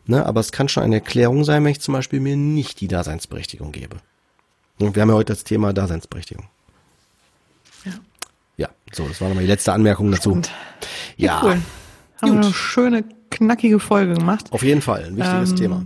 Ne? 0.05 0.25
Aber 0.25 0.39
es 0.39 0.51
kann 0.51 0.67
schon 0.67 0.83
eine 0.83 0.95
Erklärung 0.95 1.43
sein, 1.43 1.63
wenn 1.63 1.71
ich 1.71 1.81
zum 1.81 1.93
Beispiel 1.93 2.19
mir 2.19 2.35
nicht 2.35 2.81
die 2.81 2.87
Daseinsberechtigung 2.87 3.71
gebe. 3.71 3.97
Und 4.79 4.95
wir 4.95 5.01
haben 5.01 5.09
ja 5.09 5.15
heute 5.15 5.33
das 5.33 5.43
Thema 5.43 5.71
Daseinsberechtigung. 5.73 6.45
Ja. 7.85 7.93
Ja, 8.57 8.69
so, 8.91 9.07
das 9.07 9.21
war 9.21 9.29
nochmal 9.29 9.43
die 9.43 9.49
letzte 9.49 9.71
Anmerkung 9.71 10.11
dazu. 10.11 10.41
Ja. 11.15 11.41
Cool. 11.43 11.51
Haben 11.51 11.61
Gut. 12.21 12.31
wir 12.31 12.45
eine 12.45 12.53
schöne, 12.53 13.03
knackige 13.31 13.79
Folge 13.79 14.15
gemacht. 14.15 14.51
Auf 14.51 14.63
jeden 14.63 14.81
Fall, 14.81 15.05
ein 15.05 15.17
wichtiges 15.17 15.51
ähm, 15.51 15.55
Thema. 15.55 15.85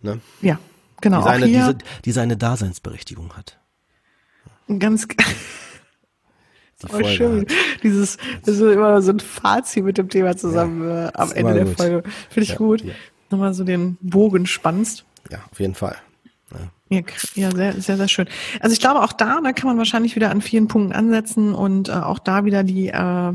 Ne? 0.00 0.20
Ja, 0.40 0.58
genau. 1.00 1.18
Die 1.18 1.24
seine, 1.24 1.46
diese, 1.46 1.78
die 2.04 2.12
seine 2.12 2.36
Daseinsberechtigung 2.36 3.34
hat. 3.36 3.58
Ganz 4.78 5.06
Folge 6.86 7.08
schön. 7.08 7.40
Hat. 7.42 7.52
Dieses, 7.82 8.16
das 8.44 8.56
ist 8.56 8.60
immer 8.60 9.00
so 9.02 9.12
ein 9.12 9.20
Fazit 9.20 9.84
mit 9.84 9.98
dem 9.98 10.08
Thema 10.08 10.36
zusammen 10.36 10.88
ja, 10.88 11.08
äh, 11.08 11.12
am 11.14 11.32
Ende 11.32 11.54
der 11.54 11.64
gut. 11.64 11.76
Folge. 11.76 12.02
Finde 12.30 12.42
ich 12.42 12.50
ja, 12.50 12.56
gut. 12.56 12.82
Ja 12.82 12.92
nochmal 13.30 13.54
so 13.54 13.64
den 13.64 13.96
Bogen 14.00 14.46
spannst. 14.46 15.04
Ja, 15.30 15.38
auf 15.50 15.60
jeden 15.60 15.74
Fall. 15.74 15.96
Ja. 16.52 17.00
Ja, 17.34 17.50
sehr, 17.50 17.72
sehr, 17.80 17.96
sehr 17.96 18.08
schön. 18.08 18.28
Also 18.60 18.72
ich 18.72 18.80
glaube, 18.80 19.02
auch 19.02 19.12
da, 19.12 19.40
da 19.42 19.52
kann 19.52 19.68
man 19.68 19.78
wahrscheinlich 19.78 20.14
wieder 20.14 20.30
an 20.30 20.42
vielen 20.42 20.68
Punkten 20.68 20.92
ansetzen 20.92 21.54
und 21.54 21.88
äh, 21.88 21.92
auch 21.92 22.18
da 22.18 22.44
wieder 22.44 22.62
die 22.62 22.88
äh, 22.88 23.32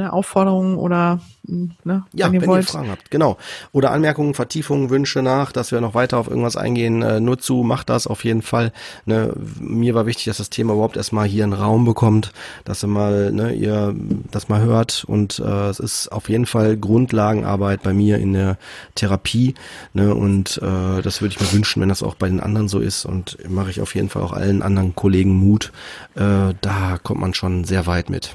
ne, 0.00 0.12
Aufforderungen 0.12 0.76
oder 0.76 1.20
ne, 1.46 2.04
ja, 2.14 2.26
wenn 2.26 2.34
ihr, 2.34 2.42
wenn 2.42 2.50
ihr 2.50 2.62
Fragen 2.62 2.90
habt, 2.90 3.10
genau. 3.10 3.36
Oder 3.72 3.90
Anmerkungen, 3.90 4.32
Vertiefungen, 4.32 4.88
Wünsche 4.88 5.20
nach, 5.20 5.52
dass 5.52 5.72
wir 5.72 5.80
noch 5.80 5.94
weiter 5.94 6.16
auf 6.16 6.28
irgendwas 6.28 6.56
eingehen, 6.56 7.02
äh, 7.02 7.20
nur 7.20 7.38
zu, 7.38 7.62
macht 7.62 7.90
das 7.90 8.06
auf 8.06 8.24
jeden 8.24 8.40
Fall. 8.40 8.72
Ne, 9.04 9.34
mir 9.60 9.94
war 9.94 10.06
wichtig, 10.06 10.24
dass 10.24 10.38
das 10.38 10.48
Thema 10.48 10.72
überhaupt 10.72 10.96
erstmal 10.96 11.26
hier 11.26 11.44
einen 11.44 11.52
Raum 11.52 11.84
bekommt, 11.84 12.32
dass 12.64 12.82
ihr 12.82 12.88
mal, 12.88 13.30
ne, 13.30 13.52
ihr 13.52 13.94
das 14.30 14.48
mal 14.48 14.62
hört 14.62 15.04
und 15.06 15.38
äh, 15.38 15.68
es 15.68 15.80
ist 15.80 16.08
auf 16.08 16.30
jeden 16.30 16.46
Fall 16.46 16.78
Grundlagenarbeit 16.78 17.82
bei 17.82 17.92
mir 17.92 18.18
in 18.18 18.32
der 18.32 18.56
Therapie. 18.94 19.54
Ne, 19.92 20.14
und 20.14 20.58
äh, 20.62 21.02
das 21.02 21.20
würde 21.20 21.34
ich 21.34 21.40
mir 21.40 21.52
wünschen, 21.52 21.82
wenn 21.82 21.90
das 21.90 22.02
auch 22.02 22.14
bei 22.14 22.28
den 22.28 22.40
anderen 22.40 22.68
so 22.68 22.78
ist 22.78 23.04
und 23.04 23.36
mache 23.48 23.68
ich 23.68 23.82
auf 23.82 23.94
jeden 23.94 24.08
Fall 24.08 24.22
auch 24.22 24.32
allen 24.32 24.62
anderen 24.62 24.94
Kollegen 24.94 25.34
Mut. 25.34 25.72
Äh, 26.14 26.54
da 26.60 26.98
kommt 27.02 27.20
man 27.20 27.34
schon 27.34 27.64
sehr 27.64 27.86
weit 27.86 28.08
mit. 28.08 28.34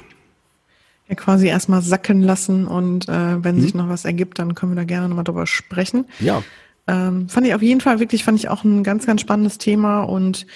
Ja, 1.08 1.14
quasi 1.14 1.46
erstmal 1.46 1.82
sacken 1.82 2.22
lassen 2.22 2.66
und 2.66 3.08
äh, 3.08 3.44
wenn 3.44 3.56
hm. 3.56 3.62
sich 3.62 3.74
noch 3.74 3.88
was 3.88 4.04
ergibt, 4.04 4.38
dann 4.38 4.54
können 4.54 4.72
wir 4.72 4.76
da 4.76 4.84
gerne 4.84 5.08
nochmal 5.08 5.24
drüber 5.24 5.46
sprechen. 5.46 6.06
Ja. 6.18 6.42
Ähm, 6.88 7.28
fand 7.28 7.46
ich 7.46 7.54
auf 7.54 7.62
jeden 7.62 7.80
Fall 7.80 8.00
wirklich, 8.00 8.24
fand 8.24 8.38
ich 8.38 8.48
auch 8.48 8.64
ein 8.64 8.82
ganz, 8.82 9.06
ganz 9.06 9.20
spannendes 9.20 9.58
Thema 9.58 10.02
und 10.02 10.46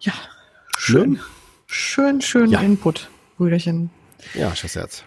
ja, 0.00 0.12
schön. 0.76 1.18
Schön, 1.66 2.20
schön 2.20 2.50
ja. 2.50 2.60
Input, 2.60 3.10
Brüderchen. 3.36 3.90
Ja, 4.34 4.54
Schuss 4.54 4.74
Herz. 4.74 5.04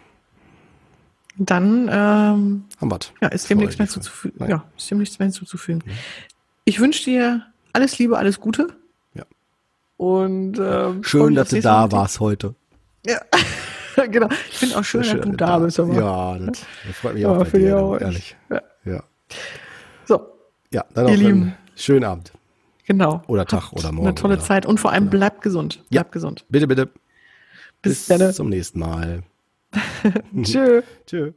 Dann 1.38 1.88
ähm, 1.92 2.66
haben 2.80 3.00
Ja, 3.22 3.28
ist 3.30 3.50
dem 3.50 3.60
nichts 3.60 3.78
mehr 3.78 3.88
zuzufügen. 3.88 4.48
Ja, 4.48 4.64
ist 4.78 4.92
dem 4.92 5.00
nichts 5.00 5.18
mehr 5.18 5.28
hinzuzufügen. 5.28 5.82
Mhm. 5.86 5.92
Ich 6.66 6.80
wünsche 6.80 7.04
dir 7.04 7.46
alles 7.74 7.98
Liebe, 7.98 8.18
alles 8.18 8.39
Gute. 8.39 8.68
Ja. 9.14 9.24
Und 9.98 10.60
ähm, 10.60 11.04
schön, 11.04 11.36
dass 11.36 11.50
du 11.50 11.62
da 11.62 11.92
warst 11.92 12.20
heute. 12.20 12.56
Ja. 13.06 13.22
genau. 14.12 14.28
Ich 14.50 14.58
finde 14.58 14.78
auch 14.78 14.84
schön, 14.84 15.02
dass 15.02 15.12
du 15.12 15.32
da 15.32 15.60
bist. 15.60 15.80
Aber. 15.80 15.94
Ja, 15.94 16.38
das, 16.38 16.66
das 16.88 16.96
freut 16.96 17.14
mich 17.16 17.26
auch 17.26 17.38
ja, 17.38 17.44
bei 17.44 17.60
dir, 17.60 17.78
auch 17.78 17.98
ehrlich. 18.00 18.36
Ja. 18.50 18.62
ja. 18.86 19.04
So. 20.06 20.28
Ja, 20.72 20.86
dann 20.94 21.06
noch 21.06 21.12
einen 21.12 21.58
schönen 21.76 22.04
Abend. 22.04 22.32
Genau. 22.86 23.24
Oder 23.28 23.46
Tag 23.46 23.64
Habt 23.64 23.80
oder 23.80 23.92
morgen. 23.92 24.08
Eine 24.08 24.16
tolle 24.16 24.36
oder. 24.36 24.44
Zeit 24.44 24.66
und 24.66 24.80
vor 24.80 24.92
allem 24.92 25.06
genau. 25.06 25.20
bleibt 25.20 25.42
gesund. 25.42 25.84
Bleibt 25.89 26.10
ja. 26.10 26.12
gesund. 26.12 26.46
Bitte, 26.50 26.68
bitte. 26.68 26.89
Bis, 27.82 28.08
Bis 28.08 28.36
zum 28.36 28.50
nächsten 28.50 28.80
Mal. 28.80 29.24
Tschö. 30.44 30.82
Tschö. 31.06 31.32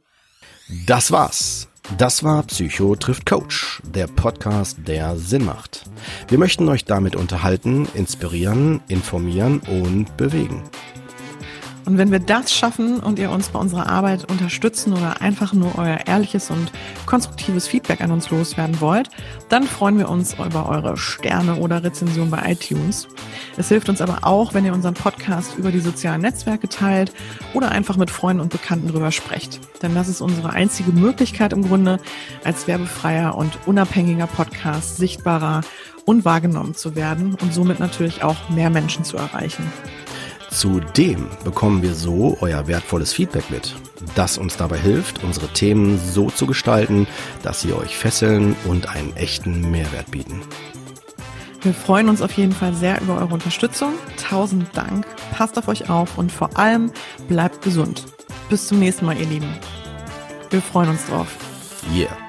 Das 0.85 1.11
war's. 1.11 1.69
Das 1.99 2.23
war 2.23 2.41
Psycho 2.43 2.95
trifft 2.95 3.27
Coach, 3.27 3.79
der 3.83 4.07
Podcast, 4.07 4.79
der 4.87 5.17
Sinn 5.17 5.45
macht. 5.45 5.83
Wir 6.27 6.39
möchten 6.39 6.67
euch 6.67 6.83
damit 6.83 7.15
unterhalten, 7.15 7.87
inspirieren, 7.93 8.81
informieren 8.87 9.59
und 9.59 10.17
bewegen. 10.17 10.63
Und 11.85 11.97
wenn 11.97 12.11
wir 12.11 12.19
das 12.19 12.51
schaffen 12.51 12.99
und 12.99 13.19
ihr 13.19 13.29
uns 13.29 13.49
bei 13.49 13.59
unserer 13.59 13.87
Arbeit 13.87 14.29
unterstützen 14.29 14.93
oder 14.93 15.21
einfach 15.21 15.53
nur 15.53 15.77
euer 15.77 15.99
ehrliches 16.07 16.49
und 16.49 16.71
konstruktives 17.05 17.67
Feedback 17.67 18.01
an 18.01 18.11
uns 18.11 18.29
loswerden 18.31 18.81
wollt, 18.81 19.09
dann 19.49 19.63
freuen 19.63 19.99
wir 19.99 20.09
uns 20.09 20.33
über 20.33 20.67
eure 20.67 20.97
Sterne 20.97 21.55
oder 21.57 21.83
Rezension 21.83 22.31
bei 22.31 22.51
iTunes. 22.51 23.07
Es 23.57 23.69
hilft 23.69 23.89
uns 23.89 24.01
aber 24.01 24.19
auch, 24.23 24.53
wenn 24.53 24.65
ihr 24.65 24.73
unseren 24.73 24.95
Podcast 24.95 25.57
über 25.57 25.71
die 25.71 25.79
sozialen 25.79 26.21
Netzwerke 26.21 26.67
teilt 26.67 27.13
oder 27.53 27.71
einfach 27.71 27.97
mit 27.97 28.09
Freunden 28.09 28.41
und 28.41 28.51
Bekannten 28.51 28.87
drüber 28.87 29.11
sprecht. 29.11 29.59
Denn 29.83 29.93
das 29.93 30.07
ist 30.07 30.21
unsere 30.21 30.51
einzige 30.51 30.91
Möglichkeit 30.91 31.53
im 31.53 31.67
Grunde, 31.67 31.99
als 32.43 32.67
werbefreier 32.67 33.35
und 33.35 33.59
unabhängiger 33.67 34.27
Podcast 34.27 34.97
sichtbarer 34.97 35.61
und 36.05 36.25
wahrgenommen 36.25 36.75
zu 36.75 36.95
werden 36.95 37.35
und 37.35 37.53
somit 37.53 37.79
natürlich 37.79 38.23
auch 38.23 38.49
mehr 38.49 38.69
Menschen 38.69 39.03
zu 39.03 39.17
erreichen. 39.17 39.71
Zudem 40.55 41.27
bekommen 41.43 41.81
wir 41.81 41.93
so 41.93 42.37
euer 42.39 42.65
wertvolles 42.65 43.11
Feedback 43.11 43.51
mit, 43.51 43.75
das 44.15 44.37
uns 44.37 44.55
dabei 44.55 44.77
hilft, 44.77 45.21
unsere 45.21 45.49
Themen 45.49 45.99
so 45.99 46.29
zu 46.29 46.47
gestalten, 46.47 47.07
dass 47.43 47.59
sie 47.59 47.73
euch 47.73 47.97
fesseln 47.97 48.55
und 48.63 48.87
einen 48.87 49.13
echten 49.17 49.69
Mehrwert 49.69 50.11
bieten. 50.11 50.41
Wir 51.61 51.73
freuen 51.73 52.07
uns 52.07 52.21
auf 52.21 52.31
jeden 52.33 52.53
Fall 52.53 52.73
sehr 52.73 53.01
über 53.01 53.17
eure 53.17 53.33
Unterstützung. 53.33 53.95
Tausend 54.15 54.69
Dank. 54.77 55.05
Passt 55.33 55.57
auf 55.57 55.67
euch 55.67 55.89
auf 55.89 56.17
und 56.17 56.31
vor 56.31 56.57
allem 56.57 56.89
bleibt 57.27 57.61
gesund. 57.61 58.05
Bis 58.49 58.67
zum 58.67 58.79
nächsten 58.79 59.05
Mal, 59.05 59.17
ihr 59.17 59.25
Lieben. 59.25 59.53
Wir 60.51 60.61
freuen 60.61 60.91
uns 60.91 61.05
drauf. 61.07 61.27
Yeah. 61.93 62.24